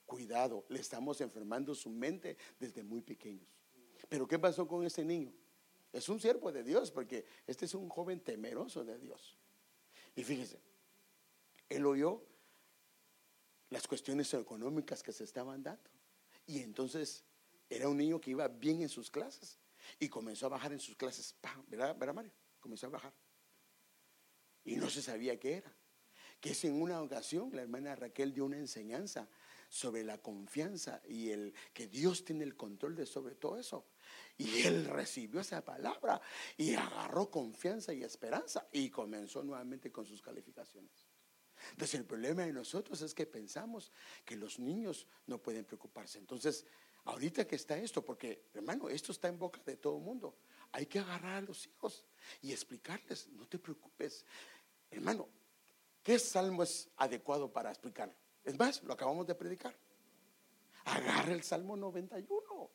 cuidado, 0.07 0.65
le 0.69 0.81
estamos 0.81 1.21
enfermando 1.21 1.75
su 1.75 1.91
mente 1.91 2.37
desde 2.59 2.83
muy 2.83 3.03
pequeños. 3.03 3.49
Pero 4.09 4.27
¿qué 4.27 4.39
pasó 4.39 4.67
con 4.67 4.85
ese 4.85 5.05
niño? 5.05 5.33
Es 5.93 6.09
un 6.09 6.21
siervo 6.21 6.53
de 6.53 6.63
Dios 6.63 6.91
porque 6.91 7.25
este 7.47 7.65
es 7.65 7.75
un 7.75 7.89
joven 7.89 8.21
temeroso 8.21 8.85
de 8.85 8.99
Dios. 8.99 9.37
Y 10.15 10.23
fíjese, 10.23 10.61
Él 11.69 11.87
oyó 11.87 12.23
las 13.71 13.87
cuestiones 13.87 14.33
económicas 14.35 15.03
que 15.03 15.13
se 15.13 15.25
estaban 15.25 15.63
dando. 15.63 15.91
Y 16.47 16.61
entonces 16.61 17.25
era 17.69 17.89
un 17.89 17.97
niño 17.97 18.21
que 18.21 18.31
iba 18.31 18.49
bien 18.49 18.83
en 18.83 18.89
sus 18.89 19.11
clases 19.11 19.59
y 19.99 20.09
comenzó 20.09 20.47
a 20.47 20.51
bajar 20.51 20.73
en 20.73 20.81
sus 20.81 20.97
clases. 20.97 21.35
¿Verdad, 21.69 21.97
¿verdad 21.97 22.15
Mario? 22.15 22.33
Comenzó 22.61 22.87
a 22.87 22.91
bajar. 22.91 23.13
Y 24.65 24.77
no 24.77 24.91
se 24.91 25.03
sabía 25.03 25.39
qué 25.39 25.57
era. 25.57 25.75
Que 26.41 26.51
es 26.51 26.65
en 26.65 26.81
una 26.81 27.03
ocasión 27.03 27.51
la 27.53 27.63
hermana 27.63 27.97
Raquel 27.97 28.33
dio 28.33 28.45
una 28.45 28.59
enseñanza 28.59 29.29
sobre 29.69 30.03
la 30.03 30.19
confianza 30.19 31.03
y 31.07 31.31
el 31.31 31.53
que 31.73 31.87
Dios 31.87 32.25
tiene 32.25 32.45
el 32.45 32.57
control 32.57 32.97
de 32.97 33.07
sobre 33.07 33.35
todo 33.35 33.59
eso. 33.59 33.87
Y 34.37 34.63
él 34.63 34.87
recibió 34.87 35.41
esa 35.41 35.65
palabra 35.65 36.21
y 36.57 36.75
agarró 36.75 37.31
confianza 37.31 37.93
y 37.93 38.03
esperanza 38.03 38.67
y 38.73 38.89
comenzó 38.89 39.43
nuevamente 39.43 39.91
con 39.91 40.07
sus 40.07 40.23
calificaciones. 40.23 41.07
Entonces 41.71 41.99
el 41.99 42.07
problema 42.07 42.43
de 42.43 42.53
nosotros 42.53 43.03
es 43.03 43.15
que 43.15 43.27
pensamos 43.27 43.93
que 44.25 44.37
los 44.37 44.59
niños 44.59 45.07
no 45.27 45.43
pueden 45.43 45.65
preocuparse. 45.65 46.19
Entonces, 46.19 46.65
ahorita 47.05 47.47
que 47.47 47.57
está 47.57 47.77
esto, 47.77 48.05
porque 48.05 48.49
hermano, 48.55 48.89
esto 48.89 49.13
está 49.13 49.29
en 49.29 49.39
boca 49.39 49.61
de 49.67 49.77
todo 49.77 49.99
el 49.99 50.05
mundo, 50.05 50.39
hay 50.73 50.87
que 50.87 51.01
agarrar 51.01 51.37
a 51.37 51.41
los 51.41 51.67
hijos 51.67 52.05
y 52.41 52.53
explicarles, 52.53 53.29
no 53.29 53.47
te 53.47 53.59
preocupes. 53.59 54.25
Hermano, 54.91 55.29
¿qué 56.09 56.19
salmo 56.19 56.63
es 56.63 56.89
adecuado 56.97 57.53
para 57.53 57.69
explicar? 57.69 58.11
Es 58.43 58.59
más, 58.59 58.83
lo 58.83 58.95
acabamos 58.95 59.27
de 59.27 59.35
predicar. 59.35 59.77
Agarra 60.87 61.35
el 61.35 61.43
Salmo 61.43 61.77
91 61.77 62.71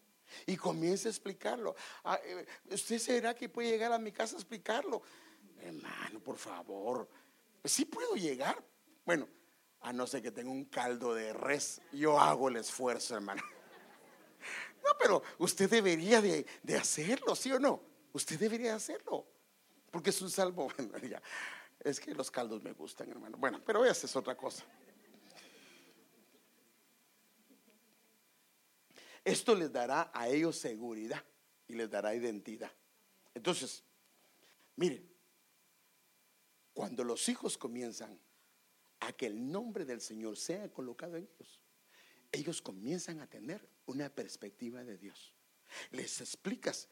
y 0.45 0.55
comience 0.55 1.07
a 1.07 1.11
explicarlo. 1.11 1.75
Ah, 2.03 2.19
eh, 2.23 2.45
¿Usted 2.69 2.99
será 2.99 3.33
que 3.33 3.49
puede 3.49 3.71
llegar 3.71 3.91
a 3.91 3.97
mi 3.97 4.11
casa 4.11 4.35
a 4.35 4.37
explicarlo? 4.37 5.01
Hermano, 5.59 6.19
por 6.19 6.37
favor. 6.37 7.09
Sí 7.63 7.85
puedo 7.85 8.13
llegar. 8.13 8.63
Bueno, 9.03 9.27
a 9.81 9.91
no 9.91 10.05
ser 10.05 10.21
que 10.21 10.29
tenga 10.29 10.51
un 10.51 10.65
caldo 10.65 11.15
de 11.15 11.33
res, 11.33 11.81
yo 11.91 12.19
hago 12.19 12.49
el 12.49 12.57
esfuerzo, 12.57 13.15
hermano. 13.15 13.41
No, 14.83 14.91
pero 14.99 15.23
usted 15.39 15.67
debería 15.67 16.21
de, 16.21 16.45
hacerlo, 16.77 17.35
¿sí 17.35 17.51
o 17.51 17.57
no? 17.57 17.81
Usted 18.11 18.37
debería 18.37 18.75
hacerlo. 18.75 19.25
Porque 19.89 20.11
es 20.11 20.21
un 20.21 20.29
salvo. 20.29 20.67
es 21.83 21.99
que 21.99 22.13
los 22.13 22.31
caldos 22.31 22.63
me 22.63 22.71
gustan, 22.71 23.09
hermano. 23.09 23.37
Bueno, 23.37 23.61
pero 23.65 23.83
esa 23.85 24.05
es 24.05 24.15
otra 24.15 24.35
cosa. 24.35 24.63
Esto 29.23 29.55
les 29.55 29.71
dará 29.71 30.11
a 30.13 30.27
ellos 30.27 30.57
seguridad 30.57 31.23
y 31.67 31.73
les 31.73 31.89
dará 31.89 32.13
identidad. 32.13 32.71
Entonces, 33.33 33.83
miren, 34.75 35.09
cuando 36.73 37.03
los 37.03 37.29
hijos 37.29 37.57
comienzan 37.57 38.19
a 38.99 39.13
que 39.13 39.27
el 39.27 39.51
nombre 39.51 39.85
del 39.85 40.01
Señor 40.01 40.37
sea 40.37 40.71
colocado 40.71 41.17
en 41.17 41.23
ellos, 41.23 41.61
ellos 42.31 42.61
comienzan 42.61 43.21
a 43.21 43.27
tener 43.27 43.67
una 43.85 44.09
perspectiva 44.09 44.83
de 44.83 44.97
Dios. 44.97 45.33
Les 45.91 46.19
explicas, 46.19 46.89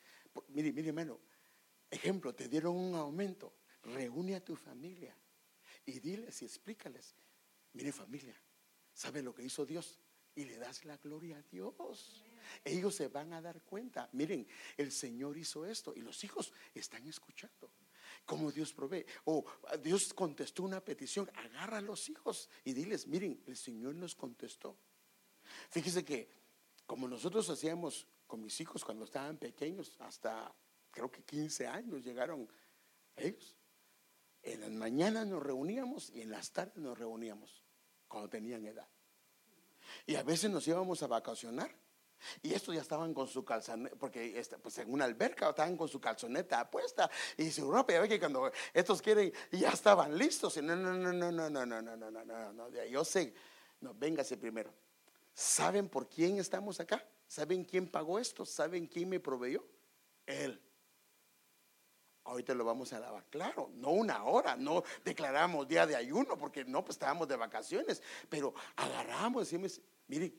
mire, 0.49 0.71
mire 0.71 0.89
hermano, 0.89 1.19
ejemplo, 1.89 2.33
te 2.33 2.47
dieron 2.47 2.75
un 2.75 2.95
aumento, 2.95 3.53
reúne 3.83 4.35
a 4.35 4.43
tu 4.43 4.55
familia 4.55 5.15
y 5.85 5.99
diles 5.99 6.41
y 6.41 6.45
explícales, 6.45 7.15
mire 7.73 7.91
familia, 7.91 8.35
¿sabe 8.93 9.21
lo 9.21 9.33
que 9.33 9.43
hizo 9.43 9.65
Dios? 9.65 9.99
y 10.35 10.45
le 10.45 10.57
das 10.57 10.85
la 10.85 10.97
gloria 10.97 11.37
a 11.37 11.41
Dios. 11.43 12.23
Ellos 12.63 12.95
se 12.95 13.07
van 13.07 13.33
a 13.33 13.41
dar 13.41 13.61
cuenta. 13.63 14.09
Miren, 14.13 14.47
el 14.77 14.91
Señor 14.91 15.37
hizo 15.37 15.65
esto 15.65 15.93
y 15.95 16.01
los 16.01 16.23
hijos 16.23 16.53
están 16.73 17.07
escuchando 17.07 17.71
cómo 18.25 18.51
Dios 18.51 18.73
provee. 18.73 19.05
O 19.25 19.45
Dios 19.81 20.13
contestó 20.13 20.63
una 20.63 20.83
petición. 20.83 21.29
Agarra 21.35 21.77
a 21.77 21.81
los 21.81 22.09
hijos 22.09 22.49
y 22.63 22.73
diles, 22.73 23.07
miren, 23.07 23.43
el 23.45 23.57
Señor 23.57 23.95
nos 23.95 24.15
contestó. 24.15 24.77
Fíjese 25.69 26.05
que 26.05 26.29
como 26.85 27.07
nosotros 27.07 27.49
hacíamos 27.49 28.07
con 28.27 28.41
mis 28.41 28.59
hijos 28.61 28.83
cuando 28.83 29.05
estaban 29.05 29.37
pequeños, 29.37 29.95
hasta 29.99 30.53
creo 30.89 31.11
que 31.11 31.23
15 31.23 31.67
años 31.67 32.03
llegaron 32.03 32.49
ellos. 33.15 33.57
En 34.43 34.61
las 34.61 34.71
mañanas 34.71 35.27
nos 35.27 35.43
reuníamos 35.43 36.09
y 36.09 36.21
en 36.21 36.31
las 36.31 36.51
tardes 36.51 36.77
nos 36.77 36.97
reuníamos 36.97 37.63
cuando 38.07 38.29
tenían 38.29 38.65
edad. 38.65 38.87
Y 40.05 40.15
a 40.15 40.23
veces 40.23 40.49
nos 40.49 40.67
íbamos 40.67 41.03
a 41.03 41.07
vacacionar. 41.07 41.75
Y 42.43 42.53
estos 42.53 42.75
ya 42.75 42.81
estaban 42.81 43.15
con 43.15 43.27
su 43.27 43.43
calzoneta, 43.43 43.95
porque 43.95 44.37
este, 44.37 44.59
pues 44.59 44.77
en 44.77 44.93
una 44.93 45.05
alberca 45.05 45.49
estaban 45.49 45.75
con 45.75 45.87
su 45.87 45.99
calzoneta 45.99 46.69
puesta 46.69 47.09
y 47.35 47.49
su 47.49 47.71
ropa. 47.71 47.93
Ya 47.93 48.01
ve 48.01 48.09
que 48.09 48.19
cuando 48.19 48.51
estos 48.73 49.01
quieren, 49.01 49.33
ya 49.51 49.69
estaban 49.69 50.15
listos. 50.15 50.55
Y 50.57 50.61
no, 50.61 50.75
no, 50.75 50.93
no, 50.93 51.11
no, 51.11 51.31
no, 51.31 51.49
no, 51.49 51.65
no, 51.65 51.81
no, 51.81 51.95
no, 51.97 52.25
no, 52.25 52.53
no. 52.53 52.69
Yo 52.85 53.03
sé, 53.03 53.33
no, 53.79 53.93
véngase 53.95 54.37
primero. 54.37 54.71
¿Saben 55.33 55.89
por 55.89 56.07
quién 56.07 56.37
estamos 56.37 56.79
acá? 56.79 57.03
¿Saben 57.27 57.63
quién 57.63 57.87
pagó 57.87 58.19
esto? 58.19 58.45
¿Saben 58.45 58.85
quién 58.85 59.09
me 59.09 59.19
proveyó? 59.19 59.65
Él. 60.25 60.61
Ahorita 62.23 62.53
lo 62.53 62.63
vamos 62.63 62.93
a 62.93 62.99
lavar. 62.99 63.25
Claro, 63.29 63.71
no 63.73 63.89
una 63.89 64.23
hora, 64.25 64.55
no 64.55 64.83
declaramos 65.03 65.67
día 65.67 65.87
de 65.87 65.95
ayuno 65.95 66.37
porque 66.37 66.63
no, 66.63 66.83
pues 66.83 66.95
estábamos 66.95 67.27
de 67.27 67.35
vacaciones, 67.35 68.01
pero 68.29 68.53
agarramos, 68.75 69.43
decimos, 69.43 69.81
mire, 70.07 70.33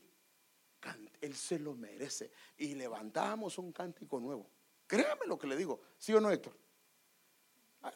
él 1.21 1.35
se 1.35 1.59
lo 1.59 1.73
merece. 1.75 2.31
Y 2.57 2.75
levantamos 2.75 3.57
un 3.57 3.71
cántico 3.71 4.19
nuevo. 4.19 4.49
Créame 4.87 5.25
lo 5.25 5.37
que 5.37 5.47
le 5.47 5.57
digo, 5.57 5.81
¿sí 5.97 6.13
o 6.13 6.21
no, 6.21 6.31
Héctor? 6.31 6.55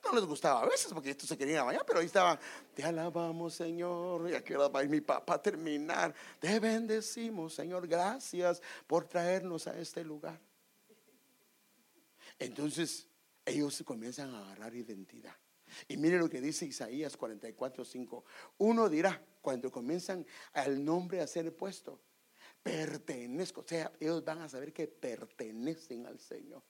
No 0.04 0.14
les 0.14 0.26
gustaba 0.26 0.64
a 0.64 0.66
veces 0.66 0.94
porque 0.94 1.12
esto 1.12 1.26
se 1.26 1.38
quería 1.38 1.64
mañana, 1.64 1.86
pero 1.86 2.00
ahí 2.00 2.06
estaban, 2.06 2.38
te 2.74 2.84
alabamos 2.84 3.54
Señor, 3.54 4.30
y 4.30 4.36
aquí 4.36 4.54
va 4.54 4.70
a 4.74 4.84
ir 4.84 4.90
mi 4.90 5.00
papá 5.00 5.36
a 5.36 5.42
terminar, 5.42 6.14
te 6.40 6.60
bendecimos 6.60 7.54
Señor, 7.54 7.88
gracias 7.88 8.62
por 8.86 9.06
traernos 9.06 9.66
a 9.66 9.80
este 9.80 10.04
lugar. 10.04 10.40
Entonces, 12.38 13.08
ellos 13.48 13.82
comienzan 13.86 14.34
a 14.34 14.39
agarrar 14.39 14.76
identidad. 14.76 15.36
Y 15.88 15.98
mire 15.98 16.18
lo 16.18 16.30
que 16.30 16.41
dice 16.41 16.66
Isaías 16.66 17.18
44, 17.18 17.84
5. 17.84 18.26
Uno 18.60 18.89
dirá, 18.89 19.22
cuando 19.41 19.72
comienzan 19.72 20.26
al 20.54 20.84
nombre 20.84 21.22
a 21.22 21.28
ser 21.28 21.56
puesto, 21.56 22.00
pertenezco. 22.64 23.62
O 23.62 23.68
sea, 23.68 23.91
ellos 24.00 24.24
van 24.24 24.41
a 24.41 24.50
saber 24.50 24.74
que 24.74 24.88
pertenecen 24.88 26.06
al 26.06 26.20
Señor. 26.20 26.64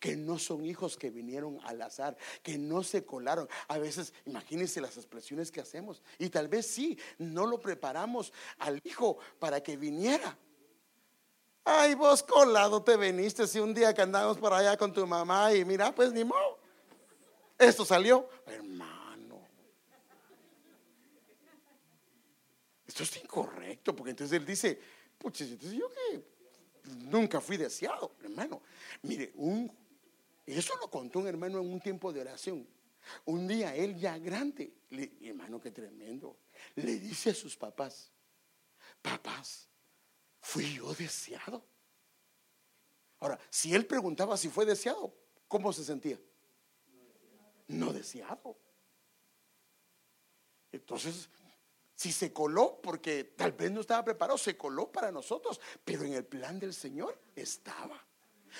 Que 0.00 0.16
no 0.16 0.38
son 0.38 0.64
hijos 0.64 0.96
que 0.96 1.10
vinieron 1.10 1.60
al 1.62 1.80
azar, 1.82 2.16
que 2.42 2.58
no 2.58 2.82
se 2.82 3.04
colaron. 3.04 3.48
A 3.68 3.78
veces, 3.78 4.12
imagínense 4.24 4.80
las 4.80 4.96
expresiones 4.96 5.52
que 5.52 5.60
hacemos. 5.60 6.02
Y 6.18 6.28
tal 6.28 6.48
vez 6.48 6.66
sí, 6.66 6.98
no 7.18 7.46
lo 7.46 7.60
preparamos 7.60 8.32
al 8.58 8.80
hijo 8.84 9.18
para 9.38 9.62
que 9.62 9.76
viniera. 9.76 10.36
Ay, 11.68 11.96
vos 11.96 12.22
colado 12.22 12.80
te 12.80 12.96
viniste 12.96 13.44
si 13.44 13.58
un 13.58 13.74
día 13.74 13.92
que 13.92 14.00
andamos 14.00 14.38
por 14.38 14.52
allá 14.52 14.76
con 14.76 14.92
tu 14.92 15.04
mamá 15.04 15.52
y 15.52 15.64
mira, 15.64 15.92
pues 15.92 16.12
ni 16.12 16.22
modo. 16.22 16.60
Esto 17.58 17.84
salió, 17.84 18.28
hermano. 18.46 19.44
Esto 22.86 23.02
es 23.02 23.16
incorrecto, 23.16 23.96
porque 23.96 24.10
entonces 24.10 24.38
él 24.38 24.46
dice, 24.46 24.80
puches, 25.18 25.50
entonces 25.50 25.76
yo 25.76 25.90
que 25.90 26.24
nunca 27.10 27.40
fui 27.40 27.56
deseado, 27.56 28.14
hermano. 28.22 28.62
Mire, 29.02 29.32
un, 29.34 29.68
eso 30.46 30.76
lo 30.76 30.88
contó 30.88 31.18
un 31.18 31.26
hermano 31.26 31.58
en 31.58 31.68
un 31.68 31.80
tiempo 31.80 32.12
de 32.12 32.20
oración. 32.20 32.64
Un 33.24 33.48
día 33.48 33.74
él 33.74 33.98
ya 33.98 34.16
grande, 34.18 34.72
hermano, 35.20 35.60
qué 35.60 35.72
tremendo, 35.72 36.36
le 36.76 37.00
dice 37.00 37.30
a 37.30 37.34
sus 37.34 37.56
papás, 37.56 38.12
papás, 39.02 39.68
¿Fui 40.46 40.74
yo 40.74 40.94
deseado? 40.94 41.60
Ahora, 43.18 43.36
si 43.50 43.74
él 43.74 43.84
preguntaba 43.84 44.36
si 44.36 44.48
fue 44.48 44.64
deseado, 44.64 45.12
¿cómo 45.48 45.72
se 45.72 45.84
sentía? 45.84 46.20
No 47.66 47.92
deseado. 47.92 48.56
Entonces, 50.70 51.28
si 51.96 52.12
se 52.12 52.32
coló, 52.32 52.80
porque 52.80 53.24
tal 53.24 53.52
vez 53.52 53.72
no 53.72 53.80
estaba 53.80 54.04
preparado, 54.04 54.38
se 54.38 54.56
coló 54.56 54.92
para 54.92 55.10
nosotros, 55.10 55.60
pero 55.84 56.04
en 56.04 56.12
el 56.12 56.24
plan 56.24 56.60
del 56.60 56.74
Señor 56.74 57.20
estaba. 57.34 58.00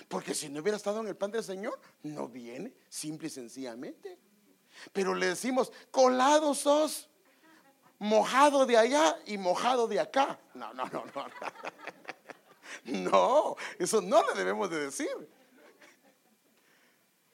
Porque 0.09 0.35
si 0.35 0.49
no 0.49 0.63
hubiera 0.63 0.79
estado 0.79 0.99
en 1.03 1.07
el 1.07 1.17
plan 1.17 1.31
del 1.31 1.45
Señor, 1.45 1.81
no 2.03 2.27
viene, 2.29 2.75
simple 2.89 3.29
y 3.29 3.31
sencillamente. 3.31 4.19
Pero 4.93 5.15
le 5.15 5.27
decimos, 5.27 5.71
colado 5.93 6.53
sos 6.53 7.09
mojado 7.99 8.67
de 8.67 8.77
allá 8.77 9.17
y 9.27 9.39
mojado 9.39 9.87
de 9.87 10.01
acá. 10.01 10.39
No, 10.55 10.73
no, 10.75 10.85
no, 10.87 11.05
no. 11.15 11.27
No, 12.85 13.57
eso 13.79 14.01
no 14.01 14.23
le 14.27 14.35
debemos 14.35 14.71
de 14.71 14.81
decir. 14.81 15.29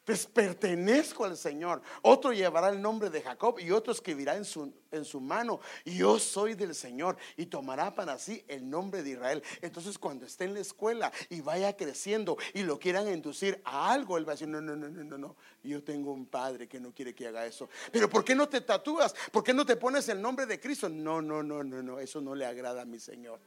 Pues 0.05 0.27
pertenezco 0.27 1.25
al 1.25 1.37
Señor. 1.37 1.81
Otro 2.03 2.33
llevará 2.33 2.71
el 2.71 2.83
nombre 2.83 3.09
de 3.09 3.23
Jacob 3.23 3.61
y 3.61 3.71
otro 3.71 3.93
escribirá 3.93 4.35
en 4.37 4.45
su, 4.45 5.21
mano, 5.21 5.61
yo 5.85 6.19
soy 6.19 6.55
del 6.55 6.75
Señor 6.75 7.17
y 7.37 7.47
tomará 7.47 7.95
para 7.95 8.19
sí 8.19 8.45
el 8.49 8.69
nombre 8.69 9.05
de 9.05 9.11
Israel. 9.11 9.43
Entonces 9.61 9.99
cuando 9.99 10.27
esté 10.27 10.45
en 10.45 10.55
la 10.55 10.61
escuela 10.61 11.13
y 11.29 11.41
vaya 11.41 11.77
creciendo 11.77 12.37
y 12.53 12.65
lo 12.65 12.81
quieran 12.81 13.07
inducir 13.07 13.61
a 13.65 13.93
algo, 13.93 14.19
él 14.19 14.27
va 14.27 14.33
a 14.33 14.35
decir, 14.35 14.49
no, 14.49 14.61
no, 14.61 14.75
no, 14.75 14.89
no, 14.89 15.05
no, 15.05 15.19
no, 15.19 15.37
yo 15.63 15.85
tengo 15.85 16.13
un 16.13 16.27
padre 16.27 16.69
que 16.69 16.81
no 16.81 16.93
quiere 16.93 17.15
que 17.15 17.29
haga 17.29 17.47
eso. 17.47 17.69
Pero 17.93 18.11
¿por 18.11 18.25
qué 18.25 18.35
no 18.35 18.49
te 18.49 18.61
tatúas? 18.61 19.15
¿Por 19.31 19.45
qué 19.45 19.55
no 19.55 19.65
te 19.65 19.77
pones 19.77 20.09
el 20.09 20.21
nombre 20.21 20.47
de 20.47 20.59
Cristo? 20.59 20.89
No, 20.89 21.23
no, 21.23 21.45
no, 21.45 21.63
no, 21.63 21.81
no, 21.81 22.01
eso 22.01 22.21
no 22.21 22.35
le 22.35 22.45
agrada 22.45 22.83
a 22.83 22.85
mi 22.85 22.99
Señor. 22.99 23.39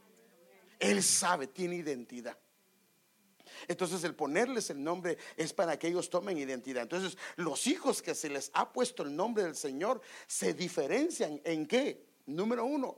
Él 0.80 1.04
sabe, 1.04 1.48
tiene 1.48 1.76
identidad. 1.76 2.38
Entonces 3.68 4.04
el 4.04 4.16
ponerles 4.16 4.70
el 4.70 4.84
nombre 4.84 5.18
es 5.38 5.54
para 5.54 5.78
que 5.78 5.88
ellos 5.88 6.10
tomen 6.10 6.38
identidad. 6.38 6.84
Entonces 6.84 7.18
los 7.36 7.68
hijos 7.68 8.02
que 8.02 8.16
se 8.16 8.30
les 8.30 8.52
ha 8.54 8.72
puesto 8.72 9.04
el 9.04 9.16
nombre 9.16 9.44
del 9.44 9.56
Señor 9.56 10.02
se 10.28 10.54
diferencian 10.54 11.42
en 11.44 11.68
qué? 11.68 12.06
Número 12.26 12.66
uno, 12.66 12.98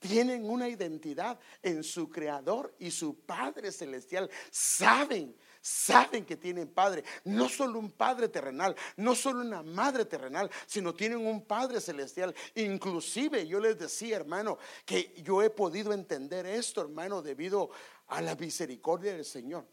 tienen 0.00 0.48
una 0.48 0.68
identidad 0.68 1.38
en 1.62 1.84
su 1.84 2.08
creador 2.08 2.74
y 2.78 2.90
su 2.90 3.20
Padre 3.20 3.70
Celestial. 3.70 4.30
Saben, 4.50 5.36
saben 5.60 6.24
que 6.24 6.36
tienen 6.36 6.68
Padre. 6.68 7.04
No 7.24 7.48
solo 7.48 7.78
un 7.78 7.92
Padre 7.92 8.28
terrenal, 8.28 8.74
no 8.96 9.14
solo 9.14 9.40
una 9.40 9.62
Madre 9.62 10.06
terrenal, 10.06 10.50
sino 10.66 10.94
tienen 10.94 11.24
un 11.26 11.44
Padre 11.44 11.82
Celestial. 11.82 12.34
Inclusive 12.54 13.46
yo 13.46 13.60
les 13.60 13.78
decía, 13.78 14.16
hermano, 14.16 14.58
que 14.86 15.14
yo 15.22 15.42
he 15.42 15.50
podido 15.50 15.92
entender 15.92 16.46
esto, 16.46 16.80
hermano, 16.80 17.20
debido 17.20 17.70
a 18.08 18.22
la 18.22 18.34
misericordia 18.36 19.12
del 19.12 19.26
Señor 19.26 19.66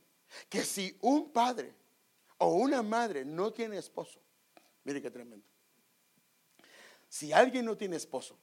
que 0.49 0.63
si 0.63 0.97
un 1.01 1.31
padre 1.31 1.73
o 2.37 2.53
una 2.53 2.81
madre 2.81 3.25
no 3.25 3.51
tiene 3.51 3.77
esposo, 3.77 4.21
mire 4.83 5.01
qué 5.01 5.11
tremendo. 5.11 5.45
Si 7.09 7.31
alguien 7.31 7.65
no 7.65 7.77
tiene 7.77 7.95
esposo, 7.95 8.37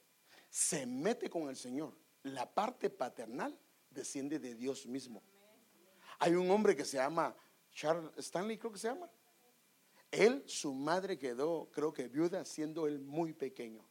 se 0.48 0.86
mete 0.86 1.28
con 1.28 1.48
el 1.48 1.56
Señor, 1.56 1.96
la 2.22 2.52
parte 2.52 2.90
paternal 2.90 3.58
desciende 3.90 4.38
de 4.38 4.54
Dios 4.54 4.86
mismo. 4.86 5.22
Hay 6.18 6.34
un 6.34 6.50
hombre 6.50 6.74
que 6.74 6.84
se 6.84 6.96
llama 6.96 7.36
Charles 7.72 8.10
Stanley, 8.16 8.58
creo 8.58 8.72
que 8.72 8.78
se 8.78 8.88
llama. 8.88 9.10
Él, 10.10 10.44
su 10.46 10.72
madre 10.72 11.18
quedó, 11.18 11.68
creo 11.72 11.92
que 11.92 12.08
viuda, 12.08 12.44
siendo 12.44 12.86
él 12.86 13.00
muy 13.00 13.32
pequeño. 13.32 13.84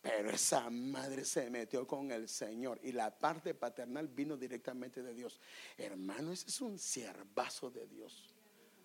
Pero 0.00 0.30
esa 0.30 0.70
madre 0.70 1.24
se 1.24 1.50
metió 1.50 1.86
con 1.86 2.10
el 2.10 2.28
Señor 2.28 2.80
y 2.82 2.92
la 2.92 3.18
parte 3.18 3.54
paternal 3.54 4.08
vino 4.08 4.36
directamente 4.36 5.02
de 5.02 5.12
Dios. 5.12 5.40
Hermano, 5.76 6.32
ese 6.32 6.48
es 6.48 6.60
un 6.60 6.78
siervazo 6.78 7.70
de 7.70 7.86
Dios. 7.86 8.32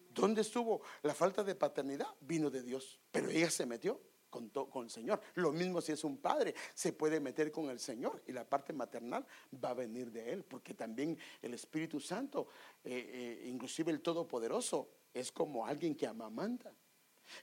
¿Dónde 0.09 0.41
estuvo 0.41 0.82
la 1.03 1.13
falta 1.13 1.43
de 1.43 1.55
paternidad? 1.55 2.07
Vino 2.22 2.49
de 2.49 2.63
Dios. 2.63 2.99
Pero 3.11 3.30
ella 3.30 3.49
se 3.49 3.66
metió 3.66 4.01
con, 4.30 4.49
con, 4.49 4.84
el 4.84 4.89
Señor. 4.89 5.22
Lo 5.36 5.53
mismo 5.53 5.80
si 5.80 5.93
es 5.93 6.03
un 6.03 6.18
padre, 6.18 6.53
se 6.74 6.91
puede 6.91 7.22
meter 7.22 7.51
con 7.51 7.70
el 7.70 7.80
Señor 7.80 8.22
y 8.28 8.34
la 8.34 8.47
parte 8.47 8.74
maternal 8.74 9.26
va 9.63 9.70
a 9.70 9.74
venir 9.74 10.11
de 10.11 10.34
él, 10.34 10.43
porque 10.43 10.74
también 10.74 11.18
el 11.41 11.53
Espíritu 11.53 11.99
Santo, 12.01 12.47
eh, 12.84 13.41
eh, 13.43 13.47
inclusive 13.47 13.91
el 13.91 14.01
Todopoderoso, 14.01 14.89
es 15.13 15.32
como 15.32 15.66
alguien 15.66 15.95
que 15.95 16.07
amamanta. 16.07 16.74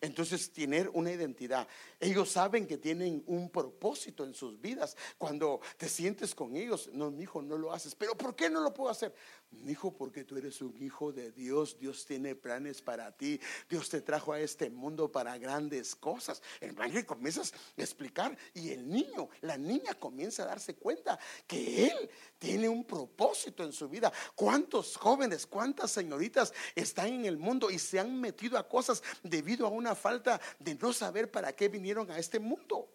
Entonces, 0.00 0.52
tener 0.52 0.88
una 0.90 1.12
identidad. 1.12 1.66
Ellos 1.98 2.30
saben 2.30 2.66
que 2.66 2.78
tienen 2.78 3.22
un 3.26 3.50
propósito 3.50 4.24
en 4.24 4.34
sus 4.34 4.60
vidas. 4.60 4.96
Cuando 5.18 5.60
te 5.76 5.88
sientes 5.88 6.34
con 6.34 6.56
ellos, 6.56 6.90
no, 6.92 7.10
mi 7.10 7.22
hijo, 7.24 7.42
no 7.42 7.56
lo 7.56 7.72
haces. 7.72 7.94
Pero 7.94 8.16
¿por 8.16 8.34
qué 8.34 8.50
no 8.50 8.60
lo 8.60 8.72
puedo 8.72 8.90
hacer? 8.90 9.14
Hijo, 9.66 9.96
porque 9.96 10.24
tú 10.24 10.36
eres 10.36 10.60
un 10.60 10.76
hijo 10.82 11.12
de 11.12 11.30
Dios. 11.32 11.78
Dios 11.78 12.04
tiene 12.04 12.34
planes 12.34 12.82
para 12.82 13.16
ti. 13.16 13.40
Dios 13.68 13.88
te 13.88 14.00
trajo 14.00 14.32
a 14.32 14.40
este 14.40 14.70
mundo 14.70 15.10
para 15.10 15.38
grandes 15.38 15.94
cosas. 15.94 16.42
El 16.60 16.80
ángel 16.80 17.06
comienzas 17.06 17.52
a 17.52 17.82
explicar 17.82 18.36
y 18.54 18.70
el 18.70 18.88
niño, 18.88 19.28
la 19.40 19.56
niña 19.56 19.94
comienza 19.94 20.42
a 20.42 20.46
darse 20.46 20.74
cuenta 20.74 21.18
que 21.46 21.86
él 21.86 22.10
tiene 22.38 22.68
un 22.68 22.84
propósito 22.84 23.62
en 23.62 23.72
su 23.72 23.88
vida. 23.88 24.12
¿Cuántos 24.34 24.96
jóvenes, 24.96 25.46
cuántas 25.46 25.90
señoritas 25.90 26.52
están 26.74 27.08
en 27.08 27.24
el 27.26 27.38
mundo 27.38 27.70
y 27.70 27.78
se 27.78 28.00
han 28.00 28.20
metido 28.20 28.58
a 28.58 28.68
cosas 28.68 29.02
debido 29.22 29.66
a 29.66 29.70
una 29.70 29.94
falta 29.94 30.40
de 30.58 30.74
no 30.74 30.92
saber 30.92 31.30
para 31.30 31.52
qué 31.52 31.68
vinieron 31.68 32.10
a 32.10 32.18
este 32.18 32.38
mundo. 32.38 32.88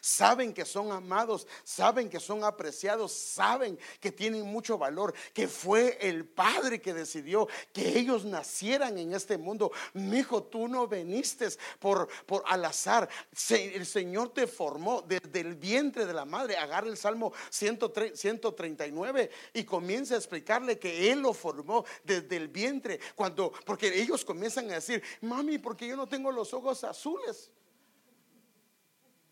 Saben 0.00 0.52
que 0.52 0.64
son 0.64 0.90
amados, 0.90 1.46
saben 1.62 2.10
que 2.10 2.18
son 2.18 2.42
apreciados, 2.42 3.12
saben 3.12 3.78
que 4.00 4.10
tienen 4.10 4.42
mucho 4.42 4.76
valor, 4.76 5.14
que 5.32 5.46
fue 5.46 5.98
el 6.00 6.24
Padre 6.24 6.80
que 6.80 6.92
decidió 6.92 7.46
que 7.72 7.98
ellos 7.98 8.24
nacieran 8.24 8.98
en 8.98 9.14
este 9.14 9.38
mundo. 9.38 9.70
Mi 9.94 10.18
hijo, 10.18 10.42
tú 10.42 10.66
no 10.66 10.88
viniste 10.88 11.48
por, 11.78 12.08
por 12.26 12.42
al 12.46 12.64
azar. 12.64 13.08
el 13.50 13.86
Señor 13.86 14.32
te 14.32 14.48
formó 14.48 15.02
desde 15.02 15.40
el 15.40 15.54
vientre 15.54 16.06
de 16.06 16.12
la 16.12 16.24
madre. 16.24 16.56
Agarra 16.56 16.88
el 16.88 16.96
Salmo 16.96 17.32
139 17.50 19.30
y 19.54 19.64
comienza 19.64 20.14
a 20.14 20.18
explicarle 20.18 20.78
que 20.78 21.12
Él 21.12 21.20
lo 21.20 21.32
formó 21.32 21.84
desde 22.02 22.36
el 22.36 22.48
vientre. 22.48 22.98
Cuando, 23.14 23.52
porque 23.64 24.00
ellos 24.00 24.24
comienzan 24.24 24.70
a 24.70 24.74
decir, 24.74 25.02
mami, 25.20 25.58
porque 25.58 25.86
yo 25.86 25.96
no 25.96 26.08
tengo 26.08 26.32
los 26.32 26.52
ojos 26.52 26.82
azules. 26.84 27.50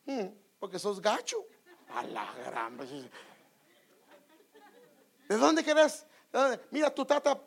Mm, 0.07 0.27
porque 0.59 0.79
sos 0.79 1.01
gacho. 1.01 1.47
A 1.89 2.03
la 2.03 2.33
gran. 2.35 2.77
¿De 5.29 5.37
dónde 5.37 5.65
querés? 5.65 6.07
Mira 6.71 6.95
tu 6.95 7.05
tata 7.05 7.41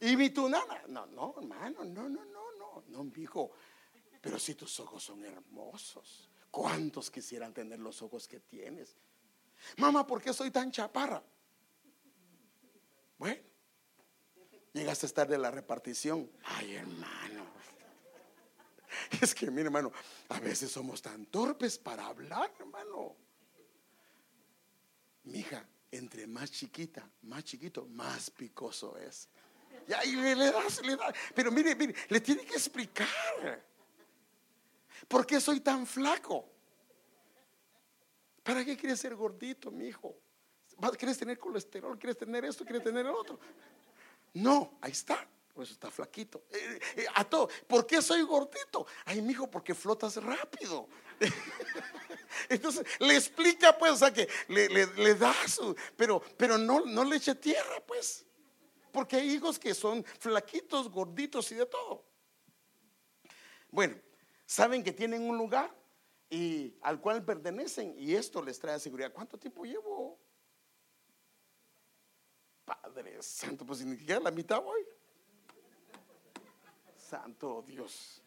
y 0.00 0.16
mi 0.16 0.30
tu 0.30 0.48
nana. 0.48 0.82
No, 0.88 1.06
no, 1.06 1.34
hermano, 1.38 1.84
no, 1.84 2.08
no, 2.08 2.24
no, 2.24 2.52
no, 2.58 3.04
no, 3.04 3.12
hijo. 3.16 3.52
Pero 4.20 4.38
si 4.38 4.54
tus 4.54 4.78
ojos 4.80 5.02
son 5.02 5.24
hermosos, 5.24 6.28
¿cuántos 6.50 7.10
quisieran 7.10 7.54
tener 7.54 7.78
los 7.78 8.02
ojos 8.02 8.26
que 8.26 8.40
tienes? 8.40 8.96
Mamá, 9.76 10.06
¿por 10.06 10.20
qué 10.20 10.32
soy 10.32 10.50
tan 10.50 10.70
chaparra? 10.70 11.22
Bueno, 13.18 13.42
llegaste 14.72 15.06
a 15.06 15.08
estar 15.08 15.28
de 15.28 15.38
la 15.38 15.50
repartición. 15.50 16.30
Ay, 16.44 16.74
hermano. 16.74 17.41
Es 19.20 19.34
que, 19.34 19.50
mi 19.50 19.62
hermano, 19.62 19.92
a 20.28 20.40
veces 20.40 20.70
somos 20.70 21.00
tan 21.02 21.26
torpes 21.26 21.78
para 21.78 22.06
hablar, 22.06 22.52
hermano. 22.58 23.16
Mija, 25.24 25.66
entre 25.90 26.26
más 26.26 26.50
chiquita, 26.50 27.08
más 27.22 27.44
chiquito, 27.44 27.86
más 27.86 28.30
picoso 28.30 28.96
es. 28.96 29.28
Y 30.04 30.16
le, 30.16 30.36
le 30.36 30.50
das, 30.50 30.84
le 30.84 30.96
das. 30.96 31.14
Pero 31.34 31.50
mire, 31.50 31.74
mire, 31.74 31.94
le 32.08 32.20
tiene 32.20 32.44
que 32.44 32.54
explicar. 32.54 33.08
¿Por 35.08 35.26
qué 35.26 35.40
soy 35.40 35.60
tan 35.60 35.86
flaco? 35.86 36.48
¿Para 38.42 38.64
qué 38.64 38.76
quieres 38.76 39.00
ser 39.00 39.14
gordito, 39.14 39.70
mi 39.70 39.86
hijo? 39.86 40.16
¿Quieres 40.98 41.18
tener 41.18 41.38
colesterol? 41.38 41.98
¿Quieres 41.98 42.16
tener 42.18 42.44
esto? 42.44 42.64
¿Quieres 42.64 42.82
tener 42.82 43.06
el 43.06 43.12
otro? 43.12 43.38
No, 44.34 44.78
ahí 44.80 44.92
está. 44.92 45.26
Por 45.52 45.64
eso 45.64 45.74
está 45.74 45.90
flaquito. 45.90 46.44
Eh, 46.50 46.80
eh, 46.96 47.06
a 47.14 47.24
todo. 47.24 47.48
¿Por 47.66 47.86
qué 47.86 48.00
soy 48.00 48.22
gordito? 48.22 48.86
Ay, 49.04 49.20
mijo, 49.20 49.50
porque 49.50 49.74
flotas 49.74 50.16
rápido. 50.16 50.88
Entonces 52.48 52.86
le 53.00 53.16
explica, 53.16 53.76
pues, 53.76 53.92
o 53.92 53.96
sea, 53.96 54.12
que 54.12 54.28
le, 54.48 55.14
da 55.14 55.34
su. 55.46 55.76
Pero, 55.96 56.22
pero 56.36 56.56
no, 56.56 56.80
no 56.86 57.04
le 57.04 57.16
eche 57.16 57.34
tierra, 57.34 57.82
pues. 57.86 58.24
Porque 58.90 59.16
hay 59.16 59.30
hijos 59.32 59.58
que 59.58 59.74
son 59.74 60.04
flaquitos, 60.18 60.90
gorditos 60.90 61.50
y 61.52 61.56
de 61.56 61.66
todo. 61.66 62.04
Bueno, 63.70 63.96
saben 64.46 64.82
que 64.82 64.92
tienen 64.92 65.22
un 65.22 65.36
lugar 65.36 65.74
y 66.30 66.76
al 66.82 67.00
cual 67.00 67.24
pertenecen 67.24 67.94
y 67.98 68.14
esto 68.14 68.42
les 68.42 68.58
trae 68.58 68.80
seguridad. 68.80 69.12
¿Cuánto 69.12 69.38
tiempo 69.38 69.64
llevo? 69.64 70.18
Padre 72.64 73.22
Santo, 73.22 73.66
pues 73.66 73.84
ni 73.84 73.96
siquiera 73.96 74.20
la 74.20 74.30
mitad 74.30 74.62
voy. 74.62 74.86
Santo 77.12 77.62
Dios. 77.68 78.22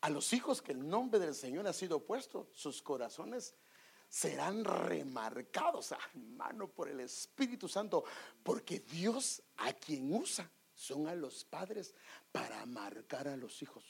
A 0.00 0.08
los 0.08 0.32
hijos 0.32 0.62
que 0.62 0.72
el 0.72 0.88
nombre 0.88 1.20
del 1.20 1.34
Señor 1.34 1.66
ha 1.66 1.72
sido 1.74 2.02
puesto, 2.02 2.48
sus 2.54 2.80
corazones 2.80 3.54
serán 4.08 4.64
remarcados, 4.64 5.92
hermano, 5.92 6.68
por 6.68 6.88
el 6.88 7.00
Espíritu 7.00 7.68
Santo, 7.68 8.04
porque 8.42 8.80
Dios 8.80 9.42
a 9.58 9.74
quien 9.74 10.14
usa 10.14 10.50
son 10.74 11.08
a 11.08 11.14
los 11.14 11.44
padres 11.44 11.94
para 12.32 12.64
marcar 12.64 13.28
a 13.28 13.36
los 13.36 13.60
hijos. 13.60 13.84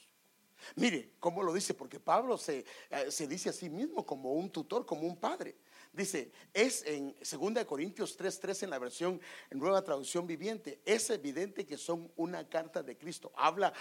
Mire, 0.75 1.13
¿cómo 1.21 1.41
lo 1.41 1.53
dice? 1.53 1.73
Porque 1.73 2.01
Pablo 2.01 2.37
se, 2.37 2.65
eh, 2.91 3.13
se 3.13 3.29
dice 3.29 3.51
a 3.51 3.53
sí 3.53 3.71
mismo 3.71 4.05
como 4.05 4.33
un 4.33 4.51
tutor, 4.51 4.85
como 4.85 5.07
un 5.07 5.17
padre. 5.19 5.57
Dice, 5.95 6.33
es 6.53 6.83
en 6.87 7.15
2 7.21 7.65
Corintios 7.65 8.19
3:3 8.19 8.65
en 8.65 8.71
la 8.71 8.81
versión 8.81 9.21
en 9.49 9.59
nueva 9.61 9.83
traducción 9.83 10.27
viviente, 10.27 10.81
es 10.85 11.09
evidente 11.11 11.65
que 11.65 11.79
son 11.79 12.11
una 12.17 12.49
carta 12.49 12.83
de 12.83 12.99
Cristo. 12.99 13.33
Habla 13.37 13.73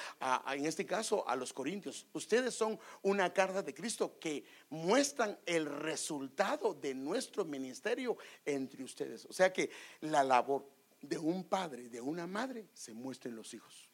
en 0.52 0.66
este 0.68 0.86
caso 0.86 1.28
a 1.28 1.36
los 1.36 1.52
corintios. 1.52 2.06
Ustedes 2.14 2.54
son 2.54 2.80
una 3.02 3.34
carta 3.34 3.64
de 3.64 3.74
Cristo 3.74 4.20
que 4.20 4.46
muestran 4.70 5.40
el 5.48 5.66
resultado 5.66 6.76
de 6.76 6.94
nuestro 6.94 7.46
ministerio 7.46 8.16
entre 8.46 8.84
ustedes. 8.84 9.26
O 9.26 9.34
sea 9.34 9.52
que 9.52 9.72
la 10.02 10.24
labor 10.24 10.70
de 11.02 11.18
un 11.18 11.44
padre, 11.44 11.90
de 11.90 12.00
una 12.00 12.28
madre, 12.28 12.68
se 12.74 12.94
muestren 12.94 13.36
los 13.36 13.56
hijos. 13.56 13.90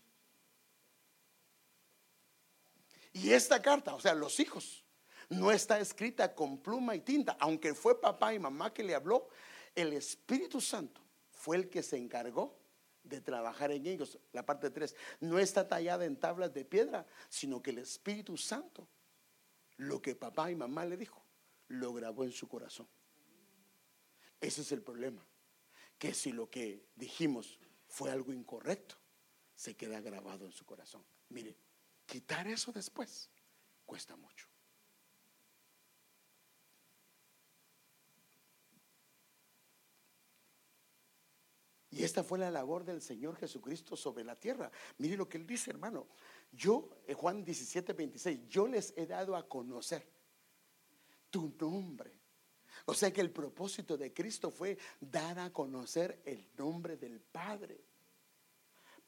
Y 3.13 3.31
esta 3.31 3.61
carta, 3.61 3.95
o 3.95 4.01
sea, 4.01 4.13
los 4.13 4.41
hijos, 4.41 4.83
no 5.29 5.51
está 5.51 5.79
escrita 5.79 6.33
con 6.33 6.57
pluma 6.57 6.95
y 6.95 7.01
tinta, 7.01 7.37
aunque 7.39 7.73
fue 7.73 7.99
papá 7.99 8.33
y 8.33 8.39
mamá 8.39 8.73
que 8.73 8.83
le 8.83 8.95
habló, 8.95 9.29
el 9.75 9.93
Espíritu 9.93 10.59
Santo 10.59 11.01
fue 11.31 11.57
el 11.57 11.69
que 11.69 11.83
se 11.83 11.97
encargó 11.97 12.59
de 13.03 13.21
trabajar 13.21 13.71
en 13.71 13.85
ellos. 13.85 14.19
La 14.33 14.45
parte 14.45 14.69
3 14.69 14.95
no 15.21 15.39
está 15.39 15.67
tallada 15.67 16.05
en 16.05 16.17
tablas 16.17 16.53
de 16.53 16.65
piedra, 16.65 17.05
sino 17.29 17.61
que 17.61 17.69
el 17.69 17.77
Espíritu 17.77 18.37
Santo, 18.37 18.87
lo 19.77 20.01
que 20.01 20.15
papá 20.15 20.51
y 20.51 20.55
mamá 20.55 20.85
le 20.85 20.97
dijo, 20.97 21.23
lo 21.67 21.93
grabó 21.93 22.23
en 22.23 22.31
su 22.31 22.47
corazón. 22.47 22.87
Ese 24.41 24.61
es 24.61 24.71
el 24.71 24.81
problema, 24.81 25.25
que 25.97 26.13
si 26.13 26.31
lo 26.31 26.49
que 26.49 26.87
dijimos 26.95 27.59
fue 27.87 28.11
algo 28.11 28.33
incorrecto, 28.33 28.95
se 29.53 29.75
queda 29.75 29.99
grabado 29.99 30.45
en 30.45 30.51
su 30.51 30.65
corazón. 30.65 31.03
Mire, 31.29 31.57
quitar 32.05 32.47
eso 32.47 32.71
después 32.71 33.29
cuesta 33.85 34.15
mucho. 34.15 34.48
Y 41.99 42.05
esta 42.05 42.23
fue 42.23 42.39
la 42.39 42.49
labor 42.49 42.85
del 42.85 43.01
Señor 43.01 43.35
Jesucristo 43.35 43.97
sobre 43.97 44.23
la 44.23 44.33
tierra. 44.33 44.71
Mire 44.99 45.17
lo 45.17 45.27
que 45.27 45.37
él 45.37 45.45
dice, 45.45 45.69
hermano. 45.69 46.07
Yo, 46.49 46.87
eh, 47.05 47.13
Juan 47.13 47.43
17, 47.43 47.91
26, 47.91 48.47
yo 48.47 48.69
les 48.69 48.93
he 48.95 49.05
dado 49.05 49.35
a 49.35 49.45
conocer 49.45 50.07
tu 51.29 51.53
nombre. 51.59 52.17
O 52.85 52.93
sea 52.93 53.11
que 53.11 53.19
el 53.19 53.31
propósito 53.31 53.97
de 53.97 54.13
Cristo 54.13 54.49
fue 54.49 54.77
dar 55.01 55.39
a 55.39 55.51
conocer 55.51 56.21
el 56.23 56.47
nombre 56.57 56.95
del 56.95 57.19
Padre. 57.19 57.83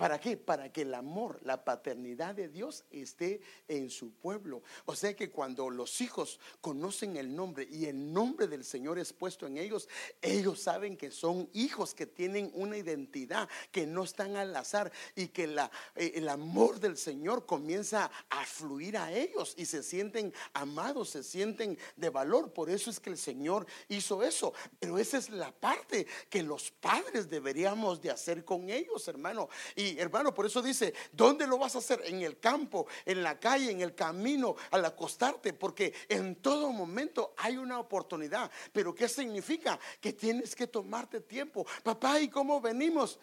¿Para 0.01 0.19
qué? 0.19 0.35
Para 0.35 0.73
que 0.73 0.81
el 0.81 0.95
amor, 0.95 1.39
la 1.43 1.63
paternidad 1.63 2.33
de 2.33 2.49
Dios 2.49 2.85
esté 2.89 3.39
en 3.67 3.91
su 3.91 4.09
pueblo. 4.09 4.63
O 4.85 4.95
sea 4.95 5.15
que 5.15 5.29
cuando 5.29 5.69
los 5.69 6.01
hijos 6.01 6.39
conocen 6.59 7.17
el 7.17 7.35
nombre 7.35 7.67
y 7.69 7.85
el 7.85 8.11
nombre 8.11 8.47
del 8.47 8.63
Señor 8.63 8.97
es 8.97 9.13
puesto 9.13 9.45
en 9.45 9.59
ellos, 9.59 9.87
ellos 10.19 10.59
saben 10.59 10.97
que 10.97 11.11
son 11.11 11.47
hijos 11.53 11.93
que 11.93 12.07
tienen 12.07 12.49
una 12.55 12.77
identidad, 12.77 13.47
que 13.71 13.85
no 13.85 14.03
están 14.03 14.37
al 14.37 14.55
azar 14.55 14.91
y 15.15 15.27
que 15.27 15.43
eh, 15.43 16.11
el 16.15 16.29
amor 16.29 16.79
del 16.79 16.97
Señor 16.97 17.45
comienza 17.45 18.09
a 18.31 18.43
fluir 18.43 18.97
a 18.97 19.13
ellos 19.13 19.53
y 19.55 19.67
se 19.67 19.83
sienten 19.83 20.33
amados, 20.53 21.11
se 21.11 21.21
sienten 21.21 21.77
de 21.95 22.09
valor. 22.09 22.53
Por 22.53 22.71
eso 22.71 22.89
es 22.89 22.99
que 22.99 23.11
el 23.11 23.19
Señor 23.19 23.67
hizo 23.87 24.23
eso. 24.23 24.51
Pero 24.79 24.97
esa 24.97 25.19
es 25.19 25.29
la 25.29 25.51
parte 25.51 26.07
que 26.27 26.41
los 26.41 26.71
padres 26.71 27.29
deberíamos 27.29 28.01
de 28.01 28.09
hacer 28.09 28.43
con 28.43 28.67
ellos, 28.71 29.07
hermano. 29.07 29.47
Y 29.75 29.90
hermano, 29.99 30.33
por 30.33 30.45
eso 30.45 30.61
dice, 30.61 30.93
¿dónde 31.11 31.47
lo 31.47 31.57
vas 31.57 31.75
a 31.75 31.79
hacer? 31.79 32.01
En 32.05 32.21
el 32.21 32.39
campo, 32.39 32.87
en 33.05 33.23
la 33.23 33.39
calle, 33.39 33.71
en 33.71 33.81
el 33.81 33.95
camino, 33.95 34.55
al 34.71 34.85
acostarte, 34.85 35.53
porque 35.53 35.93
en 36.09 36.35
todo 36.35 36.71
momento 36.71 37.33
hay 37.37 37.57
una 37.57 37.79
oportunidad. 37.79 38.51
Pero 38.71 38.93
¿qué 38.93 39.07
significa? 39.07 39.79
Que 39.99 40.13
tienes 40.13 40.55
que 40.55 40.67
tomarte 40.67 41.21
tiempo. 41.21 41.65
Papá, 41.83 42.19
¿y 42.19 42.29
cómo 42.29 42.61
venimos? 42.61 43.19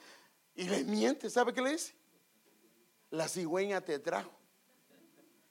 Y 0.55 0.65
le 0.65 0.85
miente, 0.85 1.31
¿sabe 1.31 1.53
qué 1.53 1.63
le 1.63 1.73
dice? 1.73 1.95
La 3.11 3.29
cigüeña 3.29 3.81
te 3.81 3.99
trajo. 3.99 4.33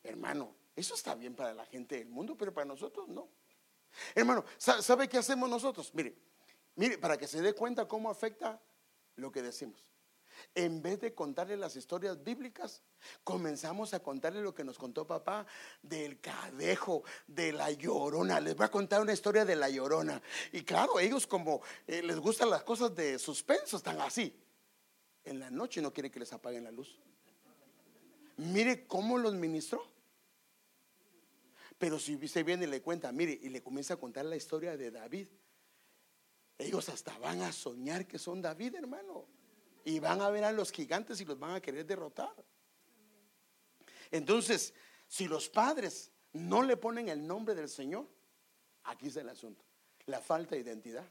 Hermano, 0.03 0.53
eso 0.75 0.93
está 0.93 1.15
bien 1.15 1.35
para 1.35 1.53
la 1.53 1.65
gente 1.65 1.97
del 1.97 2.09
mundo, 2.09 2.35
pero 2.37 2.53
para 2.53 2.65
nosotros 2.65 3.07
no. 3.07 3.27
Hermano, 4.13 4.45
¿sabe 4.57 5.07
qué 5.07 5.17
hacemos 5.17 5.49
nosotros? 5.49 5.91
Mire, 5.93 6.15
mire, 6.75 6.97
para 6.97 7.17
que 7.17 7.27
se 7.27 7.41
dé 7.41 7.53
cuenta 7.53 7.87
cómo 7.87 8.09
afecta 8.09 8.61
lo 9.15 9.31
que 9.31 9.41
decimos. 9.41 9.81
En 10.55 10.81
vez 10.81 10.99
de 10.99 11.13
contarle 11.13 11.57
las 11.57 11.75
historias 11.75 12.23
bíblicas, 12.23 12.81
comenzamos 13.23 13.93
a 13.93 13.99
contarle 13.99 14.41
lo 14.41 14.53
que 14.53 14.63
nos 14.63 14.77
contó 14.77 15.05
papá 15.05 15.45
del 15.81 16.19
cadejo, 16.19 17.03
de 17.27 17.53
la 17.53 17.71
llorona. 17.71 18.39
Les 18.39 18.55
voy 18.55 18.65
a 18.65 18.71
contar 18.71 19.01
una 19.01 19.13
historia 19.13 19.45
de 19.45 19.55
la 19.55 19.69
llorona. 19.69 20.21
Y 20.51 20.63
claro, 20.63 20.99
ellos 20.99 21.27
como 21.27 21.61
eh, 21.85 22.01
les 22.01 22.17
gustan 22.19 22.49
las 22.49 22.63
cosas 22.63 22.95
de 22.95 23.19
suspenso, 23.19 23.77
están 23.77 24.01
así. 24.01 24.35
En 25.23 25.39
la 25.39 25.51
noche 25.51 25.81
no 25.81 25.93
quiere 25.93 26.09
que 26.09 26.19
les 26.19 26.33
apaguen 26.33 26.63
la 26.63 26.71
luz. 26.71 26.97
Mire 28.37 28.87
cómo 28.87 29.17
los 29.17 29.33
ministró. 29.33 29.85
Pero 31.77 31.99
si 31.99 32.27
se 32.27 32.41
viene 32.41 32.65
y 32.65 32.67
le 32.67 32.81
cuenta, 32.81 33.11
mire, 33.11 33.37
y 33.39 33.49
le 33.49 33.61
comienza 33.61 33.95
a 33.95 33.97
contar 33.97 34.25
la 34.25 34.35
historia 34.35 34.75
de 34.75 34.89
David, 34.89 35.27
ellos 36.57 36.89
hasta 36.89 37.15
van 37.19 37.41
a 37.43 37.51
soñar 37.51 38.07
que 38.07 38.17
son 38.17 38.41
David, 38.41 38.75
hermano 38.75 39.36
y 39.87 39.99
van 39.99 40.19
a 40.19 40.29
ver 40.29 40.43
a 40.43 40.51
los 40.51 40.73
gigantes 40.73 41.21
y 41.21 41.25
los 41.25 41.39
van 41.39 41.51
a 41.51 41.61
querer 41.61 41.85
derrotar. 41.85 42.35
Entonces, 44.11 44.73
si 45.07 45.29
los 45.29 45.47
padres 45.47 46.11
no 46.33 46.61
le 46.61 46.75
ponen 46.75 47.07
el 47.07 47.25
nombre 47.25 47.55
del 47.55 47.69
Señor, 47.69 48.05
aquí 48.83 49.07
está 49.07 49.21
el 49.21 49.29
asunto, 49.29 49.63
la 50.07 50.19
falta 50.19 50.55
de 50.55 50.61
identidad. 50.61 51.09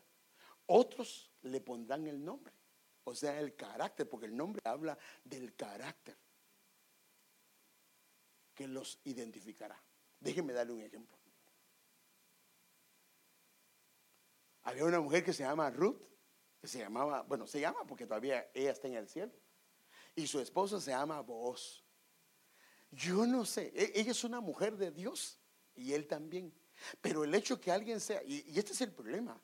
Otros 0.67 1.33
le 1.41 1.63
pondrán 1.63 2.07
el 2.07 2.23
nombre, 2.23 2.53
o 3.05 3.15
sea, 3.15 3.41
el 3.41 3.57
carácter, 3.57 4.11
porque 4.11 4.27
el 4.27 4.37
nombre 4.37 4.61
habla 4.63 4.99
del 5.25 5.55
carácter 5.55 6.19
que 8.55 8.69
los 8.69 9.01
identificará. 9.05 9.83
Déjenme 10.21 10.53
darle 10.53 10.75
un 10.75 10.83
ejemplo. 10.83 11.17
Había 14.65 14.85
una 14.85 15.01
mujer 15.01 15.25
que 15.25 15.33
se 15.33 15.45
llama 15.45 15.71
Ruth 15.71 15.97
se 16.67 16.79
llamaba, 16.79 17.23
bueno, 17.23 17.47
se 17.47 17.61
llama 17.61 17.85
porque 17.87 18.07
todavía 18.07 18.51
ella 18.55 18.73
está 18.73 18.89
en 18.89 18.95
el 18.95 19.09
cielo. 19.09 19.33
Y 20.15 20.27
su 20.27 20.41
esposo 20.41 20.81
se 20.81 20.91
llama 20.91 21.21
Boaz. 21.21 21.85
Yo 22.91 23.27
no 23.27 23.45
sé, 23.45 23.73
e, 23.75 23.93
ella 24.01 24.13
es 24.13 24.25
una 24.25 24.41
mujer 24.41 24.77
de 24.77 24.91
Dios 24.91 25.39
y 25.75 25.93
él 25.93 26.07
también. 26.07 26.55
Pero 27.01 27.25
el 27.25 27.35
hecho 27.35 27.61
que 27.61 27.71
alguien 27.71 28.01
sea, 28.01 28.23
y, 28.23 28.45
y 28.51 28.59
este 28.59 28.73
es 28.73 28.81
el 28.81 28.93
problema, 28.93 29.41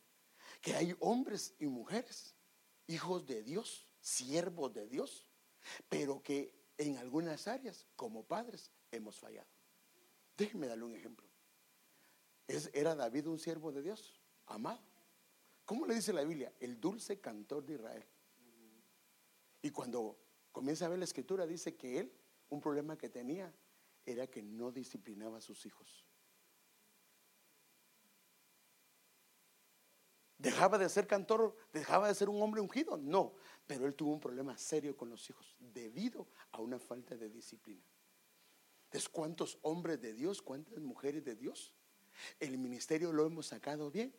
que 0.60 0.74
hay 0.74 0.94
hombres 1.00 1.54
y 1.58 1.66
mujeres, 1.66 2.34
hijos 2.86 3.26
de 3.26 3.42
Dios, 3.42 3.86
siervos 4.00 4.72
de 4.72 4.86
Dios, 4.86 5.26
pero 5.88 6.22
que 6.22 6.54
en 6.78 6.96
algunas 6.98 7.46
áreas, 7.48 7.86
como 7.96 8.24
padres, 8.24 8.70
hemos 8.90 9.18
fallado. 9.18 9.48
Déjenme 10.36 10.66
darle 10.66 10.84
un 10.84 10.94
ejemplo. 10.94 11.28
¿Es, 12.46 12.70
¿Era 12.72 12.94
David 12.94 13.28
un 13.28 13.38
siervo 13.38 13.72
de 13.72 13.82
Dios? 13.82 14.20
Amado. 14.46 14.91
¿Cómo 15.64 15.86
le 15.86 15.94
dice 15.94 16.12
la 16.12 16.24
Biblia? 16.24 16.52
El 16.60 16.80
dulce 16.80 17.20
cantor 17.20 17.64
de 17.64 17.74
Israel. 17.74 18.06
Y 19.62 19.70
cuando 19.70 20.18
comienza 20.50 20.86
a 20.86 20.88
ver 20.88 20.98
la 20.98 21.04
escritura, 21.04 21.46
dice 21.46 21.76
que 21.76 21.98
él, 21.98 22.12
un 22.48 22.60
problema 22.60 22.98
que 22.98 23.08
tenía, 23.08 23.54
era 24.04 24.26
que 24.26 24.42
no 24.42 24.72
disciplinaba 24.72 25.38
a 25.38 25.40
sus 25.40 25.64
hijos. 25.66 26.04
¿Dejaba 30.42 30.76
de 30.76 30.88
ser 30.88 31.06
cantor? 31.06 31.56
¿Dejaba 31.72 32.08
de 32.08 32.16
ser 32.16 32.28
un 32.28 32.42
hombre 32.42 32.60
ungido? 32.60 32.96
No, 32.96 33.36
pero 33.64 33.86
él 33.86 33.94
tuvo 33.94 34.12
un 34.12 34.18
problema 34.18 34.58
serio 34.58 34.96
con 34.96 35.08
los 35.08 35.30
hijos 35.30 35.54
debido 35.60 36.26
a 36.50 36.60
una 36.60 36.80
falta 36.80 37.16
de 37.16 37.30
disciplina. 37.30 37.84
Entonces, 38.86 39.08
¿cuántos 39.08 39.60
hombres 39.62 40.00
de 40.00 40.12
Dios, 40.12 40.42
cuántas 40.42 40.80
mujeres 40.80 41.24
de 41.24 41.36
Dios? 41.36 41.72
El 42.40 42.58
ministerio 42.58 43.12
lo 43.12 43.24
hemos 43.24 43.46
sacado 43.46 43.92
bien, 43.92 44.12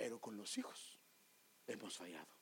pero 0.00 0.18
con 0.18 0.34
los 0.34 0.56
hijos 0.56 0.98
hemos 1.66 1.98
fallado. 1.98 2.34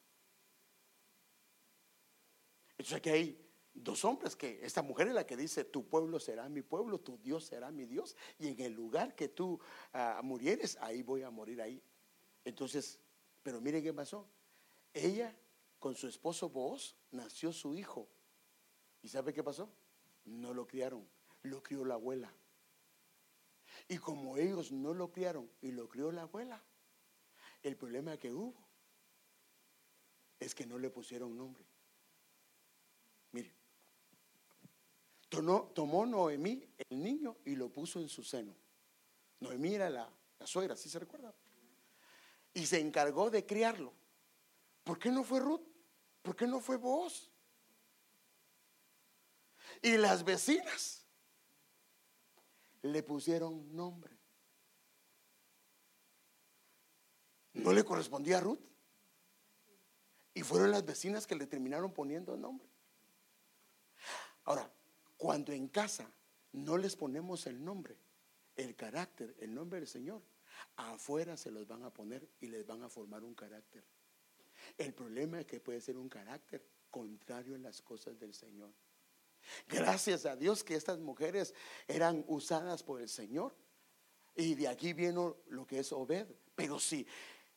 Entonces 2.71 2.97
aquí 2.97 3.11
hay 3.11 3.51
dos 3.75 4.05
hombres 4.05 4.37
que 4.37 4.65
esta 4.65 4.81
mujer 4.81 5.09
es 5.09 5.15
la 5.15 5.27
que 5.27 5.37
dice, 5.37 5.65
tu 5.65 5.89
pueblo 5.89 6.21
será 6.21 6.49
mi 6.49 6.63
pueblo, 6.63 7.01
tu 7.01 7.19
Dios 7.19 7.47
será 7.47 7.73
mi 7.73 7.85
Dios, 7.85 8.15
y 8.39 8.47
en 8.47 8.61
el 8.61 8.75
lugar 8.75 9.17
que 9.17 9.27
tú 9.27 9.59
ah, 9.93 10.21
murieres, 10.23 10.79
ahí 10.81 11.03
voy 11.03 11.25
a 11.25 11.31
morir 11.31 11.61
ahí. 11.61 11.83
Entonces, 12.45 13.01
pero 13.43 13.61
miren 13.61 13.83
qué 13.83 13.93
pasó. 13.93 14.31
Ella 14.95 15.37
con 15.81 15.97
su 15.97 16.07
esposo 16.07 16.49
vos 16.51 16.97
nació 17.11 17.53
su 17.53 17.75
hijo. 17.75 18.09
¿Y 19.03 19.09
sabe 19.09 19.35
qué 19.35 19.43
pasó? 19.43 19.69
No 20.25 20.55
lo 20.55 20.65
criaron, 20.65 21.09
lo 21.43 21.61
crió 21.61 21.85
la 21.85 21.95
abuela. 21.95 22.33
Y 23.89 23.99
como 23.99 24.37
ellos 24.37 24.71
no 24.71 24.95
lo 24.95 25.11
criaron 25.11 25.51
y 25.61 25.73
lo 25.73 25.89
crió 25.89 26.13
la 26.13 26.23
abuela, 26.23 26.63
el 27.63 27.77
problema 27.77 28.17
que 28.17 28.33
hubo 28.33 28.69
es 30.39 30.55
que 30.55 30.67
no 30.67 30.79
le 30.79 30.91
pusieron 30.91 31.37
nombre. 31.37 31.65
Mire, 33.33 33.53
tomó, 35.29 36.07
Noemí 36.07 36.65
el 36.89 37.03
niño 37.03 37.37
y 37.45 37.57
lo 37.57 37.71
puso 37.71 38.01
en 38.01 38.09
su 38.09 38.23
seno. 38.23 38.55
Noemí 39.41 39.75
era 39.75 39.91
la, 39.91 40.11
suegra, 40.45 40.77
¿sí 40.77 40.89
se 40.89 40.99
recuerda? 40.99 41.35
Y 42.55 42.67
se 42.67 42.81
encargó 42.81 43.31
de 43.31 43.45
criarlo. 43.45 43.93
¿Por 44.85 44.99
qué 44.99 45.11
no 45.11 45.23
fue 45.23 45.41
Ruth? 45.41 45.67
¿Por 46.23 46.35
qué 46.35 46.47
no 46.47 46.61
fue 46.61 46.77
vos? 46.77 47.31
Y 49.83 49.97
las 49.97 50.25
vecinas 50.25 51.07
le 52.83 53.03
pusieron 53.03 53.75
nombre. 53.75 54.18
¿No 57.59 57.73
le 57.73 57.85
correspondía 57.85 58.39
a 58.39 58.41
Ruth? 58.41 58.61
Y 60.35 60.43
fueron 60.43 60.71
las 60.71 60.85
vecinas 60.85 61.27
que 61.27 61.35
le 61.35 61.47
terminaron 61.47 61.93
poniendo 61.93 62.35
el 62.35 62.41
nombre. 62.41 62.69
Ahora, 64.45 64.71
cuando 65.17 65.53
en 65.53 65.69
casa 65.69 66.11
no 66.53 66.79
les 66.79 66.97
ponemos 66.97 67.47
el 67.47 67.63
nombre, 67.63 67.97
el 68.57 68.75
carácter, 68.77 69.35
el 69.41 69.55
nombre 69.55 69.81
del 69.81 69.89
Señor, 69.89 70.23
afuera 70.77 71.37
se 71.37 71.51
los 71.51 71.67
van 71.67 71.85
a 71.85 71.91
poner 71.93 72.29
y 72.41 72.47
les 72.47 72.67
van 72.67 72.83
a 72.83 72.89
formar 72.89 73.25
un 73.25 73.35
carácter. 73.35 73.85
El 74.77 74.95
problema 74.95 75.41
es 75.41 75.47
que 75.47 75.61
puede 75.61 75.81
ser 75.81 75.97
un 75.97 76.09
carácter 76.09 76.65
contrario 76.91 77.55
en 77.55 77.63
las 77.63 77.83
cosas 77.83 78.19
del 78.19 78.35
Señor. 78.35 78.73
Gracias 79.69 80.27
a 80.27 80.37
Dios 80.37 80.63
que 80.63 80.75
estas 80.75 80.99
mujeres 80.99 81.55
eran 81.87 82.25
usadas 82.29 82.83
por 82.83 83.01
el 83.01 83.09
Señor. 83.09 83.55
Y 84.35 84.55
de 84.55 84.69
aquí 84.69 84.93
viene 84.93 85.35
lo 85.49 85.67
que 85.67 85.81
es 85.81 85.93
Obed. 85.93 86.29
Pero 86.55 86.79
si 86.79 87.07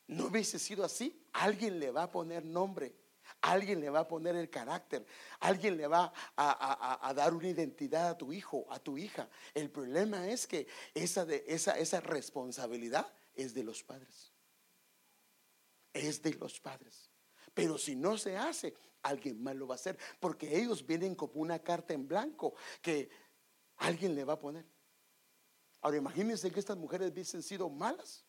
no 0.07 0.25
hubiese 0.25 0.59
sido 0.59 0.83
así, 0.83 1.25
alguien 1.33 1.79
le 1.79 1.91
va 1.91 2.03
a 2.03 2.11
poner 2.11 2.45
nombre, 2.45 2.95
alguien 3.41 3.79
le 3.79 3.89
va 3.89 4.01
a 4.01 4.07
poner 4.07 4.35
el 4.35 4.49
carácter, 4.49 5.05
alguien 5.39 5.77
le 5.77 5.87
va 5.87 6.13
a, 6.35 7.13
dar 7.15 7.33
una 7.33 7.47
identidad 7.47 8.09
a 8.09 8.17
tu 8.17 8.33
hijo, 8.33 8.65
a 8.69 8.79
tu 8.79 8.97
hija. 8.97 9.29
El 9.53 9.69
problema 9.69 10.27
es 10.27 10.47
que 10.47 10.67
esa, 10.93 11.23
esa, 11.23 11.77
esa 11.77 12.01
responsabilidad 12.01 13.11
es 13.33 13.53
de 13.53 13.63
los 13.63 13.83
padres. 13.83 14.33
Es 15.93 16.21
de 16.21 16.33
los 16.33 16.59
padres. 16.59 17.09
Pero 17.53 17.77
si 17.77 17.95
no 17.95 18.17
se 18.17 18.37
hace, 18.37 18.73
alguien 19.03 19.41
más 19.41 19.55
lo 19.55 19.67
va 19.67 19.75
a 19.75 19.77
hacer, 19.77 19.97
porque 20.19 20.57
ellos 20.57 20.85
vienen 20.85 21.15
como 21.15 21.33
una 21.35 21.59
carta 21.59 21.93
en 21.93 22.07
blanco 22.07 22.53
que 22.81 23.09
alguien 23.77 24.15
le 24.15 24.23
va 24.23 24.33
a 24.33 24.39
poner. 24.39 24.65
Ahora 25.81 25.97
imagínense 25.97 26.51
que 26.51 26.59
estas 26.59 26.77
mujeres 26.77 27.11
hubiesen 27.11 27.41
sido 27.41 27.69
malas. 27.69 28.23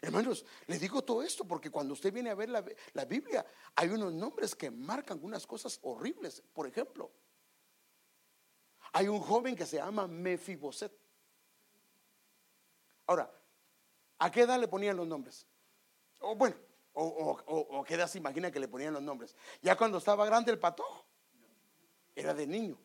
Hermanos, 0.00 0.44
les 0.66 0.80
digo 0.80 1.02
todo 1.02 1.22
esto 1.22 1.44
porque 1.44 1.70
cuando 1.70 1.94
usted 1.94 2.12
viene 2.12 2.30
a 2.30 2.34
ver 2.34 2.48
la, 2.48 2.64
la, 2.92 3.04
Biblia, 3.04 3.44
hay 3.74 3.88
unos 3.88 4.12
nombres 4.12 4.54
que 4.54 4.70
marcan 4.70 5.18
unas 5.22 5.46
cosas 5.46 5.78
horribles. 5.82 6.42
Por 6.52 6.66
ejemplo, 6.66 7.10
hay 8.92 9.08
un 9.08 9.20
joven 9.20 9.56
que 9.56 9.66
se 9.66 9.76
llama 9.76 10.06
Mefiboset. 10.06 10.92
Ahora, 13.06 13.32
¿a 14.18 14.30
qué 14.30 14.42
edad 14.42 14.60
le 14.60 14.68
ponían 14.68 14.96
los 14.96 15.06
nombres? 15.06 15.46
O 16.20 16.34
bueno, 16.34 16.56
o, 16.92 17.84
qué 17.86 17.94
edad 17.94 18.08
se 18.08 18.18
imagina 18.18 18.50
que 18.50 18.60
le 18.60 18.68
ponían 18.68 18.92
los 18.92 19.02
nombres. 19.02 19.34
Ya 19.62 19.76
cuando 19.76 19.98
estaba 19.98 20.26
grande 20.26 20.50
el 20.50 20.58
patojo, 20.58 21.06
era 22.14 22.34
de 22.34 22.46
niño. 22.46 22.78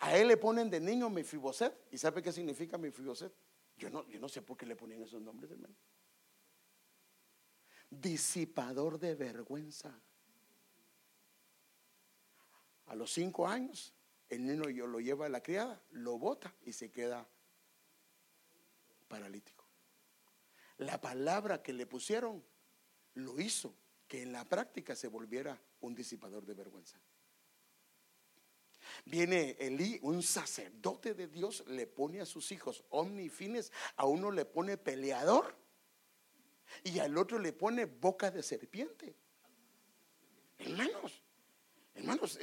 A 0.00 0.16
él 0.16 0.28
le 0.28 0.36
ponen 0.36 0.70
de 0.70 0.80
niño 0.80 1.08
Mefiboset. 1.10 1.74
¿Y 1.90 1.98
sabe 1.98 2.22
qué 2.22 2.32
significa 2.32 2.76
Mefiboset? 2.76 3.32
Yo 3.80 3.90
no, 3.90 4.06
yo 4.08 4.20
no 4.20 4.28
sé 4.28 4.42
por 4.42 4.56
qué 4.56 4.66
le 4.66 4.76
ponían 4.76 5.02
esos 5.02 5.20
nombres, 5.20 5.50
hermano. 5.50 5.74
Disipador 7.90 9.00
de 9.00 9.16
vergüenza. 9.16 10.00
A 12.86 12.94
los 12.94 13.12
cinco 13.12 13.48
años, 13.48 13.92
el 14.28 14.46
niño 14.46 14.86
lo 14.86 15.00
lleva 15.00 15.26
a 15.26 15.28
la 15.28 15.42
criada, 15.42 15.82
lo 15.90 16.18
bota 16.18 16.54
y 16.62 16.72
se 16.72 16.92
queda 16.92 17.26
paralítico 19.08 19.60
la 20.80 20.98
palabra 20.98 21.62
que 21.62 21.72
le 21.72 21.86
pusieron 21.86 22.42
lo 23.14 23.38
hizo 23.38 23.74
que 24.08 24.22
en 24.22 24.32
la 24.32 24.44
práctica 24.46 24.96
se 24.96 25.08
volviera 25.08 25.60
un 25.80 25.94
disipador 25.94 26.44
de 26.46 26.54
vergüenza. 26.54 26.98
Viene 29.04 29.56
Elí, 29.58 29.98
un 30.02 30.22
sacerdote 30.22 31.14
de 31.14 31.26
Dios, 31.26 31.64
le 31.66 31.86
pone 31.86 32.20
a 32.20 32.26
sus 32.26 32.52
hijos 32.52 32.84
omnifines, 32.90 33.72
a 33.96 34.06
uno 34.06 34.30
le 34.30 34.44
pone 34.44 34.76
peleador 34.76 35.56
y 36.84 36.98
al 36.98 37.16
otro 37.18 37.38
le 37.38 37.52
pone 37.52 37.86
boca 37.86 38.30
de 38.30 38.42
serpiente. 38.42 39.14
Hermanos, 40.58 41.22
hermanos, 41.94 42.38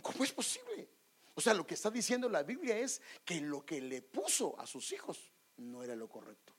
¿cómo 0.00 0.24
es 0.24 0.32
posible? 0.32 0.88
O 1.34 1.40
sea, 1.40 1.54
lo 1.54 1.66
que 1.66 1.74
está 1.74 1.90
diciendo 1.90 2.28
la 2.28 2.42
Biblia 2.42 2.78
es 2.78 3.00
que 3.24 3.40
lo 3.40 3.64
que 3.64 3.80
le 3.80 4.02
puso 4.02 4.58
a 4.58 4.66
sus 4.66 4.92
hijos 4.92 5.32
no 5.56 5.82
era 5.82 5.94
lo 5.96 6.08
correcto. 6.08 6.52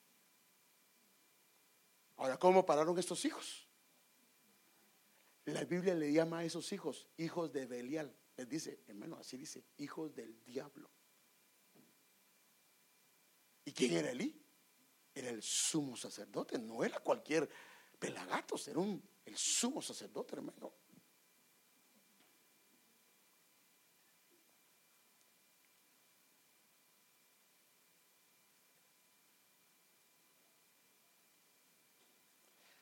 Ahora, 2.16 2.38
¿cómo 2.38 2.64
pararon 2.64 2.98
estos 2.98 3.24
hijos? 3.24 3.68
La 5.46 5.64
Biblia 5.64 5.94
le 5.94 6.12
llama 6.12 6.38
a 6.38 6.44
esos 6.44 6.72
hijos 6.72 7.06
hijos 7.16 7.52
de 7.52 7.66
Belial. 7.66 8.14
Les 8.36 8.48
dice, 8.48 8.82
hermano, 8.88 9.16
así 9.16 9.36
dice, 9.36 9.64
hijos 9.76 10.14
del 10.14 10.42
diablo. 10.42 10.90
¿Y 13.64 13.72
quién 13.72 13.92
era 13.92 14.10
Elí? 14.10 14.40
Era 15.14 15.30
el 15.30 15.42
sumo 15.42 15.96
sacerdote, 15.96 16.58
no 16.58 16.82
era 16.82 16.98
cualquier 16.98 17.48
pelagatos, 17.98 18.66
era 18.68 18.80
un, 18.80 19.02
el 19.24 19.36
sumo 19.36 19.80
sacerdote, 19.80 20.34
hermano. 20.34 20.74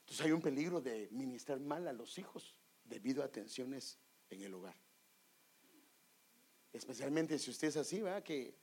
Entonces 0.01 0.27
hay 0.27 0.33
un 0.33 0.43
peligro 0.43 0.81
de 0.81 1.09
ministrar 1.11 1.61
mal 1.61 1.89
a 1.89 1.93
los 1.93 2.19
hijos 2.19 2.55
debido 2.85 3.23
a 3.23 3.33
tensiones 3.33 3.99
en 4.29 4.43
el 4.43 4.53
hogar. 4.53 4.77
Especialmente 6.73 7.39
si 7.39 7.51
usted 7.51 7.69
es 7.69 7.77
así, 7.77 8.01
¿verdad? 8.01 8.23
Que, 8.23 8.55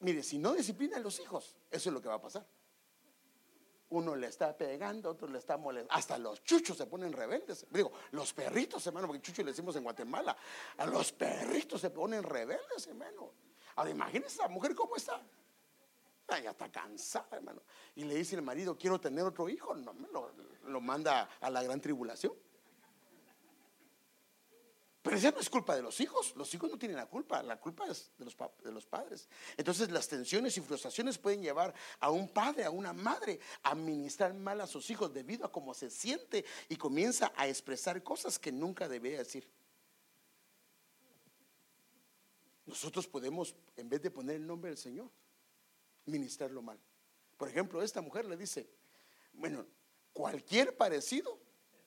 mire, 0.00 0.22
si 0.22 0.38
no 0.38 0.52
disciplina 0.52 0.98
a 0.98 1.00
los 1.00 1.18
hijos, 1.20 1.56
eso 1.70 1.88
es 1.88 1.92
lo 1.92 2.02
que 2.02 2.08
va 2.08 2.14
a 2.14 2.20
pasar. 2.20 2.46
Uno 3.90 4.14
le 4.14 4.26
está 4.26 4.54
pegando, 4.54 5.10
otro 5.10 5.28
le 5.28 5.38
está 5.38 5.56
molestando. 5.56 5.94
Hasta 5.94 6.18
los 6.18 6.44
chuchos 6.44 6.76
se 6.76 6.84
ponen 6.84 7.10
rebeldes. 7.10 7.66
Digo, 7.70 7.90
los 8.10 8.34
perritos, 8.34 8.86
hermano, 8.86 9.06
porque 9.06 9.22
chucho 9.22 9.42
le 9.42 9.52
decimos 9.52 9.76
en 9.76 9.84
Guatemala. 9.84 10.36
A 10.76 10.84
los 10.84 11.10
perritos 11.12 11.80
se 11.80 11.88
ponen 11.88 12.22
rebeldes, 12.22 12.86
hermano. 12.86 13.32
Ahora 13.76 13.90
imagínese 13.90 14.42
la 14.42 14.48
mujer 14.48 14.74
cómo 14.74 14.96
está. 14.96 15.22
Ya 16.28 16.50
está 16.50 16.70
cansada, 16.70 17.28
hermano. 17.38 17.62
Y 17.94 18.04
le 18.04 18.14
dice 18.16 18.36
el 18.36 18.42
marido, 18.42 18.76
quiero 18.76 19.00
tener 19.00 19.24
otro 19.24 19.48
hijo. 19.48 19.74
No, 19.74 19.94
lo, 20.12 20.32
lo 20.64 20.80
manda 20.82 21.30
a 21.40 21.48
la 21.48 21.62
gran 21.62 21.80
tribulación. 21.80 22.34
Pero 25.02 25.16
esa 25.16 25.30
no 25.30 25.40
es 25.40 25.48
culpa 25.48 25.76
de 25.76 25.82
los 25.82 26.00
hijos. 26.00 26.34
Los 26.36 26.52
hijos 26.54 26.70
no 26.70 26.78
tienen 26.78 26.96
la 26.96 27.06
culpa. 27.06 27.42
La 27.42 27.58
culpa 27.60 27.86
es 27.86 28.10
de 28.18 28.24
los, 28.24 28.36
de 28.62 28.72
los 28.72 28.86
padres. 28.86 29.28
Entonces 29.56 29.90
las 29.90 30.08
tensiones 30.08 30.56
y 30.56 30.60
frustraciones 30.60 31.18
pueden 31.18 31.40
llevar 31.40 31.72
a 32.00 32.10
un 32.10 32.28
padre, 32.28 32.64
a 32.64 32.70
una 32.70 32.92
madre, 32.92 33.38
a 33.62 33.74
ministrar 33.74 34.34
mal 34.34 34.60
a 34.60 34.66
sus 34.66 34.90
hijos 34.90 35.12
debido 35.14 35.46
a 35.46 35.52
cómo 35.52 35.72
se 35.72 35.88
siente 35.88 36.44
y 36.68 36.76
comienza 36.76 37.32
a 37.36 37.46
expresar 37.46 38.02
cosas 38.02 38.38
que 38.38 38.50
nunca 38.50 38.88
debía 38.88 39.18
decir. 39.18 39.48
Nosotros 42.66 43.06
podemos, 43.06 43.54
en 43.76 43.88
vez 43.88 44.02
de 44.02 44.10
poner 44.10 44.36
el 44.36 44.46
nombre 44.46 44.70
del 44.70 44.78
Señor, 44.78 45.08
ministrarlo 46.04 46.60
mal. 46.60 46.78
Por 47.38 47.48
ejemplo, 47.48 47.82
esta 47.82 48.02
mujer 48.02 48.26
le 48.26 48.36
dice, 48.36 48.68
bueno, 49.32 49.64
cualquier 50.12 50.76
parecido 50.76 51.38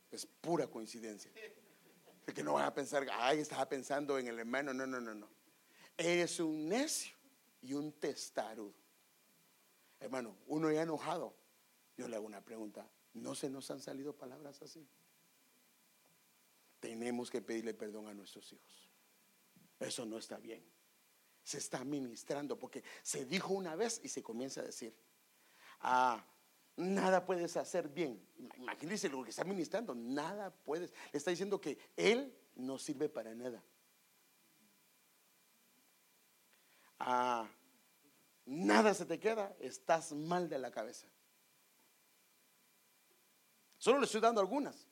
es 0.10 0.26
pura 0.26 0.66
coincidencia. 0.68 1.32
Que 2.26 2.44
no 2.44 2.54
van 2.54 2.66
a 2.66 2.74
pensar, 2.74 3.06
ay, 3.12 3.40
estaba 3.40 3.68
pensando 3.68 4.18
en 4.18 4.28
el 4.28 4.40
hermano. 4.40 4.74
No, 4.74 4.88
no, 4.88 5.02
no, 5.02 5.14
no. 5.14 5.28
Eres 5.98 6.40
un 6.40 6.70
necio 6.70 7.16
y 7.62 7.74
un 7.74 7.92
testarudo. 7.94 8.74
Hermano, 10.00 10.38
uno 10.48 10.72
ya 10.72 10.84
enojado. 10.84 11.36
Yo 11.98 12.08
le 12.08 12.16
hago 12.16 12.26
una 12.26 12.42
pregunta. 12.42 12.90
¿No 13.14 13.36
se 13.36 13.50
nos 13.50 13.70
han 13.70 13.82
salido 13.82 14.16
palabras 14.16 14.62
así? 14.62 14.88
Tenemos 16.80 17.30
que 17.30 17.42
pedirle 17.42 17.74
perdón 17.74 18.08
a 18.08 18.14
nuestros 18.14 18.52
hijos. 18.54 18.90
Eso 19.80 20.06
no 20.06 20.18
está 20.18 20.38
bien 20.38 20.64
se 21.44 21.58
está 21.58 21.84
ministrando, 21.84 22.58
porque 22.58 22.84
se 23.02 23.26
dijo 23.26 23.54
una 23.54 23.76
vez 23.76 24.00
y 24.04 24.10
se 24.10 24.22
comienza 24.22 24.62
a 24.62 24.66
decir, 24.66 24.96
ah, 25.82 26.24
nada 26.76 27.26
puedes 27.26 27.58
hacer 27.58 27.88
bien. 27.90 28.22
Imagínense 28.58 29.10
lo 29.10 29.24
que 29.24 29.30
está 29.30 29.44
ministrando, 29.44 29.94
nada 29.96 30.52
puedes. 30.52 30.92
Le 31.12 31.18
está 31.18 31.32
diciendo 31.32 31.60
que 31.60 31.78
Él 31.96 32.36
no 32.56 32.78
sirve 32.78 33.10
para 33.10 33.34
nada. 33.36 33.64
Ah, 37.00 37.50
nada 38.46 38.94
se 38.94 39.06
te 39.06 39.20
queda, 39.20 39.56
estás 39.60 40.12
mal 40.14 40.48
de 40.48 40.60
la 40.60 40.72
cabeza. 40.72 41.08
Solo 43.78 44.00
le 44.00 44.06
estoy 44.06 44.22
dando 44.22 44.40
algunas. 44.40 44.88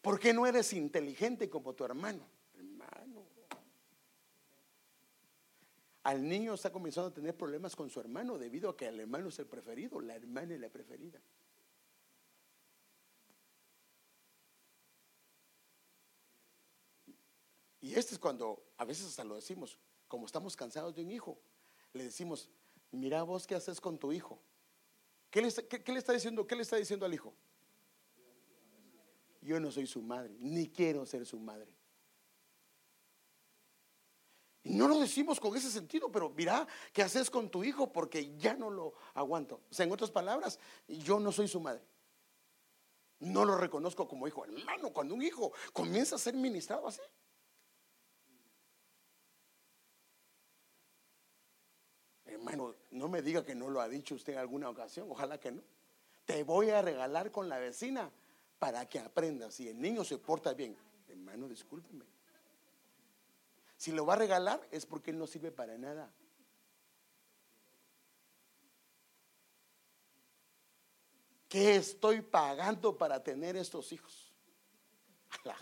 ¿Por 0.00 0.20
qué 0.20 0.32
no 0.32 0.46
eres 0.46 0.72
inteligente 0.72 1.50
como 1.50 1.74
tu 1.74 1.84
hermano? 1.84 2.24
Al 6.04 6.26
niño 6.28 6.54
está 6.54 6.70
comenzando 6.70 7.08
a 7.08 7.14
tener 7.14 7.36
problemas 7.36 7.74
con 7.74 7.90
su 7.90 7.98
hermano 7.98 8.38
debido 8.38 8.70
a 8.70 8.76
que 8.76 8.86
el 8.86 9.00
hermano 9.00 9.28
es 9.28 9.38
el 9.38 9.46
preferido, 9.46 10.00
la 10.00 10.14
hermana 10.14 10.54
es 10.54 10.60
la 10.60 10.68
preferida. 10.68 11.20
Y 17.80 17.94
este 17.94 18.14
es 18.14 18.18
cuando 18.18 18.62
a 18.78 18.84
veces 18.84 19.06
hasta 19.06 19.24
lo 19.24 19.34
decimos, 19.34 19.78
como 20.06 20.26
estamos 20.26 20.56
cansados 20.56 20.94
de 20.94 21.02
un 21.02 21.10
hijo, 21.10 21.38
le 21.92 22.04
decimos, 22.04 22.48
mira 22.90 23.22
vos 23.22 23.46
qué 23.46 23.54
haces 23.54 23.80
con 23.80 23.98
tu 23.98 24.12
hijo, 24.12 24.40
¿Qué 25.34 25.42
le, 25.42 25.52
qué 25.52 25.92
le 25.92 25.98
está 25.98 26.12
diciendo? 26.12 26.46
¿Qué 26.46 26.54
le 26.54 26.62
está 26.62 26.76
diciendo 26.76 27.04
al 27.04 27.12
hijo? 27.12 27.34
Yo 29.40 29.58
no 29.58 29.72
soy 29.72 29.84
su 29.84 30.00
madre, 30.00 30.36
ni 30.38 30.68
quiero 30.68 31.04
ser 31.06 31.26
su 31.26 31.40
madre. 31.40 31.74
Y 34.64 34.72
no 34.72 34.88
lo 34.88 34.98
decimos 34.98 35.38
con 35.38 35.54
ese 35.54 35.70
sentido, 35.70 36.10
pero 36.10 36.30
mira, 36.30 36.66
¿qué 36.92 37.02
haces 37.02 37.28
con 37.28 37.50
tu 37.50 37.62
hijo? 37.62 37.92
Porque 37.92 38.34
ya 38.38 38.54
no 38.54 38.70
lo 38.70 38.94
aguanto. 39.12 39.60
O 39.70 39.74
sea, 39.74 39.84
en 39.84 39.92
otras 39.92 40.10
palabras, 40.10 40.58
yo 40.88 41.20
no 41.20 41.30
soy 41.30 41.48
su 41.48 41.60
madre. 41.60 41.82
No 43.20 43.44
lo 43.44 43.58
reconozco 43.58 44.08
como 44.08 44.26
hijo. 44.26 44.44
Hermano, 44.46 44.90
cuando 44.90 45.14
un 45.14 45.22
hijo 45.22 45.52
comienza 45.74 46.16
a 46.16 46.18
ser 46.18 46.34
ministrado 46.34 46.88
así. 46.88 47.02
Hermano, 52.24 52.74
no 52.90 53.08
me 53.08 53.20
diga 53.20 53.44
que 53.44 53.54
no 53.54 53.68
lo 53.68 53.82
ha 53.82 53.88
dicho 53.88 54.14
usted 54.14 54.32
en 54.32 54.38
alguna 54.38 54.70
ocasión. 54.70 55.10
Ojalá 55.10 55.38
que 55.38 55.52
no. 55.52 55.62
Te 56.24 56.42
voy 56.42 56.70
a 56.70 56.80
regalar 56.80 57.30
con 57.30 57.50
la 57.50 57.58
vecina 57.58 58.10
para 58.58 58.88
que 58.88 58.98
aprendas. 58.98 59.54
Si 59.54 59.68
el 59.68 59.78
niño 59.78 60.04
se 60.04 60.16
porta 60.16 60.54
bien, 60.54 60.74
hermano, 61.08 61.48
discúlpeme. 61.48 62.06
Si 63.84 63.92
lo 63.92 64.06
va 64.06 64.14
a 64.14 64.16
regalar 64.16 64.66
es 64.70 64.86
porque 64.86 65.10
él 65.10 65.18
no 65.18 65.26
sirve 65.26 65.52
para 65.52 65.76
nada. 65.76 66.10
¿Qué 71.50 71.76
estoy 71.76 72.22
pagando 72.22 72.96
para 72.96 73.22
tener 73.22 73.56
estos 73.56 73.92
hijos? 73.92 74.32
O 75.44 75.52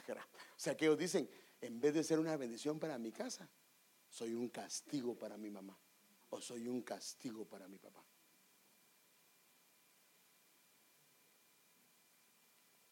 sea 0.57 0.77
que 0.77 0.85
ellos 0.85 0.99
dicen, 0.99 1.29
en 1.61 1.81
vez 1.81 1.95
de 1.95 2.05
ser 2.05 2.21
una 2.21 2.37
bendición 2.37 2.79
para 2.79 2.97
mi 2.97 3.11
casa, 3.11 3.49
soy 4.09 4.35
un 4.35 4.51
castigo 4.51 5.19
para 5.19 5.37
mi 5.37 5.51
mamá 5.51 5.77
o 6.31 6.41
soy 6.41 6.69
un 6.69 6.83
castigo 6.83 7.45
para 7.45 7.67
mi 7.67 7.79
papá. 7.79 8.05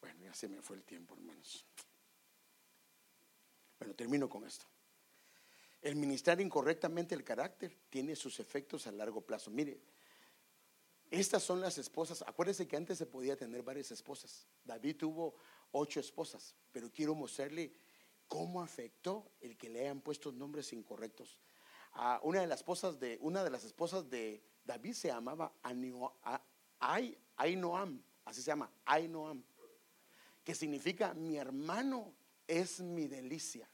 Bueno, 0.00 0.24
ya 0.24 0.34
se 0.34 0.48
me 0.48 0.60
fue 0.60 0.78
el 0.78 0.82
tiempo, 0.82 1.14
hermanos. 1.14 1.64
Bueno, 3.78 3.94
termino 3.94 4.28
con 4.28 4.44
esto. 4.44 4.69
El 5.82 5.96
ministrar 5.96 6.40
incorrectamente 6.40 7.14
el 7.14 7.24
carácter 7.24 7.76
tiene 7.88 8.14
sus 8.14 8.38
efectos 8.40 8.86
a 8.86 8.92
largo 8.92 9.22
plazo. 9.22 9.50
Mire, 9.50 9.80
estas 11.10 11.42
son 11.42 11.60
las 11.60 11.78
esposas. 11.78 12.22
Acuérdense 12.26 12.68
que 12.68 12.76
antes 12.76 12.98
se 12.98 13.06
podía 13.06 13.36
tener 13.36 13.62
varias 13.62 13.90
esposas. 13.90 14.46
David 14.64 14.96
tuvo 14.96 15.34
ocho 15.72 15.98
esposas, 15.98 16.54
pero 16.70 16.90
quiero 16.92 17.14
mostrarle 17.14 17.72
cómo 18.28 18.62
afectó 18.62 19.32
el 19.40 19.56
que 19.56 19.70
le 19.70 19.80
hayan 19.80 20.00
puesto 20.00 20.30
nombres 20.30 20.72
incorrectos. 20.72 21.38
Una 22.22 22.42
de 22.42 22.46
las 22.46 22.60
esposas 22.60 23.00
de 23.00 23.18
una 23.20 23.42
de 23.42 23.50
las 23.50 23.64
esposas 23.64 24.08
de 24.08 24.44
David 24.64 24.92
se 24.92 25.08
llamaba 25.08 25.52
Ainoam, 25.62 26.12
así 28.24 28.42
se 28.42 28.46
llama, 28.46 28.70
Ainoam, 28.84 29.42
que 30.44 30.54
significa 30.54 31.12
mi 31.14 31.38
hermano 31.38 32.14
es 32.46 32.80
mi 32.80 33.08
delicia. 33.08 33.68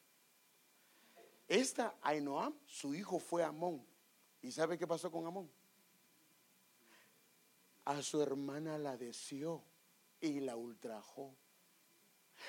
Esta 1.48 1.96
Ainoam, 2.02 2.54
su 2.66 2.94
hijo 2.94 3.18
fue 3.18 3.44
Amón. 3.44 3.84
¿Y 4.42 4.52
sabe 4.52 4.78
qué 4.78 4.86
pasó 4.86 5.10
con 5.10 5.26
Amón? 5.26 5.50
A 7.84 8.02
su 8.02 8.20
hermana 8.20 8.78
la 8.78 8.96
deseó 8.96 9.62
y 10.20 10.40
la 10.40 10.56
ultrajó. 10.56 11.34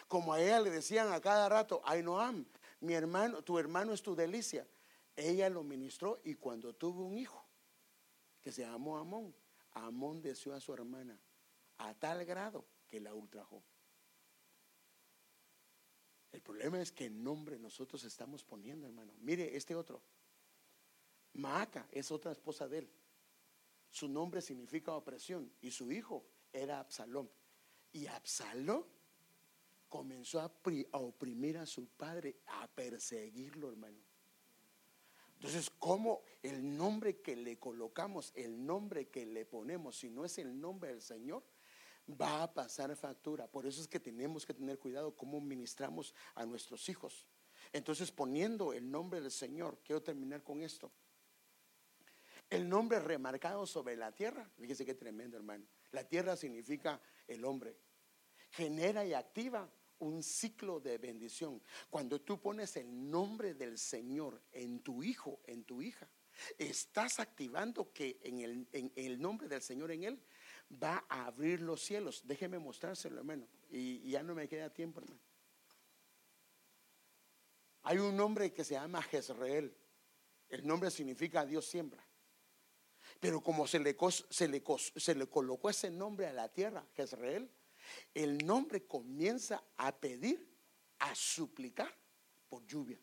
Como 0.08 0.34
a 0.34 0.42
ella 0.42 0.60
le 0.60 0.70
decían 0.70 1.12
a 1.14 1.22
cada 1.22 1.48
rato, 1.48 1.82
Ainoam, 1.86 2.46
mi 2.82 2.94
hermano, 2.94 3.42
tu 3.42 3.58
hermano 3.60 3.94
es 3.94 4.02
tu 4.02 4.16
delicia. 4.16 4.68
Ella 5.16 5.50
lo 5.50 5.64
ministró 5.64 6.20
y 6.24 6.36
cuando 6.36 6.74
tuvo 6.74 7.06
un 7.06 7.18
hijo 7.18 7.44
que 8.42 8.52
se 8.52 8.62
llamó 8.62 8.98
Amón, 8.98 9.34
Amón 9.74 10.22
deseó 10.22 10.54
a 10.54 10.60
su 10.60 10.74
hermana 10.74 11.20
a 11.78 11.94
tal 11.94 12.26
grado 12.26 12.66
que 12.88 13.00
la 13.00 13.14
ultrajó. 13.14 13.62
El 16.38 16.44
problema 16.44 16.80
es 16.80 16.92
que 16.92 17.10
nombre 17.10 17.58
nosotros 17.58 18.04
estamos 18.04 18.44
poniendo, 18.44 18.86
hermano. 18.86 19.12
Mire, 19.22 19.58
este 19.58 19.74
otro. 19.74 20.00
Maaca 21.34 21.88
es 21.92 22.12
otra 22.12 22.32
esposa 22.32 22.68
de 22.68 22.78
él. 22.78 22.90
Su 23.90 24.08
nombre 24.08 24.40
significa 24.44 24.94
opresión 24.94 25.52
y 25.62 25.72
su 25.72 25.92
hijo 25.92 26.24
era 26.54 26.80
Absalón. 26.80 27.28
Y 27.92 28.06
Absalón 28.06 28.86
comenzó 29.90 30.40
a, 30.40 30.52
oprimir 31.00 31.58
a 31.58 31.66
su 31.66 31.88
padre, 31.88 32.38
a 32.46 32.68
perseguirlo, 32.68 33.72
hermano. 33.72 33.98
Entonces, 35.38 35.72
¿cómo 35.80 36.22
el 36.44 36.78
nombre 36.78 37.20
que 37.20 37.36
le 37.36 37.58
colocamos, 37.58 38.32
el 38.36 38.64
nombre 38.64 39.08
que 39.08 39.26
le 39.26 39.44
ponemos, 39.44 39.98
si 39.98 40.12
no 40.12 40.24
es 40.24 40.38
el 40.38 40.62
nombre 40.62 40.92
del 40.92 41.02
Señor, 41.02 41.44
va 42.10 42.44
a 42.44 42.54
pasar 42.54 42.96
factura. 42.96 43.48
Por 43.48 43.66
eso 43.66 43.82
es 43.82 43.88
que 43.88 44.00
tenemos 44.00 44.46
que 44.46 44.54
tener 44.54 44.80
cuidado 44.80 45.16
cómo 45.16 45.40
ministramos 45.42 46.14
a 46.36 46.46
nuestros 46.46 46.88
hijos. 46.90 47.28
Entonces, 47.74 48.12
poniendo 48.12 48.74
el 48.74 48.90
nombre 48.90 49.22
del 49.22 49.32
Señor, 49.32 49.80
quiero 49.84 50.02
terminar 50.02 50.44
con 50.44 50.62
esto. 50.62 50.92
El 52.50 52.70
nombre 52.70 53.00
remarcado 53.00 53.66
sobre 53.66 53.98
la 53.98 54.14
tierra, 54.14 54.50
fíjese 54.58 54.86
qué 54.86 54.94
tremendo, 54.94 55.36
hermano. 55.36 55.66
La 55.92 56.08
tierra 56.08 56.38
significa 56.38 57.02
el 57.28 57.44
hombre. 57.44 57.76
Genera 58.52 59.06
y 59.06 59.14
activa 59.14 59.70
un 60.00 60.24
ciclo 60.24 60.80
de 60.80 60.98
bendición. 60.98 61.62
Cuando 61.90 62.22
tú 62.22 62.40
pones 62.40 62.78
el 62.78 63.10
nombre 63.10 63.54
del 63.54 63.78
Señor 63.78 64.42
en 64.52 64.80
tu 64.80 65.04
hijo, 65.04 65.42
en 65.46 65.66
tu 65.66 65.82
hija, 65.82 66.08
estás 66.58 67.20
activando 67.20 67.92
que 67.92 68.18
en 68.22 68.40
el, 68.40 68.68
en 68.72 68.92
el 68.96 69.20
nombre 69.20 69.50
del 69.50 69.62
Señor 69.62 69.92
en 69.92 70.04
él 70.04 70.22
va 70.72 71.06
a 71.10 71.26
abrir 71.26 71.62
los 71.62 71.82
cielos. 71.82 72.22
Déjeme 72.26 72.60
mostrárselo, 72.60 73.18
hermano. 73.18 73.48
Y, 73.70 74.10
ya 74.10 74.24
no 74.24 74.36
me 74.36 74.48
queda 74.48 74.70
tiempo, 74.70 75.00
hermano. 75.00 75.20
Hay 77.84 78.00
un 78.00 78.16
nombre 78.16 78.52
que 78.52 78.64
se 78.64 78.74
llama 78.74 79.02
Jezreel. 79.02 79.76
El 80.50 80.68
nombre 80.68 80.92
significa 80.92 81.46
Dios 81.46 81.66
siembra. 81.66 82.04
Pero 83.20 83.42
como 83.42 83.66
se 83.66 83.80
le, 83.80 83.96
se, 84.30 84.64
se 84.96 85.16
le 85.16 85.28
colocó 85.28 85.70
ese 85.70 85.90
nombre 85.90 86.28
a 86.28 86.34
la 86.34 86.50
tierra, 86.50 86.86
Jezreel, 86.96 87.50
el 88.14 88.46
nombre 88.46 88.86
comienza 88.86 89.64
a 89.78 89.96
pedir, 89.96 90.46
a 91.00 91.16
suplicar 91.16 91.94
por 92.50 92.66
lluvia. 92.66 93.00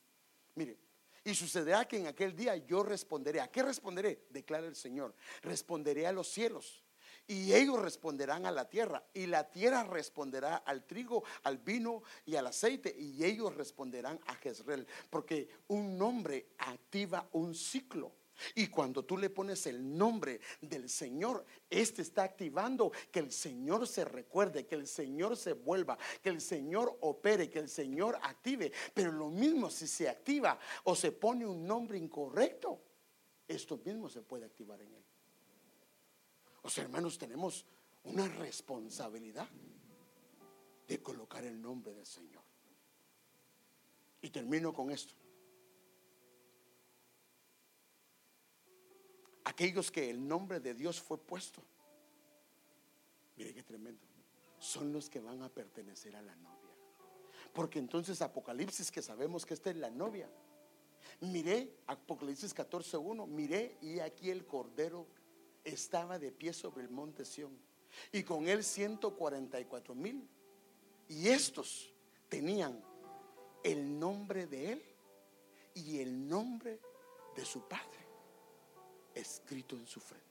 Mire, 0.54 0.78
y 1.24 1.34
sucederá 1.34 1.88
que 1.88 1.96
en 1.96 2.06
aquel 2.06 2.36
día 2.36 2.54
yo 2.56 2.82
responderé. 2.82 3.40
¿A 3.40 3.50
qué 3.50 3.62
responderé? 3.62 4.26
Declara 4.28 4.66
el 4.66 4.76
Señor. 4.76 5.14
Responderé 5.42 6.06
a 6.06 6.12
los 6.12 6.28
cielos 6.28 6.83
y 7.26 7.54
ellos 7.54 7.80
responderán 7.80 8.46
a 8.46 8.50
la 8.50 8.68
tierra, 8.68 9.02
y 9.14 9.26
la 9.26 9.50
tierra 9.50 9.84
responderá 9.84 10.56
al 10.56 10.84
trigo, 10.84 11.24
al 11.42 11.58
vino 11.58 12.02
y 12.26 12.36
al 12.36 12.46
aceite, 12.46 12.94
y 12.98 13.24
ellos 13.24 13.54
responderán 13.54 14.20
a 14.26 14.34
Jezreel, 14.34 14.86
porque 15.10 15.48
un 15.68 15.96
nombre 15.96 16.48
activa 16.58 17.28
un 17.32 17.54
ciclo. 17.54 18.12
Y 18.54 18.66
cuando 18.66 19.04
tú 19.04 19.16
le 19.16 19.30
pones 19.30 19.66
el 19.66 19.96
nombre 19.96 20.40
del 20.60 20.88
Señor, 20.88 21.44
este 21.70 22.02
está 22.02 22.24
activando 22.24 22.90
que 23.10 23.20
el 23.20 23.30
Señor 23.30 23.86
se 23.86 24.04
recuerde, 24.04 24.66
que 24.66 24.74
el 24.74 24.86
Señor 24.86 25.36
se 25.36 25.52
vuelva, 25.52 25.96
que 26.22 26.30
el 26.30 26.40
Señor 26.40 26.98
opere, 27.02 27.48
que 27.48 27.60
el 27.60 27.68
Señor 27.68 28.18
active. 28.22 28.72
Pero 28.92 29.12
lo 29.12 29.30
mismo 29.30 29.70
si 29.70 29.86
se 29.86 30.08
activa 30.08 30.58
o 30.84 30.96
se 30.96 31.12
pone 31.12 31.46
un 31.46 31.66
nombre 31.66 31.96
incorrecto, 31.96 32.80
esto 33.46 33.80
mismo 33.84 34.08
se 34.08 34.22
puede 34.22 34.44
activar 34.44 34.80
en 34.80 34.94
él. 34.94 35.04
O 36.64 36.70
sea, 36.70 36.84
hermanos, 36.84 37.18
tenemos 37.18 37.66
una 38.04 38.26
responsabilidad 38.26 39.48
de 40.88 41.02
colocar 41.02 41.44
el 41.44 41.60
nombre 41.60 41.92
del 41.92 42.06
Señor. 42.06 42.42
Y 44.22 44.30
termino 44.30 44.72
con 44.72 44.90
esto. 44.90 45.14
Aquellos 49.44 49.90
que 49.90 50.08
el 50.08 50.26
nombre 50.26 50.58
de 50.58 50.72
Dios 50.72 51.02
fue 51.02 51.18
puesto, 51.18 51.62
mire 53.36 53.52
qué 53.52 53.62
tremendo, 53.62 54.06
son 54.58 54.90
los 54.90 55.10
que 55.10 55.20
van 55.20 55.42
a 55.42 55.50
pertenecer 55.50 56.16
a 56.16 56.22
la 56.22 56.34
novia. 56.36 56.74
Porque 57.52 57.78
entonces 57.78 58.22
Apocalipsis, 58.22 58.90
que 58.90 59.02
sabemos 59.02 59.44
que 59.44 59.52
esta 59.52 59.68
es 59.68 59.76
la 59.76 59.90
novia, 59.90 60.30
miré, 61.20 61.76
Apocalipsis 61.88 62.56
14.1, 62.56 63.26
miré 63.26 63.76
y 63.82 64.00
aquí 64.00 64.30
el 64.30 64.46
Cordero 64.46 65.06
estaba 65.64 66.18
de 66.18 66.30
pie 66.30 66.52
sobre 66.52 66.84
el 66.84 66.90
monte 66.90 67.24
Sión 67.24 67.58
y 68.12 68.22
con 68.22 68.48
él 68.48 68.62
144 68.62 69.94
mil. 69.94 70.28
Y 71.08 71.28
estos 71.28 71.92
tenían 72.28 72.82
el 73.62 73.98
nombre 73.98 74.46
de 74.46 74.72
él 74.72 74.82
y 75.74 75.98
el 76.00 76.28
nombre 76.28 76.80
de 77.34 77.44
su 77.44 77.66
padre 77.66 78.06
escrito 79.14 79.76
en 79.76 79.86
su 79.86 80.00
frente. 80.00 80.24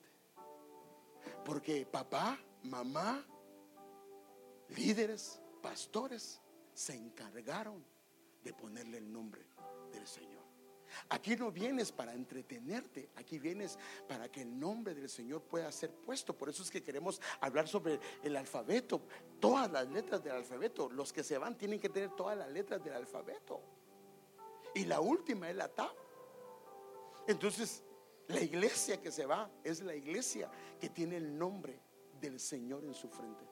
Porque 1.43 1.85
papá, 1.85 2.39
mamá, 2.63 3.25
líderes, 4.69 5.41
pastores 5.61 6.39
se 6.73 6.95
encargaron 6.95 7.83
de 8.43 8.53
ponerle 8.53 8.97
el 8.97 9.11
nombre 9.11 9.41
del 9.91 10.07
Señor. 10.07 10.42
Aquí 11.09 11.35
no 11.35 11.51
vienes 11.51 11.91
para 11.91 12.13
entretenerte, 12.13 13.09
aquí 13.15 13.39
vienes 13.39 13.77
para 14.07 14.31
que 14.31 14.41
el 14.41 14.59
nombre 14.59 14.93
del 14.93 15.09
Señor 15.09 15.41
pueda 15.43 15.71
ser 15.71 15.91
puesto. 15.91 16.35
Por 16.37 16.49
eso 16.49 16.63
es 16.63 16.71
que 16.71 16.83
queremos 16.83 17.21
hablar 17.41 17.67
sobre 17.67 17.99
el 18.23 18.35
alfabeto, 18.35 19.01
todas 19.39 19.71
las 19.71 19.87
letras 19.89 20.23
del 20.23 20.33
alfabeto. 20.33 20.89
Los 20.89 21.13
que 21.13 21.23
se 21.23 21.37
van 21.37 21.57
tienen 21.57 21.79
que 21.79 21.89
tener 21.89 22.11
todas 22.11 22.37
las 22.37 22.49
letras 22.49 22.83
del 22.83 22.93
alfabeto. 22.93 23.61
Y 24.75 24.85
la 24.85 24.99
última 25.01 25.49
es 25.49 25.55
la 25.55 25.67
tab. 25.67 25.93
Entonces, 27.27 27.83
la 28.27 28.41
iglesia 28.41 29.01
que 29.01 29.11
se 29.11 29.25
va 29.25 29.49
es 29.63 29.81
la 29.81 29.95
iglesia 29.95 30.49
que 30.79 30.89
tiene 30.89 31.17
el 31.17 31.37
nombre 31.37 31.79
del 32.19 32.39
Señor 32.39 32.83
en 32.85 32.93
su 32.93 33.09
frente, 33.09 33.45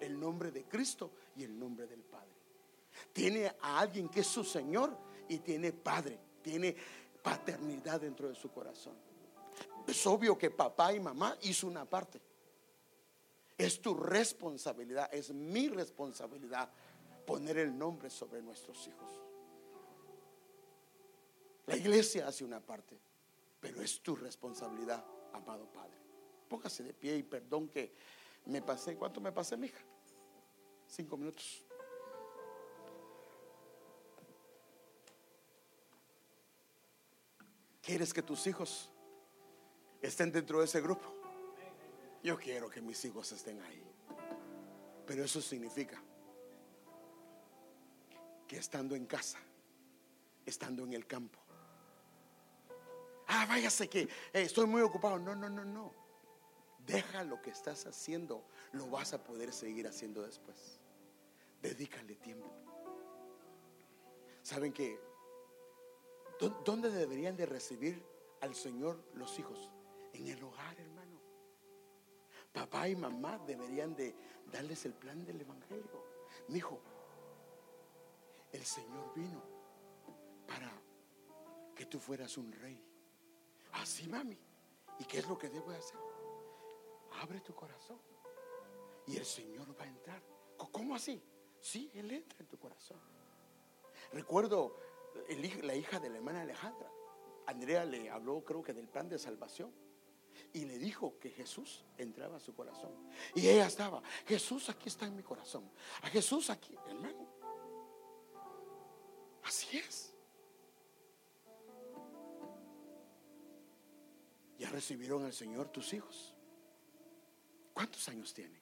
el 0.00 0.18
nombre 0.18 0.50
de 0.50 0.64
Cristo 0.64 1.12
y 1.36 1.44
el 1.44 1.58
nombre 1.58 1.86
del 1.86 2.02
Padre. 2.02 2.34
Tiene 3.12 3.46
a 3.60 3.78
alguien 3.78 4.08
que 4.08 4.20
es 4.20 4.26
su 4.26 4.42
Señor 4.42 4.96
y 5.28 5.38
tiene 5.38 5.72
Padre 5.72 6.25
tiene 6.46 6.76
paternidad 7.24 8.00
dentro 8.00 8.28
de 8.28 8.36
su 8.36 8.52
corazón. 8.52 8.94
Es 9.84 10.06
obvio 10.06 10.38
que 10.38 10.48
papá 10.48 10.92
y 10.92 11.00
mamá 11.00 11.36
hizo 11.42 11.66
una 11.66 11.84
parte. 11.84 12.20
Es 13.58 13.82
tu 13.82 13.94
responsabilidad, 13.94 15.12
es 15.12 15.32
mi 15.32 15.68
responsabilidad 15.68 16.70
poner 17.26 17.58
el 17.58 17.76
nombre 17.76 18.10
sobre 18.10 18.40
nuestros 18.42 18.86
hijos. 18.86 19.20
La 21.66 21.76
iglesia 21.76 22.28
hace 22.28 22.44
una 22.44 22.60
parte, 22.60 22.96
pero 23.58 23.82
es 23.82 24.00
tu 24.00 24.14
responsabilidad, 24.14 25.04
amado 25.32 25.66
Padre. 25.72 25.96
Póngase 26.48 26.84
de 26.84 26.94
pie 26.94 27.16
y 27.16 27.22
perdón 27.24 27.68
que 27.70 27.92
me 28.44 28.62
pasé. 28.62 28.94
¿Cuánto 28.94 29.20
me 29.20 29.32
pasé, 29.32 29.56
mija? 29.56 29.80
Cinco 30.86 31.16
minutos. 31.16 31.65
¿Quieres 37.86 38.12
que 38.12 38.20
tus 38.20 38.44
hijos 38.48 38.90
estén 40.02 40.32
dentro 40.32 40.58
de 40.58 40.64
ese 40.64 40.80
grupo? 40.80 41.06
Yo 42.20 42.36
quiero 42.36 42.68
que 42.68 42.80
mis 42.80 43.04
hijos 43.04 43.30
estén 43.30 43.62
ahí. 43.62 43.80
Pero 45.06 45.22
eso 45.22 45.40
significa 45.40 46.02
que 48.48 48.56
estando 48.56 48.96
en 48.96 49.06
casa, 49.06 49.38
estando 50.44 50.82
en 50.82 50.94
el 50.94 51.06
campo, 51.06 51.38
ah, 53.28 53.46
váyase 53.48 53.88
que 53.88 54.00
eh, 54.00 54.08
estoy 54.32 54.66
muy 54.66 54.82
ocupado. 54.82 55.20
No, 55.20 55.36
no, 55.36 55.48
no, 55.48 55.64
no. 55.64 55.94
Deja 56.84 57.22
lo 57.22 57.40
que 57.40 57.50
estás 57.50 57.86
haciendo, 57.86 58.48
lo 58.72 58.90
vas 58.90 59.12
a 59.12 59.22
poder 59.22 59.52
seguir 59.52 59.86
haciendo 59.86 60.22
después. 60.22 60.80
Dedícale 61.62 62.16
tiempo. 62.16 62.52
Saben 64.42 64.72
que 64.72 64.98
¿Dónde 66.38 66.90
deberían 66.90 67.36
de 67.36 67.46
recibir 67.46 68.02
al 68.40 68.54
Señor 68.54 69.02
los 69.14 69.38
hijos? 69.38 69.70
En 70.12 70.26
el 70.28 70.42
hogar, 70.42 70.78
hermano. 70.78 71.20
Papá 72.52 72.88
y 72.88 72.96
mamá 72.96 73.38
deberían 73.46 73.94
de 73.94 74.14
darles 74.50 74.84
el 74.86 74.94
plan 74.94 75.24
del 75.24 75.40
Evangelio. 75.40 76.04
Mi 76.48 76.58
hijo, 76.58 76.80
el 78.52 78.64
Señor 78.64 79.12
vino 79.14 79.42
para 80.46 80.70
que 81.74 81.86
tú 81.86 81.98
fueras 81.98 82.36
un 82.38 82.52
rey. 82.52 82.82
Así, 83.72 84.08
mami. 84.08 84.38
¿Y 84.98 85.04
qué 85.04 85.18
es 85.18 85.28
lo 85.28 85.36
que 85.36 85.50
debo 85.50 85.70
hacer? 85.70 85.98
Abre 87.20 87.40
tu 87.40 87.54
corazón 87.54 87.98
y 89.06 89.16
el 89.16 89.24
Señor 89.24 89.78
va 89.78 89.84
a 89.84 89.88
entrar. 89.88 90.22
¿Cómo 90.72 90.94
así? 90.94 91.22
Sí, 91.60 91.90
Él 91.94 92.10
entra 92.10 92.38
en 92.40 92.46
tu 92.46 92.58
corazón. 92.58 93.00
Recuerdo 94.12 94.76
la 95.62 95.74
hija 95.74 96.00
de 96.00 96.10
la 96.10 96.16
hermana 96.16 96.42
Alejandra. 96.42 96.90
Andrea 97.46 97.84
le 97.84 98.10
habló, 98.10 98.44
creo 98.44 98.62
que 98.62 98.72
del 98.72 98.88
plan 98.88 99.08
de 99.08 99.18
salvación. 99.18 99.72
Y 100.52 100.64
le 100.64 100.78
dijo 100.78 101.18
que 101.18 101.30
Jesús 101.30 101.84
entraba 101.96 102.36
a 102.36 102.40
su 102.40 102.54
corazón. 102.54 102.92
Y 103.34 103.48
ella 103.48 103.66
estaba, 103.66 104.02
Jesús 104.26 104.68
aquí 104.68 104.88
está 104.88 105.06
en 105.06 105.16
mi 105.16 105.22
corazón. 105.22 105.70
A 106.02 106.08
Jesús 106.08 106.50
aquí, 106.50 106.76
hermano. 106.88 107.26
Así 109.42 109.78
es. 109.78 110.12
Ya 114.58 114.70
recibieron 114.70 115.24
al 115.24 115.32
Señor 115.32 115.68
tus 115.68 115.92
hijos. 115.92 116.34
¿Cuántos 117.72 118.08
años 118.08 118.32
tienen? 118.32 118.60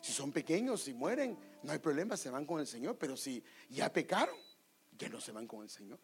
Si 0.00 0.12
son 0.12 0.32
pequeños, 0.32 0.82
si 0.82 0.94
mueren, 0.94 1.38
no 1.62 1.72
hay 1.72 1.78
problema, 1.78 2.16
se 2.16 2.30
van 2.30 2.46
con 2.46 2.60
el 2.60 2.66
Señor. 2.66 2.96
Pero 2.98 3.16
si 3.16 3.44
ya 3.68 3.92
pecaron, 3.92 4.36
que 5.00 5.08
no 5.08 5.18
se 5.18 5.32
van 5.32 5.46
con 5.46 5.62
el 5.62 5.70
Señor. 5.70 5.98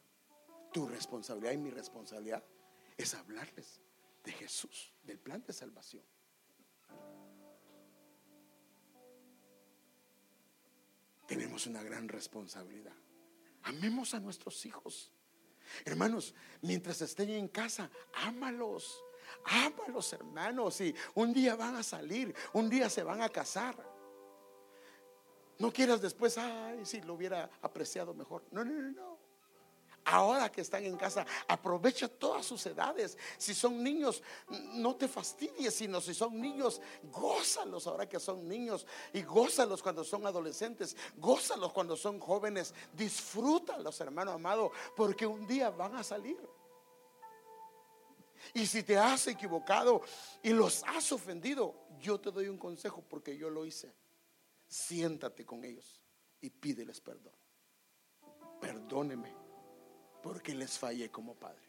Tu 0.72 0.88
responsabilidad 0.88 1.52
y 1.52 1.58
mi 1.58 1.68
responsabilidad 1.68 2.42
es 2.96 3.14
hablarles 3.14 3.82
de 4.24 4.32
Jesús, 4.32 4.90
del 5.02 5.18
plan 5.18 5.44
de 5.46 5.52
salvación. 5.52 6.02
Tenemos 11.28 11.66
una 11.66 11.82
gran 11.82 12.08
responsabilidad. 12.08 12.96
Amemos 13.64 14.14
a 14.14 14.20
nuestros 14.20 14.64
hijos. 14.64 15.12
Hermanos, 15.84 16.34
mientras 16.62 17.02
estén 17.02 17.28
en 17.28 17.48
casa, 17.48 17.90
ámalos. 18.14 19.04
Ámalos, 19.44 20.10
hermanos. 20.14 20.80
Y 20.80 20.94
un 21.16 21.34
día 21.34 21.54
van 21.54 21.76
a 21.76 21.82
salir, 21.82 22.34
un 22.54 22.70
día 22.70 22.88
se 22.88 23.02
van 23.02 23.20
a 23.20 23.28
casar. 23.28 23.76
No 25.58 25.72
quieras 25.72 26.00
después, 26.02 26.36
ay, 26.36 26.84
si 26.84 27.00
lo 27.00 27.14
hubiera 27.14 27.48
apreciado 27.62 28.12
mejor. 28.12 28.44
No, 28.50 28.64
no, 28.64 28.72
no, 28.72 28.90
no. 28.90 29.26
Ahora 30.04 30.52
que 30.52 30.60
están 30.60 30.84
en 30.84 30.96
casa, 30.96 31.26
aprovecha 31.48 32.06
todas 32.06 32.46
sus 32.46 32.64
edades. 32.66 33.18
Si 33.38 33.54
son 33.54 33.82
niños, 33.82 34.22
no 34.74 34.94
te 34.94 35.08
fastidies, 35.08 35.74
sino 35.74 36.00
si 36.00 36.14
son 36.14 36.40
niños, 36.40 36.80
gózalos 37.10 37.88
ahora 37.88 38.08
que 38.08 38.20
son 38.20 38.46
niños 38.46 38.86
y 39.12 39.22
gózalos 39.22 39.82
cuando 39.82 40.04
son 40.04 40.24
adolescentes, 40.24 40.96
gózalos 41.16 41.72
cuando 41.72 41.96
son 41.96 42.20
jóvenes, 42.20 42.72
disfrútalos, 42.92 44.00
hermano 44.00 44.30
amado, 44.30 44.70
porque 44.94 45.26
un 45.26 45.44
día 45.44 45.70
van 45.70 45.96
a 45.96 46.04
salir. 46.04 46.38
Y 48.54 48.64
si 48.66 48.84
te 48.84 48.96
has 48.96 49.26
equivocado 49.26 50.02
y 50.40 50.50
los 50.50 50.84
has 50.84 51.10
ofendido, 51.10 51.74
yo 51.98 52.20
te 52.20 52.30
doy 52.30 52.46
un 52.46 52.58
consejo 52.58 53.02
porque 53.08 53.36
yo 53.36 53.50
lo 53.50 53.66
hice 53.66 53.92
siéntate 54.76 55.46
con 55.46 55.64
ellos 55.64 56.02
y 56.40 56.50
pídeles 56.50 57.00
perdón. 57.00 57.32
Perdóneme 58.60 59.34
porque 60.22 60.54
les 60.54 60.78
fallé 60.78 61.10
como 61.10 61.34
padre, 61.34 61.66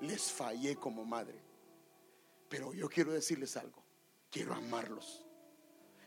les 0.00 0.30
fallé 0.30 0.76
como 0.76 1.04
madre. 1.04 1.42
Pero 2.48 2.72
yo 2.74 2.88
quiero 2.88 3.12
decirles 3.12 3.56
algo, 3.56 3.82
quiero 4.30 4.54
amarlos. 4.54 5.24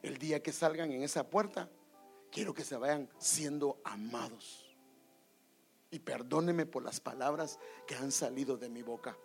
El 0.02 0.18
día 0.18 0.42
que 0.42 0.54
salgan 0.54 0.92
en 0.92 1.02
esa 1.02 1.30
puerta, 1.30 1.70
quiero 2.32 2.54
que 2.54 2.64
se 2.64 2.78
vayan 2.78 3.10
siendo 3.18 3.82
amados. 3.84 4.74
Y 5.90 6.00
perdóneme 6.00 6.66
por 6.66 6.84
las 6.84 7.00
palabras 7.00 7.60
que 7.88 7.96
han 7.96 8.12
salido 8.12 8.58
de 8.58 8.70
mi 8.70 8.84
boca 8.84 9.18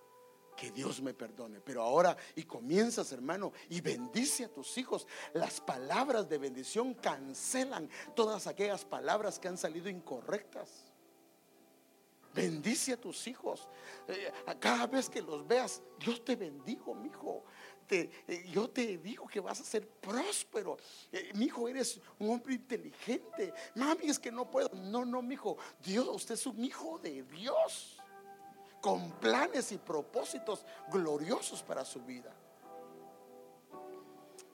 que 0.60 0.70
Dios 0.70 1.00
me 1.00 1.14
perdone. 1.14 1.58
Pero 1.60 1.82
ahora, 1.82 2.14
y 2.36 2.42
comienzas, 2.42 3.10
hermano, 3.12 3.50
y 3.70 3.80
bendice 3.80 4.44
a 4.44 4.52
tus 4.52 4.76
hijos. 4.76 5.06
Las 5.32 5.58
palabras 5.58 6.28
de 6.28 6.36
bendición 6.36 6.92
cancelan 6.92 7.88
todas 8.14 8.46
aquellas 8.46 8.84
palabras 8.84 9.38
que 9.38 9.48
han 9.48 9.56
salido 9.56 9.88
incorrectas. 9.88 10.84
Bendice 12.34 12.92
a 12.92 13.00
tus 13.00 13.26
hijos. 13.26 13.68
Eh, 14.06 14.30
cada 14.60 14.86
vez 14.86 15.08
que 15.08 15.22
los 15.22 15.48
veas, 15.48 15.82
Dios 15.98 16.22
te 16.22 16.36
bendigo, 16.36 16.94
mi 16.94 17.08
hijo. 17.08 17.42
Eh, 17.88 18.10
yo 18.52 18.68
te 18.68 18.98
digo 18.98 19.26
que 19.26 19.40
vas 19.40 19.62
a 19.62 19.64
ser 19.64 19.88
próspero. 19.88 20.76
Eh, 21.10 21.32
mi 21.34 21.46
hijo, 21.46 21.68
eres 21.68 21.98
un 22.18 22.30
hombre 22.30 22.54
inteligente. 22.54 23.54
Mami, 23.76 24.10
es 24.10 24.18
que 24.18 24.30
no 24.30 24.48
puedo. 24.48 24.68
No, 24.74 25.06
no, 25.06 25.22
mi 25.22 25.34
hijo. 25.34 25.56
Dios, 25.82 26.06
usted 26.06 26.34
es 26.34 26.46
un 26.46 26.62
hijo 26.62 26.98
de 26.98 27.22
Dios 27.22 27.99
con 28.80 29.12
planes 29.12 29.72
y 29.72 29.78
propósitos 29.78 30.64
gloriosos 30.90 31.62
para 31.62 31.84
su 31.84 32.00
vida. 32.00 32.32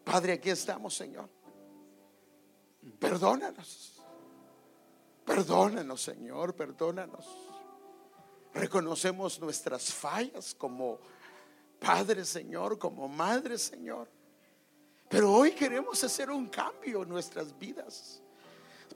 Padre, 0.05 0.35
aquí 0.35 0.51
estamos, 0.51 0.95
Señor. 0.95 1.29
Perdónanos. 2.99 4.03
Perdónanos, 5.25 6.03
Señor, 6.03 6.55
perdónanos. 6.55 7.27
Reconocemos 8.55 9.41
nuestras 9.41 9.93
fallas 9.93 10.55
como 10.55 11.01
Padre, 11.81 12.25
Señor, 12.25 12.79
como 12.79 13.09
Madre, 13.09 13.59
Señor. 13.59 14.09
Pero 15.09 15.33
hoy 15.33 15.53
queremos 15.53 16.03
hacer 16.03 16.31
un 16.31 16.49
cambio 16.49 17.03
en 17.03 17.09
nuestras 17.09 17.57
vidas. 17.59 18.23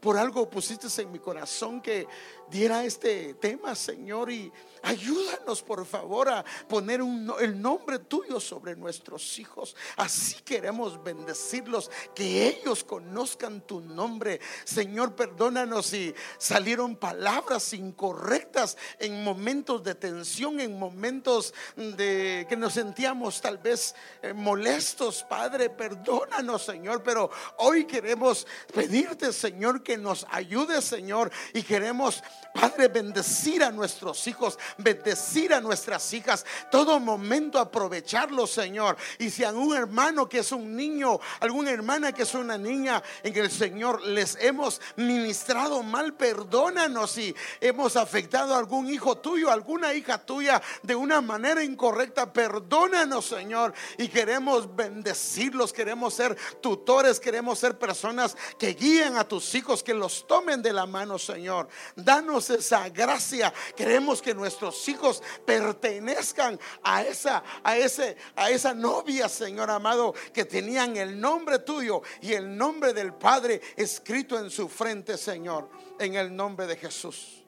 Por 0.00 0.16
algo 0.16 0.48
pusiste 0.48 0.88
en 1.02 1.12
mi 1.12 1.18
corazón 1.18 1.82
que 1.82 2.06
diera 2.50 2.84
este 2.84 3.34
tema, 3.34 3.74
Señor, 3.74 4.30
y 4.30 4.52
ayúdanos 4.82 5.62
por 5.62 5.84
favor 5.86 6.28
a 6.28 6.44
poner 6.68 7.00
el 7.40 7.60
nombre 7.60 7.98
tuyo 7.98 8.40
sobre 8.40 8.76
nuestros 8.76 9.38
hijos. 9.38 9.76
Así 9.96 10.36
queremos 10.42 11.02
bendecirlos, 11.02 11.90
que 12.14 12.48
ellos 12.48 12.84
conozcan 12.84 13.60
tu 13.60 13.80
nombre. 13.80 14.40
Señor, 14.64 15.14
perdónanos 15.14 15.86
si 15.86 16.14
salieron 16.38 16.96
palabras 16.96 17.72
incorrectas 17.72 18.76
en 18.98 19.22
momentos 19.22 19.82
de 19.82 19.94
tensión, 19.94 20.60
en 20.60 20.78
momentos 20.78 21.54
de 21.76 22.46
que 22.48 22.56
nos 22.56 22.74
sentíamos 22.74 23.40
tal 23.40 23.58
vez 23.58 23.94
eh, 24.22 24.32
molestos, 24.32 25.24
Padre, 25.28 25.70
perdónanos, 25.70 26.64
Señor, 26.64 27.02
pero 27.02 27.30
hoy 27.58 27.84
queremos 27.84 28.46
pedirte, 28.72 29.32
Señor, 29.32 29.82
que 29.82 29.96
nos 29.96 30.26
ayude, 30.30 30.82
Señor, 30.82 31.30
y 31.54 31.62
queremos, 31.62 32.22
Padre, 32.52 32.88
bendecir 32.88 33.62
a 33.62 33.70
nuestros 33.70 34.26
hijos, 34.26 34.58
bendecir 34.76 35.54
a 35.54 35.60
nuestras 35.60 36.12
hijas, 36.12 36.44
todo 36.70 36.98
momento 36.98 37.58
aprovecharlo, 37.58 38.46
Señor. 38.46 38.96
Y 39.18 39.30
si 39.30 39.44
algún 39.44 39.76
hermano 39.76 40.28
que 40.28 40.40
es 40.40 40.50
un 40.50 40.74
niño, 40.74 41.20
alguna 41.38 41.70
hermana 41.70 42.12
que 42.12 42.22
es 42.22 42.34
una 42.34 42.58
niña, 42.58 43.02
en 43.22 43.36
el 43.36 43.50
Señor 43.50 44.02
les 44.02 44.36
hemos 44.40 44.80
ministrado 44.96 45.82
mal, 45.82 46.14
perdónanos 46.14 47.12
si 47.12 47.34
hemos 47.60 47.96
afectado 47.96 48.54
a 48.54 48.58
algún 48.58 48.88
hijo 48.88 49.18
tuyo, 49.18 49.50
alguna 49.50 49.94
hija 49.94 50.18
tuya 50.18 50.60
de 50.82 50.96
una 50.96 51.20
manera 51.20 51.62
incorrecta, 51.62 52.32
perdónanos, 52.32 53.26
Señor. 53.26 53.72
Y 53.96 54.08
queremos 54.08 54.74
bendecirlos, 54.74 55.72
queremos 55.72 56.14
ser 56.14 56.36
tutores, 56.60 57.20
queremos 57.20 57.58
ser 57.58 57.78
personas 57.78 58.36
que 58.58 58.74
guíen 58.74 59.16
a 59.16 59.24
tus 59.24 59.54
hijos, 59.54 59.82
que 59.82 59.94
los 59.94 60.26
tomen 60.26 60.62
de 60.62 60.72
la 60.72 60.86
mano, 60.86 61.18
Señor. 61.18 61.68
Danos 61.94 62.29
esa 62.38 62.88
gracia. 62.88 63.52
Queremos 63.76 64.22
que 64.22 64.34
nuestros 64.34 64.88
hijos 64.88 65.22
pertenezcan 65.44 66.58
a 66.82 67.02
esa, 67.02 67.42
a 67.62 67.76
ese, 67.76 68.16
a 68.36 68.50
esa 68.50 68.72
novia, 68.72 69.28
Señor 69.28 69.70
amado, 69.70 70.14
que 70.32 70.44
tenían 70.44 70.96
el 70.96 71.20
nombre 71.20 71.58
tuyo 71.58 72.02
y 72.20 72.32
el 72.32 72.56
nombre 72.56 72.92
del 72.92 73.14
Padre 73.14 73.60
escrito 73.76 74.38
en 74.38 74.50
su 74.50 74.68
frente, 74.68 75.16
Señor, 75.16 75.68
en 75.98 76.14
el 76.14 76.34
nombre 76.34 76.66
de 76.66 76.76
Jesús. 76.76 77.39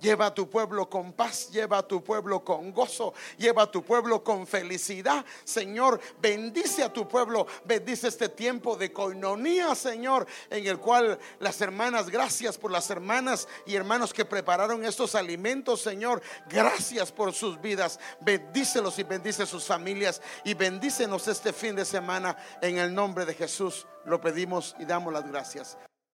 Lleva 0.00 0.26
a 0.26 0.34
tu 0.34 0.48
pueblo 0.48 0.88
con 0.88 1.12
paz, 1.12 1.50
lleva 1.50 1.78
a 1.78 1.82
tu 1.82 2.02
pueblo 2.02 2.42
con 2.42 2.72
gozo, 2.72 3.12
lleva 3.36 3.62
a 3.62 3.70
tu 3.70 3.82
pueblo 3.82 4.24
con 4.24 4.46
felicidad. 4.46 5.24
Señor, 5.44 6.00
bendice 6.20 6.82
a 6.82 6.92
tu 6.92 7.06
pueblo, 7.06 7.46
bendice 7.64 8.08
este 8.08 8.28
tiempo 8.28 8.76
de 8.76 8.92
coinonía, 8.92 9.74
Señor, 9.74 10.26
en 10.48 10.66
el 10.66 10.78
cual 10.78 11.18
las 11.38 11.60
hermanas, 11.60 12.08
gracias 12.08 12.56
por 12.56 12.70
las 12.70 12.88
hermanas 12.90 13.46
y 13.66 13.76
hermanos 13.76 14.12
que 14.12 14.24
prepararon 14.24 14.84
estos 14.84 15.14
alimentos, 15.14 15.82
Señor. 15.82 16.22
Gracias 16.48 17.12
por 17.12 17.32
sus 17.32 17.60
vidas. 17.60 18.00
Bendícelos 18.20 18.98
y 18.98 19.02
bendice 19.02 19.46
sus 19.46 19.64
familias 19.64 20.22
y 20.44 20.54
bendícenos 20.54 21.28
este 21.28 21.52
fin 21.52 21.76
de 21.76 21.84
semana 21.84 22.36
en 22.62 22.78
el 22.78 22.94
nombre 22.94 23.24
de 23.26 23.34
Jesús. 23.34 23.86
Lo 24.04 24.20
pedimos 24.20 24.74
y 24.78 24.84
damos 24.84 25.12
las 25.12 25.28
gracias. 25.28 25.76